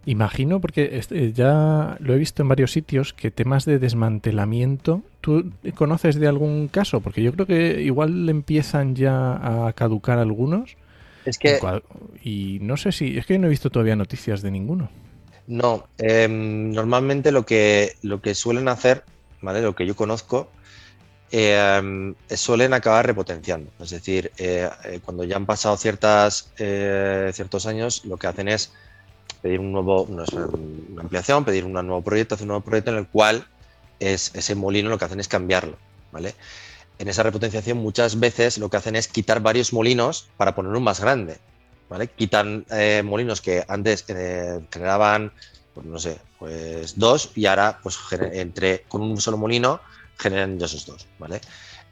Imagino, 0.05 0.59
porque 0.59 0.97
este, 0.97 1.31
ya 1.31 1.97
lo 1.99 2.15
he 2.15 2.17
visto 2.17 2.41
en 2.41 2.47
varios 2.47 2.71
sitios, 2.71 3.13
que 3.13 3.29
temas 3.29 3.65
de 3.65 3.77
desmantelamiento, 3.77 5.03
¿tú 5.21 5.51
conoces 5.75 6.15
de 6.15 6.27
algún 6.27 6.69
caso? 6.69 7.01
Porque 7.01 7.21
yo 7.21 7.31
creo 7.33 7.45
que 7.45 7.83
igual 7.83 8.27
empiezan 8.27 8.95
ya 8.95 9.67
a 9.67 9.73
caducar 9.73 10.17
algunos. 10.17 10.75
Es 11.25 11.37
que... 11.37 11.59
Y 12.23 12.59
no 12.61 12.77
sé 12.77 12.91
si... 12.91 13.17
Es 13.17 13.25
que 13.25 13.37
no 13.37 13.47
he 13.47 13.49
visto 13.49 13.69
todavía 13.69 13.95
noticias 13.95 14.41
de 14.41 14.51
ninguno. 14.51 14.89
No, 15.47 15.87
eh, 15.97 16.27
normalmente 16.29 17.31
lo 17.31 17.45
que, 17.45 17.95
lo 18.01 18.21
que 18.21 18.35
suelen 18.35 18.67
hacer, 18.67 19.03
¿vale? 19.41 19.61
Lo 19.61 19.75
que 19.75 19.85
yo 19.85 19.95
conozco, 19.95 20.49
eh, 21.31 22.13
suelen 22.29 22.73
acabar 22.73 23.05
repotenciando. 23.05 23.71
Es 23.79 23.89
decir, 23.89 24.31
eh, 24.37 24.69
cuando 25.03 25.23
ya 25.23 25.35
han 25.35 25.45
pasado 25.45 25.75
ciertas, 25.77 26.51
ciertos 26.55 27.65
años, 27.65 28.05
lo 28.05 28.17
que 28.17 28.27
hacen 28.27 28.47
es 28.47 28.71
pedir 29.41 29.59
un 29.59 29.71
nuevo, 29.71 30.03
una 30.03 30.23
ampliación, 30.99 31.43
pedir 31.43 31.65
un 31.65 31.73
nuevo 31.73 32.01
proyecto, 32.01 32.35
hacer 32.35 32.45
un 32.45 32.49
nuevo 32.49 32.63
proyecto 32.63 32.91
en 32.91 32.97
el 32.97 33.07
cual 33.07 33.45
es, 33.99 34.31
ese 34.35 34.55
molino 34.55 34.89
lo 34.89 34.97
que 34.97 35.05
hacen 35.05 35.19
es 35.19 35.27
cambiarlo, 35.27 35.77
¿vale? 36.11 36.35
En 37.01 37.07
esa 37.07 37.23
repotenciación 37.23 37.79
muchas 37.79 38.19
veces 38.19 38.59
lo 38.59 38.69
que 38.69 38.77
hacen 38.77 38.95
es 38.95 39.07
quitar 39.07 39.41
varios 39.41 39.73
molinos 39.73 40.27
para 40.37 40.53
poner 40.53 40.71
un 40.71 40.83
más 40.83 40.99
grande, 40.99 41.39
¿vale? 41.89 42.09
Quitan 42.09 42.63
eh, 42.69 43.01
molinos 43.03 43.41
que 43.41 43.65
antes 43.67 44.05
eh, 44.07 44.59
generaban, 44.71 45.31
pues, 45.73 45.87
no 45.87 45.97
sé, 45.97 46.19
pues 46.37 46.99
dos 46.99 47.31
y 47.33 47.47
ahora 47.47 47.79
pues 47.81 47.97
entre 48.33 48.83
con 48.83 49.01
un 49.01 49.19
solo 49.19 49.37
molino 49.37 49.81
generan 50.19 50.59
ya 50.59 50.67
esos 50.67 50.85
dos, 50.85 51.07
¿vale? 51.17 51.41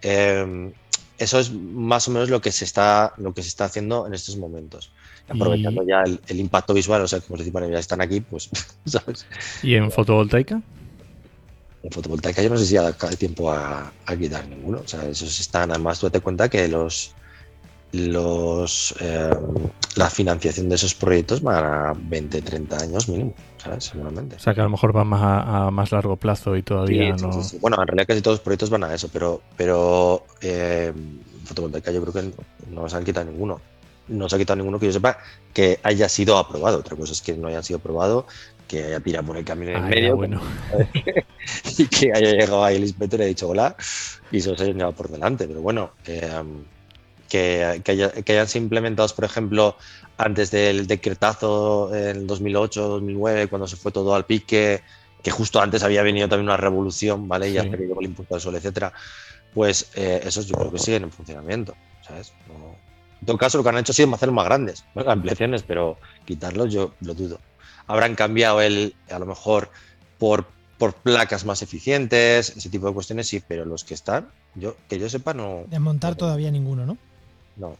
Eh, 0.03 0.71
eso 1.17 1.39
es 1.39 1.51
más 1.51 2.07
o 2.07 2.11
menos 2.11 2.29
lo 2.29 2.39
que 2.39 2.51
se 2.51 2.65
está, 2.65 3.13
lo 3.17 3.33
que 3.33 3.41
se 3.41 3.47
está 3.47 3.65
haciendo 3.65 4.05
en 4.05 4.13
estos 4.13 4.37
momentos 4.37 4.91
aprovechando 5.27 5.83
ya 5.87 6.03
el, 6.03 6.19
el, 6.27 6.39
impacto 6.39 6.73
visual, 6.73 7.01
o 7.01 7.07
sea, 7.07 7.19
como 7.19 7.43
bueno, 7.51 7.69
ya 7.69 7.79
están 7.79 8.01
aquí, 8.01 8.19
pues, 8.19 8.49
¿sabes? 8.85 9.25
¿Y 9.63 9.73
en 9.73 9.91
fotovoltaica? 9.91 10.61
En 11.83 11.91
fotovoltaica 11.91 12.41
yo 12.41 12.49
no 12.49 12.57
sé 12.57 12.65
si 12.65 12.77
hay 12.77 12.93
tiempo 13.17 13.51
a, 13.51 13.91
a, 14.05 14.15
quitar 14.15 14.47
ninguno, 14.47 14.79
o 14.79 14.87
sea, 14.87 15.07
esos 15.07 15.39
están, 15.39 15.71
además 15.71 15.99
tú 15.99 16.07
date 16.07 16.19
cuenta 16.19 16.49
que 16.49 16.67
los, 16.67 17.13
los 17.93 18.95
eh, 18.99 19.29
la 19.95 20.09
financiación 20.09 20.67
de 20.67 20.75
esos 20.75 20.93
proyectos 20.93 21.41
van 21.41 21.63
a 21.63 21.93
20, 21.95 22.41
30 22.41 22.77
años 22.77 23.07
mínimo, 23.07 23.33
¿sabes? 23.57 23.85
Seguramente. 23.85 24.35
O 24.35 24.39
sea, 24.39 24.53
que 24.53 24.59
a 24.59 24.65
lo 24.65 24.69
mejor 24.71 24.91
van 24.91 25.07
más 25.07 25.21
a, 25.21 25.67
a 25.67 25.71
más 25.71 25.91
largo 25.91 26.17
plazo 26.17 26.57
y 26.57 26.63
todavía 26.63 27.17
sí, 27.17 27.23
no... 27.23 27.31
Sí, 27.31 27.43
sí, 27.43 27.57
bueno, 27.61 27.77
en 27.81 27.87
realidad 27.87 28.07
casi 28.07 28.21
todos 28.21 28.37
los 28.37 28.43
proyectos 28.43 28.69
van 28.69 28.83
a 28.83 28.93
eso, 28.93 29.09
pero, 29.11 29.41
pero 29.55 30.25
eh, 30.41 30.93
fotovoltaica 31.45 31.91
yo 31.91 32.01
creo 32.01 32.13
que 32.13 32.33
no 32.69 32.89
se 32.89 32.97
han 32.97 33.05
quitado 33.05 33.31
ninguno 33.31 33.61
no 34.09 34.27
se 34.27 34.35
ha 34.35 34.39
quitado 34.39 34.57
ninguno 34.57 34.79
que 34.79 34.87
yo 34.87 34.91
sepa 34.91 35.19
que 35.53 35.79
haya 35.83 36.09
sido 36.09 36.37
aprobado. 36.37 36.79
Otra 36.79 36.95
cosa 36.95 37.13
es 37.13 37.21
que 37.21 37.33
no 37.33 37.47
haya 37.47 37.63
sido 37.63 37.77
aprobado, 37.77 38.25
que 38.69 38.83
haya 38.85 38.99
tirado 38.99 39.25
por 39.25 39.37
el 39.37 39.43
camino 39.43 39.71
en 39.71 39.77
Ah, 39.77 39.87
medio 39.89 40.15
bueno. 40.15 40.39
y 41.77 41.87
que 41.87 42.11
haya 42.13 42.31
llegado 42.31 42.63
ahí 42.63 42.75
el 42.77 42.83
inspector 42.83 43.19
y 43.19 43.23
haya 43.23 43.29
dicho 43.29 43.49
hola 43.49 43.75
y 44.31 44.39
se 44.39 44.51
os 44.51 44.61
haya 44.61 44.71
llevado 44.71 44.93
por 44.93 45.09
delante. 45.09 45.47
Pero 45.47 45.61
bueno, 45.61 45.93
eh, 46.05 46.29
que, 47.27 47.81
que, 47.83 47.91
haya, 47.91 48.11
que, 48.11 48.31
hayan 48.31 48.47
sido 48.47 48.63
implementados, 48.63 49.13
por 49.13 49.25
ejemplo, 49.25 49.75
antes 50.17 50.51
del 50.51 50.85
decretazo 50.87 51.93
en 51.95 52.27
2008-2009, 52.27 53.49
cuando 53.49 53.67
se 53.67 53.75
fue 53.75 53.91
todo 53.91 54.13
al 54.13 54.25
pique, 54.25 54.81
que 55.23 55.31
justo 55.31 55.59
antes 55.59 55.83
había 55.83 56.03
venido 56.03 56.29
también 56.29 56.45
una 56.47 56.57
revolución, 56.57 57.27
¿vale? 57.27 57.49
Y 57.49 57.53
Sí. 57.53 57.57
ha 57.57 57.63
perdido 57.69 57.99
el 57.99 58.05
impuesto 58.05 58.35
al 58.35 58.41
sol, 58.41 58.55
etcétera. 58.55 58.93
Pues 59.53 59.89
eh, 59.95 60.21
esos 60.23 60.45
yo 60.45 60.55
creo 60.55 60.71
que 60.71 60.77
siguen 60.79 61.03
en 61.03 61.11
funcionamiento, 61.11 61.75
¿sabes? 62.07 62.31
No- 62.47 62.75
en 63.21 63.25
todo 63.25 63.37
caso, 63.37 63.57
lo 63.57 63.63
que 63.63 63.69
han 63.69 63.77
hecho 63.79 63.91
ha 63.91 63.95
sido 63.95 64.13
hacerlos 64.15 64.35
más 64.35 64.45
grandes, 64.45 64.85
¿no? 64.95 65.01
ampliaciones, 65.09 65.63
pero 65.63 65.97
quitarlos 66.25 66.71
yo 66.71 66.93
lo 67.01 67.13
dudo. 67.13 67.39
Habrán 67.89 68.15
cambiado 68.15 68.61
el, 68.61 68.95
a 69.11 69.17
lo 69.19 69.25
mejor, 69.25 69.69
por, 70.17 70.45
por 70.77 70.93
placas 70.93 71.43
más 71.43 71.61
eficientes, 71.63 72.55
ese 72.55 72.69
tipo 72.69 72.87
de 72.87 72.93
cuestiones, 72.93 73.27
sí, 73.27 73.41
pero 73.45 73.65
los 73.65 73.83
que 73.83 73.95
están, 73.95 74.29
yo 74.55 74.75
que 74.87 74.99
yo 74.99 75.09
sepa, 75.09 75.33
no. 75.33 75.63
Desmontar 75.67 76.15
todavía 76.15 76.51
ninguno, 76.51 76.85
¿no? 76.85 76.97
No. 77.57 77.75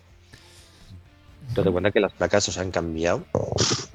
Te 1.53 1.63
das 1.63 1.71
cuenta 1.71 1.91
que 1.91 1.99
las 1.99 2.11
placas 2.13 2.43
se 2.43 2.59
han 2.59 2.69
cambiado. 2.71 3.23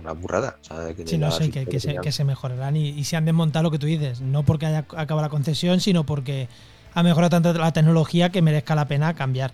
Una 0.00 0.12
burrada. 0.12 0.56
o 0.60 0.64
sea, 0.64 0.94
que 0.94 1.06
Sí, 1.06 1.18
no 1.18 1.30
sé, 1.30 1.50
que, 1.50 1.66
que 1.66 1.78
se, 1.80 1.88
tenían- 1.88 2.02
que 2.02 2.10
se 2.12 2.24
mejorarán 2.24 2.76
y, 2.76 2.88
y 2.88 3.04
se 3.04 3.16
han 3.16 3.24
desmontado 3.24 3.64
lo 3.64 3.70
que 3.70 3.78
tú 3.78 3.86
dices. 3.86 4.20
No 4.20 4.42
porque 4.44 4.66
haya 4.66 4.78
acabado 4.96 5.22
la 5.22 5.28
concesión, 5.28 5.80
sino 5.80 6.04
porque 6.04 6.48
ha 6.94 7.02
mejorado 7.02 7.30
tanto 7.30 7.52
la 7.52 7.72
tecnología 7.72 8.30
que 8.30 8.40
merezca 8.42 8.74
la 8.74 8.86
pena 8.86 9.14
cambiar. 9.14 9.52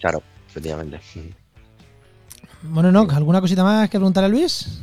Claro, 0.00 0.22
efectivamente. 0.48 1.00
Bueno, 2.62 2.90
no, 2.92 3.06
¿alguna 3.10 3.40
cosita 3.40 3.62
más 3.62 3.88
que 3.90 3.98
preguntarle 3.98 4.26
a 4.26 4.30
Luis? 4.30 4.80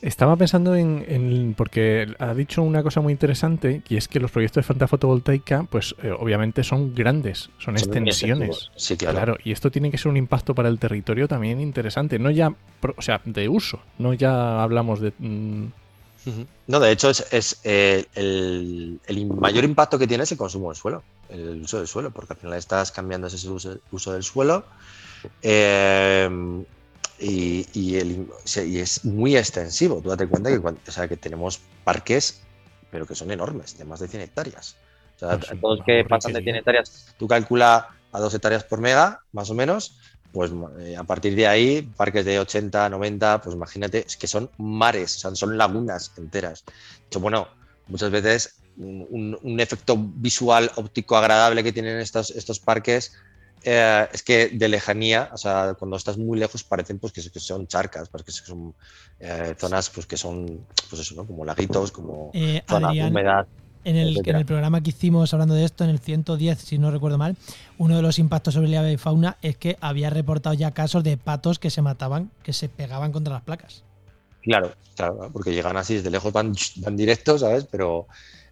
Estaba 0.00 0.36
pensando 0.36 0.76
en, 0.76 1.04
en- 1.08 1.54
porque 1.56 2.14
ha 2.18 2.32
dicho 2.34 2.62
una 2.62 2.82
cosa 2.82 3.00
muy 3.00 3.12
interesante 3.12 3.82
y 3.88 3.96
es 3.96 4.06
que 4.06 4.20
los 4.20 4.30
proyectos 4.30 4.62
de 4.62 4.66
Fanta 4.66 4.86
Fotovoltaica, 4.86 5.64
pues 5.68 5.94
eh, 6.02 6.10
obviamente 6.10 6.62
son 6.62 6.94
grandes, 6.94 7.50
son, 7.58 7.76
extensiones. 7.76 8.70
Sí, 8.76 8.96
claro. 8.96 9.16
Claro, 9.16 9.36
y 9.42 9.50
esto 9.50 9.70
tiene 9.70 9.90
que 9.90 9.98
ser 9.98 10.08
un 10.10 10.16
impacto 10.16 10.54
para 10.54 10.68
el 10.68 10.78
territorio 10.78 11.26
también 11.26 11.60
interesante, 11.60 12.18
no 12.18 12.30
ya, 12.30 12.54
o 12.96 13.02
sea, 13.02 13.20
de 13.24 13.48
uso, 13.48 13.80
no 13.98 14.14
ya 14.14 14.62
hablamos 14.62 15.00
de 15.00 15.12
mm. 15.18 15.66
No, 16.66 16.78
de 16.78 16.92
hecho, 16.92 17.08
es, 17.08 17.26
es, 17.32 17.58
eh, 17.64 18.04
el, 18.14 19.00
el 19.06 19.26
mayor 19.26 19.64
impacto 19.64 19.98
que 19.98 20.06
tiene 20.06 20.24
es 20.24 20.32
el 20.32 20.36
consumo 20.38 20.68
del 20.68 20.76
suelo, 20.76 21.02
el 21.30 21.62
uso 21.62 21.78
del 21.78 21.86
suelo, 21.88 22.10
porque 22.10 22.34
al 22.34 22.38
final 22.38 22.58
estás 22.58 22.92
cambiando 22.92 23.28
ese 23.28 23.48
uso, 23.48 23.78
uso 23.90 24.12
del 24.12 24.22
suelo 24.22 24.64
eh, 25.42 26.28
y, 27.18 27.66
y 27.72 27.96
el- 27.96 28.28
y 28.66 28.78
es 28.78 29.04
muy 29.04 29.36
extensivo. 29.36 30.00
Tú 30.00 30.08
date 30.10 30.26
cuenta 30.28 30.50
que, 30.50 30.60
cuando- 30.60 30.80
o 30.86 30.90
sea, 30.90 31.08
que 31.08 31.16
tenemos 31.16 31.60
parques, 31.84 32.42
pero 32.90 33.06
que 33.06 33.14
son 33.14 33.30
enormes, 33.30 33.76
de 33.78 33.84
más 33.84 34.00
de 34.00 34.08
100 34.08 34.22
hectáreas. 34.22 34.76
O 35.16 35.18
sea, 35.18 35.40
sí, 35.42 35.56
todos 35.60 35.80
que 35.84 36.04
pasan 36.04 36.32
de 36.32 36.38
porquería. 36.38 36.42
100 36.44 36.56
hectáreas, 36.56 37.14
tú 37.18 37.26
calcula 37.26 37.88
a 38.12 38.20
2 38.20 38.32
hectáreas 38.34 38.64
por 38.64 38.80
mega, 38.80 39.20
más 39.32 39.50
o 39.50 39.54
menos, 39.54 39.98
pues 40.32 40.50
eh, 40.80 40.96
a 40.96 41.04
partir 41.04 41.34
de 41.34 41.46
ahí, 41.46 41.82
parques 41.96 42.24
de 42.24 42.38
80, 42.38 42.88
90, 42.88 43.40
pues 43.40 43.54
imagínate, 43.56 44.04
es 44.06 44.16
que 44.16 44.26
son 44.26 44.50
mares, 44.58 45.16
o 45.16 45.18
sea, 45.20 45.34
son 45.34 45.58
lagunas 45.58 46.12
enteras. 46.16 46.64
Hecho, 47.06 47.20
bueno, 47.20 47.48
muchas 47.88 48.10
veces 48.10 48.54
un, 48.76 49.36
un 49.42 49.60
efecto 49.60 49.96
visual 49.98 50.70
óptico 50.76 51.16
agradable 51.16 51.64
que 51.64 51.72
tienen 51.72 51.98
estos, 51.98 52.30
estos 52.30 52.60
parques 52.60 53.12
eh, 53.62 54.08
es 54.12 54.22
que 54.22 54.48
de 54.48 54.68
lejanía, 54.68 55.30
o 55.32 55.36
sea, 55.36 55.74
cuando 55.78 55.96
estás 55.96 56.16
muy 56.18 56.38
lejos 56.38 56.64
parecen 56.64 56.98
pues 56.98 57.12
que, 57.12 57.20
son 57.40 57.66
charcas, 57.66 58.08
pues, 58.08 58.22
que 58.24 58.32
son 58.32 58.74
eh, 59.20 59.54
zonas 59.58 59.90
pues 59.90 60.06
que 60.06 60.16
son, 60.16 60.66
pues 60.88 61.02
eso, 61.02 61.14
¿no? 61.14 61.26
Como 61.26 61.44
laguitos, 61.44 61.92
como 61.92 62.30
Eh, 62.34 62.62
zonas 62.68 62.90
Adrián, 62.90 63.10
húmedas. 63.10 63.46
en 63.84 63.96
el, 63.96 64.08
en 64.08 64.12
etcétera. 64.12 64.38
el 64.38 64.46
programa 64.46 64.82
que 64.82 64.90
hicimos 64.90 65.32
hablando 65.32 65.54
de 65.54 65.64
esto, 65.64 65.84
en 65.84 65.90
el 65.90 65.98
110, 65.98 66.58
si 66.58 66.78
no 66.78 66.90
recuerdo 66.90 67.18
mal, 67.18 67.36
uno 67.78 67.96
de 67.96 68.02
los 68.02 68.18
impactos 68.18 68.54
sobre 68.54 68.68
la 68.68 68.98
fauna 68.98 69.36
es 69.42 69.56
que 69.56 69.76
había 69.80 70.10
reportado 70.10 70.54
ya 70.54 70.70
casos 70.70 71.02
de 71.04 71.16
patos 71.16 71.58
que 71.58 71.70
se 71.70 71.82
mataban, 71.82 72.30
que 72.42 72.52
se 72.52 72.68
pegaban 72.68 73.12
contra 73.12 73.34
las 73.34 73.42
placas. 73.42 73.84
Claro, 74.42 74.72
claro, 74.94 75.30
porque 75.32 75.52
llegan 75.52 75.76
así 75.76 75.96
desde 75.96 76.10
lejos, 76.10 76.32
van, 76.32 76.54
van 76.76 76.96
directos, 76.96 77.40
¿sabes? 77.40 77.66
Pero 77.70 78.06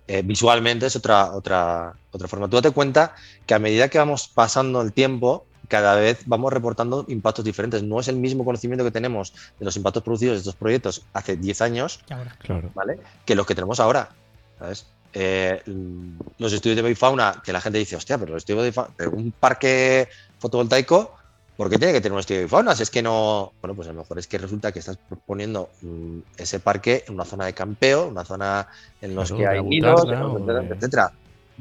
eh, 0.08 0.22
visualmente 0.22 0.86
es 0.86 0.96
otra, 0.96 1.32
otra, 1.32 1.94
otra 2.12 2.28
forma. 2.28 2.48
Tú 2.48 2.56
date 2.56 2.70
cuenta 2.70 3.14
que 3.46 3.54
a 3.54 3.58
medida 3.58 3.88
que 3.88 3.98
vamos 3.98 4.28
pasando 4.28 4.80
el 4.82 4.92
tiempo, 4.92 5.46
cada 5.68 5.96
vez 5.96 6.20
vamos 6.26 6.52
reportando 6.52 7.04
impactos 7.08 7.44
diferentes. 7.44 7.82
No 7.82 7.98
es 7.98 8.08
el 8.08 8.16
mismo 8.16 8.44
conocimiento 8.44 8.84
que 8.84 8.90
tenemos 8.92 9.32
de 9.58 9.64
los 9.64 9.76
impactos 9.76 10.02
producidos 10.02 10.34
de 10.34 10.38
estos 10.38 10.54
proyectos 10.54 11.02
hace 11.12 11.36
10 11.36 11.60
años, 11.60 12.00
Que 12.06 12.14
ahora. 12.14 12.36
claro. 12.38 12.70
¿vale? 12.74 12.98
Que 13.24 13.34
los 13.34 13.46
que 13.46 13.54
tenemos 13.54 13.80
ahora, 13.80 14.10
¿sabes? 14.58 14.86
Eh, 15.12 15.62
los 16.38 16.52
estudios 16.52 16.76
de 16.76 16.82
biofauna, 16.82 17.40
que 17.44 17.52
la 17.52 17.60
gente 17.60 17.78
dice, 17.78 17.96
hostia, 17.96 18.18
pero 18.18 18.32
los 18.34 18.42
estudios 18.42 18.62
de 18.64 18.70
biofauna, 18.70 18.94
un 19.16 19.32
parque 19.32 20.08
fotovoltaico, 20.38 21.16
¿Por 21.56 21.70
qué 21.70 21.78
tiene 21.78 21.92
que 21.94 22.00
tener 22.00 22.12
un 22.12 22.20
estudio 22.20 22.42
de 22.42 22.48
fauna? 22.48 22.74
Si 22.76 22.82
es 22.82 22.90
que 22.90 23.02
no. 23.02 23.52
Bueno, 23.62 23.74
pues 23.74 23.88
a 23.88 23.92
lo 23.92 24.00
mejor 24.00 24.18
es 24.18 24.26
que 24.26 24.38
resulta 24.38 24.72
que 24.72 24.80
estás 24.80 24.98
poniendo 25.24 25.70
mm, 25.80 26.18
ese 26.36 26.60
parque 26.60 27.04
en 27.06 27.14
una 27.14 27.24
zona 27.24 27.46
de 27.46 27.54
campeo, 27.54 28.08
una 28.08 28.24
zona 28.24 28.66
en 29.00 29.14
los 29.14 29.30
Claro, 29.30 29.42
que 29.42 29.48
hay 29.58 29.62
nidos, 29.64 30.00
agutarda 30.00 30.26
o 30.26 30.74
etcétera. 30.74 31.10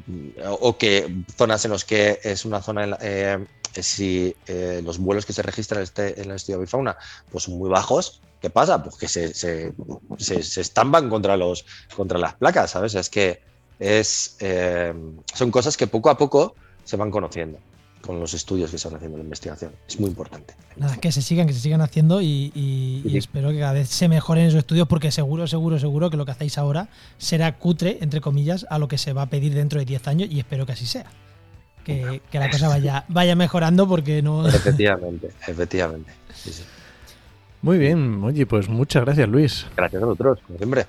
Mm, 0.05 0.27
O 0.59 0.77
que 0.77 1.07
zonas 1.37 1.63
en 1.65 1.71
los 1.71 1.85
que 1.85 2.19
es 2.23 2.43
una 2.45 2.61
zona. 2.61 2.83
en 2.83 2.89
la- 2.91 2.97
eh, 3.01 3.45
si 3.81 4.33
eh, 4.47 4.81
los 4.85 4.97
vuelos 4.99 5.25
que 5.25 5.33
se 5.33 5.41
registran 5.41 5.79
en, 5.79 5.83
este, 5.83 6.21
en 6.21 6.29
el 6.29 6.35
estudio 6.37 6.59
de 6.59 6.67
fauna 6.67 6.95
pues 7.29 7.43
son 7.43 7.57
muy 7.57 7.69
bajos, 7.69 8.21
¿qué 8.39 8.49
pasa? 8.49 8.81
Pues 8.81 8.95
que 8.95 9.07
se, 9.09 9.33
se, 9.33 9.73
se- 10.17 10.43
se 10.43 10.61
estampan 10.61 11.09
contra, 11.09 11.35
los, 11.35 11.65
contra 11.95 12.17
las 12.17 12.35
placas, 12.37 12.71
¿sabes? 12.71 12.95
Es 12.95 13.09
que 13.09 13.39
es, 13.77 14.37
eh, 14.39 14.93
son 15.33 15.51
cosas 15.51 15.75
que 15.75 15.87
poco 15.87 16.09
a 16.09 16.17
poco 16.17 16.55
se 16.83 16.95
van 16.95 17.11
conociendo 17.11 17.59
con 18.05 18.19
los 18.19 18.33
estudios 18.33 18.69
que 18.71 18.77
se 18.77 18.87
van 18.87 18.95
haciendo 18.97 19.15
en 19.17 19.19
la 19.21 19.25
investigación. 19.25 19.71
Es 19.87 19.99
muy 19.99 20.09
importante. 20.09 20.53
Nada, 20.77 20.95
que 20.97 21.11
se 21.11 21.21
sigan, 21.21 21.47
que 21.47 21.53
se 21.53 21.59
sigan 21.59 21.81
haciendo 21.81 22.21
y, 22.21 22.51
y- 22.53 23.01
y 23.05 23.09
Sí. 23.11 23.17
espero 23.17 23.49
que 23.51 23.59
cada 23.59 23.73
vez 23.73 23.89
se 23.89 24.07
mejoren 24.07 24.45
esos 24.45 24.59
estudios 24.59 24.87
porque 24.87 25.11
seguro, 25.11 25.47
seguro, 25.47 25.79
seguro 25.79 26.09
que 26.09 26.17
lo 26.17 26.25
que 26.25 26.31
hacéis 26.31 26.57
ahora 26.57 26.89
será 27.17 27.57
cutre, 27.57 27.97
entre 28.01 28.21
comillas, 28.21 28.65
a 28.69 28.77
lo 28.79 28.87
que 28.87 28.97
se 28.97 29.13
va 29.13 29.23
a 29.23 29.25
pedir 29.29 29.53
dentro 29.53 29.79
de 29.79 29.85
10 29.85 30.07
años 30.07 30.29
y 30.31 30.39
espero 30.39 30.65
que 30.65 30.71
así 30.73 30.85
sea. 30.85 31.05
Que, 31.83 32.21
que 32.31 32.39
la 32.39 32.49
cosa 32.49 32.67
vaya, 32.67 33.05
vaya 33.09 33.35
mejorando 33.35 33.87
porque 33.87 34.21
no... 34.23 34.47
Efectivamente, 34.47 35.27
efectivamente. 35.47 36.11
Sí, 36.33 36.51
sí. 36.51 36.63
Muy 37.61 37.77
bien, 37.77 38.23
oye, 38.23 38.45
pues 38.45 38.69
muchas 38.69 39.03
gracias, 39.05 39.27
Luis. 39.29 39.65
Gracias 39.75 40.01
a 40.01 40.05
vosotros, 40.05 40.39
como 40.45 40.57
siempre. 40.57 40.85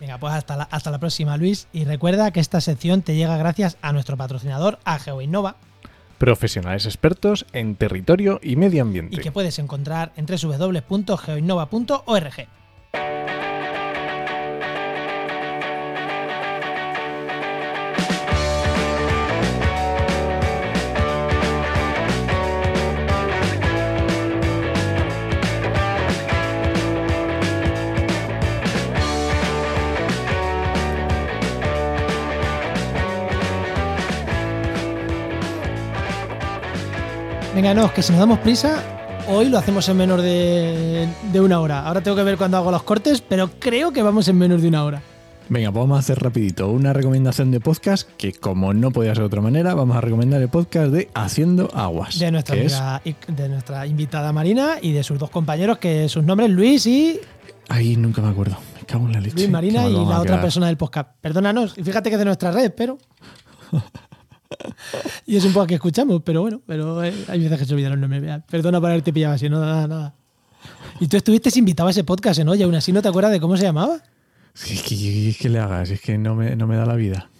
Venga, 0.00 0.18
pues 0.18 0.34
hasta 0.34 0.56
la, 0.56 0.64
hasta 0.64 0.90
la 0.90 0.98
próxima, 0.98 1.36
Luis. 1.36 1.68
Y 1.72 1.84
recuerda 1.84 2.30
que 2.32 2.40
esta 2.40 2.60
sección 2.60 3.02
te 3.02 3.14
llega 3.14 3.36
gracias 3.36 3.76
a 3.82 3.92
nuestro 3.92 4.16
patrocinador, 4.16 4.78
a 4.84 4.98
GeoInnova, 4.98 5.56
Profesionales 6.22 6.86
expertos 6.86 7.46
en 7.52 7.74
territorio 7.74 8.38
y 8.44 8.54
medio 8.54 8.76
y 8.76 8.78
ambiente. 8.78 9.20
que 9.20 9.32
puedes 9.32 9.58
encontrar 9.58 10.12
en 10.14 10.24
www.geoinnova.org. 10.24 12.46
Venga, 37.62 37.80
no, 37.80 37.94
que 37.94 38.02
si 38.02 38.10
nos 38.10 38.18
damos 38.18 38.40
prisa, 38.40 38.82
hoy 39.28 39.48
lo 39.48 39.56
hacemos 39.56 39.88
en 39.88 39.96
menos 39.96 40.20
de, 40.20 41.08
de 41.30 41.40
una 41.40 41.60
hora. 41.60 41.86
Ahora 41.86 42.00
tengo 42.00 42.16
que 42.16 42.24
ver 42.24 42.36
cuándo 42.36 42.56
hago 42.56 42.72
los 42.72 42.82
cortes, 42.82 43.20
pero 43.20 43.52
creo 43.60 43.92
que 43.92 44.02
vamos 44.02 44.26
en 44.26 44.36
menos 44.36 44.62
de 44.62 44.66
una 44.66 44.82
hora. 44.82 45.00
Venga, 45.48 45.70
pues 45.70 45.80
vamos 45.80 45.96
a 45.96 46.00
hacer 46.00 46.18
rapidito 46.18 46.68
una 46.68 46.92
recomendación 46.92 47.52
de 47.52 47.60
podcast 47.60 48.10
que 48.16 48.32
como 48.32 48.74
no 48.74 48.90
podía 48.90 49.14
ser 49.14 49.20
de 49.20 49.26
otra 49.26 49.40
manera, 49.40 49.74
vamos 49.74 49.96
a 49.96 50.00
recomendar 50.00 50.42
el 50.42 50.48
podcast 50.48 50.90
de 50.90 51.08
Haciendo 51.14 51.70
Aguas. 51.72 52.18
De 52.18 52.32
nuestra, 52.32 52.56
amiga 52.56 53.00
de 53.28 53.48
nuestra 53.48 53.86
invitada 53.86 54.32
Marina 54.32 54.78
y 54.82 54.90
de 54.90 55.04
sus 55.04 55.20
dos 55.20 55.30
compañeros, 55.30 55.78
que 55.78 56.08
sus 56.08 56.24
nombres 56.24 56.50
Luis 56.50 56.84
y 56.86 57.20
Ay, 57.68 57.94
nunca 57.94 58.22
me 58.22 58.30
acuerdo. 58.30 58.56
Me 58.74 58.84
cago 58.86 59.06
en 59.06 59.12
la 59.12 59.20
leche. 59.20 59.36
Luis 59.36 59.50
Marina 59.50 59.86
y 59.86 59.92
la 59.92 60.18
otra 60.18 60.40
persona 60.40 60.66
del 60.66 60.76
podcast. 60.76 61.10
Perdónanos, 61.20 61.78
y 61.78 61.84
fíjate 61.84 62.10
que 62.10 62.16
es 62.16 62.18
de 62.18 62.24
nuestra 62.24 62.50
red, 62.50 62.72
pero. 62.76 62.98
y 65.26 65.36
es 65.36 65.44
un 65.44 65.52
poco 65.52 65.66
que 65.66 65.74
escuchamos, 65.74 66.22
pero 66.24 66.42
bueno, 66.42 66.60
pero 66.66 67.02
eh, 67.04 67.12
hay 67.28 67.40
veces 67.40 67.58
que 67.58 67.64
se 67.64 67.74
olvidan 67.74 67.92
los 67.92 68.00
nombres. 68.00 68.22
Mira, 68.22 68.40
Perdona 68.40 68.80
por 68.80 68.90
haberte 68.90 69.12
pillado 69.12 69.34
así, 69.34 69.48
no, 69.48 69.60
nada, 69.60 69.86
nada. 69.86 70.14
Y 71.00 71.08
tú 71.08 71.16
estuviste 71.16 71.50
invitado 71.58 71.88
a 71.88 71.90
ese 71.90 72.04
podcast, 72.04 72.40
¿no? 72.40 72.54
Y 72.54 72.62
aún 72.62 72.74
así 72.74 72.92
no 72.92 73.02
te 73.02 73.08
acuerdas 73.08 73.32
de 73.32 73.40
cómo 73.40 73.56
se 73.56 73.64
llamaba. 73.64 73.98
Sí, 74.54 74.74
es 74.74 74.82
que, 74.82 75.28
es 75.30 75.38
que 75.38 75.48
le 75.48 75.58
hagas, 75.58 75.90
es 75.90 76.00
que 76.00 76.18
no 76.18 76.34
me, 76.34 76.54
no 76.56 76.66
me 76.66 76.76
da 76.76 76.86
la 76.86 76.94
vida. 76.94 77.30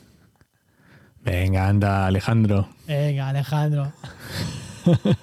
Venga, 1.24 1.68
anda, 1.68 2.06
Alejandro. 2.06 2.68
Venga, 2.86 3.28
Alejandro. 3.28 3.92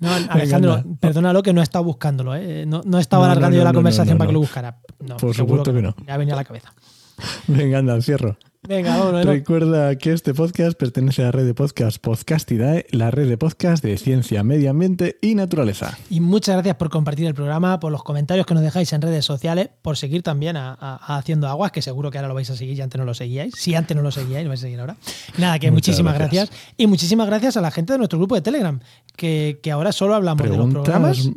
No, 0.00 0.08
Alejandro, 0.30 0.82
perdónalo 0.98 1.42
que 1.42 1.52
no 1.52 1.60
he 1.60 1.62
estado 1.62 1.84
buscándolo, 1.84 2.34
¿eh? 2.34 2.64
No, 2.66 2.80
no 2.86 2.98
estaba 2.98 3.24
No, 3.24 3.26
no, 3.26 3.32
alargando 3.32 3.56
no, 3.56 3.58
yo 3.58 3.64
la 3.64 3.68
no, 3.68 3.72
no, 3.74 3.78
conversación 3.80 4.14
no, 4.14 4.18
para 4.18 4.28
que 4.28 4.32
no. 4.32 4.36
lo 4.36 4.40
buscara. 4.40 4.80
No, 5.00 5.16
Por 5.18 5.34
supuesto 5.34 5.74
que 5.74 5.82
no. 5.82 5.94
Ya 6.06 6.16
venía 6.16 6.32
a 6.32 6.38
la 6.38 6.44
cabeza. 6.44 6.72
Venga, 7.46 7.78
anda, 7.80 8.00
cierro. 8.00 8.38
Venga, 8.68 8.94
vámonos. 8.98 9.24
Recuerda 9.24 9.96
que 9.96 10.12
este 10.12 10.34
podcast 10.34 10.78
pertenece 10.78 11.22
a 11.22 11.26
la 11.26 11.32
red 11.32 11.46
de 11.46 11.54
podcast 11.54 11.96
Podcastidae, 11.98 12.84
la 12.90 13.10
red 13.10 13.26
de 13.26 13.38
podcast 13.38 13.82
de 13.82 13.96
ciencia, 13.96 14.44
medio 14.44 14.70
ambiente 14.70 15.16
y 15.22 15.34
naturaleza. 15.34 15.96
Y 16.10 16.20
muchas 16.20 16.56
gracias 16.56 16.76
por 16.76 16.90
compartir 16.90 17.24
el 17.26 17.32
programa, 17.34 17.80
por 17.80 17.90
los 17.90 18.02
comentarios 18.04 18.44
que 18.46 18.52
nos 18.52 18.62
dejáis 18.62 18.92
en 18.92 19.00
redes 19.00 19.24
sociales, 19.24 19.70
por 19.80 19.96
seguir 19.96 20.22
también 20.22 20.58
a, 20.58 20.72
a- 20.78 20.96
a 21.14 21.16
Haciendo 21.16 21.48
Aguas, 21.48 21.72
que 21.72 21.80
seguro 21.80 22.10
que 22.10 22.18
ahora 22.18 22.28
lo 22.28 22.34
vais 22.34 22.50
a 22.50 22.56
seguir 22.56 22.76
y 22.76 22.82
antes 22.82 22.98
no 22.98 23.06
lo 23.06 23.14
seguíais. 23.14 23.54
Si 23.56 23.74
antes 23.74 23.96
no 23.96 24.02
lo 24.02 24.10
seguíais, 24.10 24.44
lo 24.44 24.50
vais 24.50 24.60
a 24.60 24.64
seguir 24.64 24.78
ahora. 24.80 24.96
Nada, 25.38 25.58
que 25.58 25.70
Muchas 25.70 25.88
muchísimas 25.88 26.14
gracias. 26.16 26.50
gracias. 26.50 26.74
Y 26.76 26.86
muchísimas 26.86 27.26
gracias 27.28 27.56
a 27.56 27.62
la 27.62 27.70
gente 27.70 27.94
de 27.94 27.98
nuestro 27.98 28.18
grupo 28.18 28.34
de 28.34 28.42
Telegram, 28.42 28.78
que, 29.16 29.58
que 29.62 29.70
ahora 29.70 29.90
solo 29.90 30.14
hablamos 30.14 30.48
de 30.48 30.56
los 30.56 30.70
programas 30.70 31.30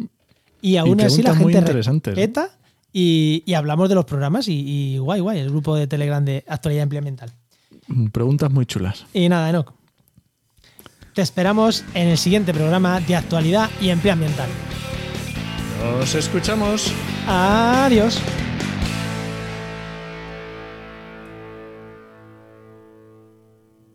y 0.61 0.76
aún 0.76 0.99
así 0.99 1.21
la 1.24 1.36
gente 1.36 1.61
respeta 1.61 2.49
y, 2.94 3.44
y 3.46 3.54
hablamos 3.56 3.89
de 3.89 3.96
los 3.96 4.06
programas 4.06 4.48
y, 4.48 4.54
y 4.94 4.98
guay, 5.00 5.20
guay, 5.20 5.39
el 5.39 5.50
grupo 5.50 5.76
de 5.76 5.88
Telegram 5.88 6.24
de 6.24 6.46
Actualidad 6.48 6.82
y 6.82 6.84
Empleo 6.84 7.00
Ambiental. 7.00 7.32
preguntas 8.12 8.52
muy 8.52 8.66
chulas. 8.66 9.06
Y 9.14 9.28
nada, 9.28 9.50
Enoch. 9.50 9.74
Te 11.14 11.22
esperamos 11.22 11.84
en 11.94 12.08
el 12.08 12.18
siguiente 12.18 12.54
programa 12.54 13.00
de 13.02 13.16
Actualidad 13.16 13.70
y 13.82 13.89
Empleo 13.89 14.14
Ambiental. 14.14 14.50
Nos 16.00 16.16
escuchamos. 16.16 16.91
Adiós. 17.28 18.20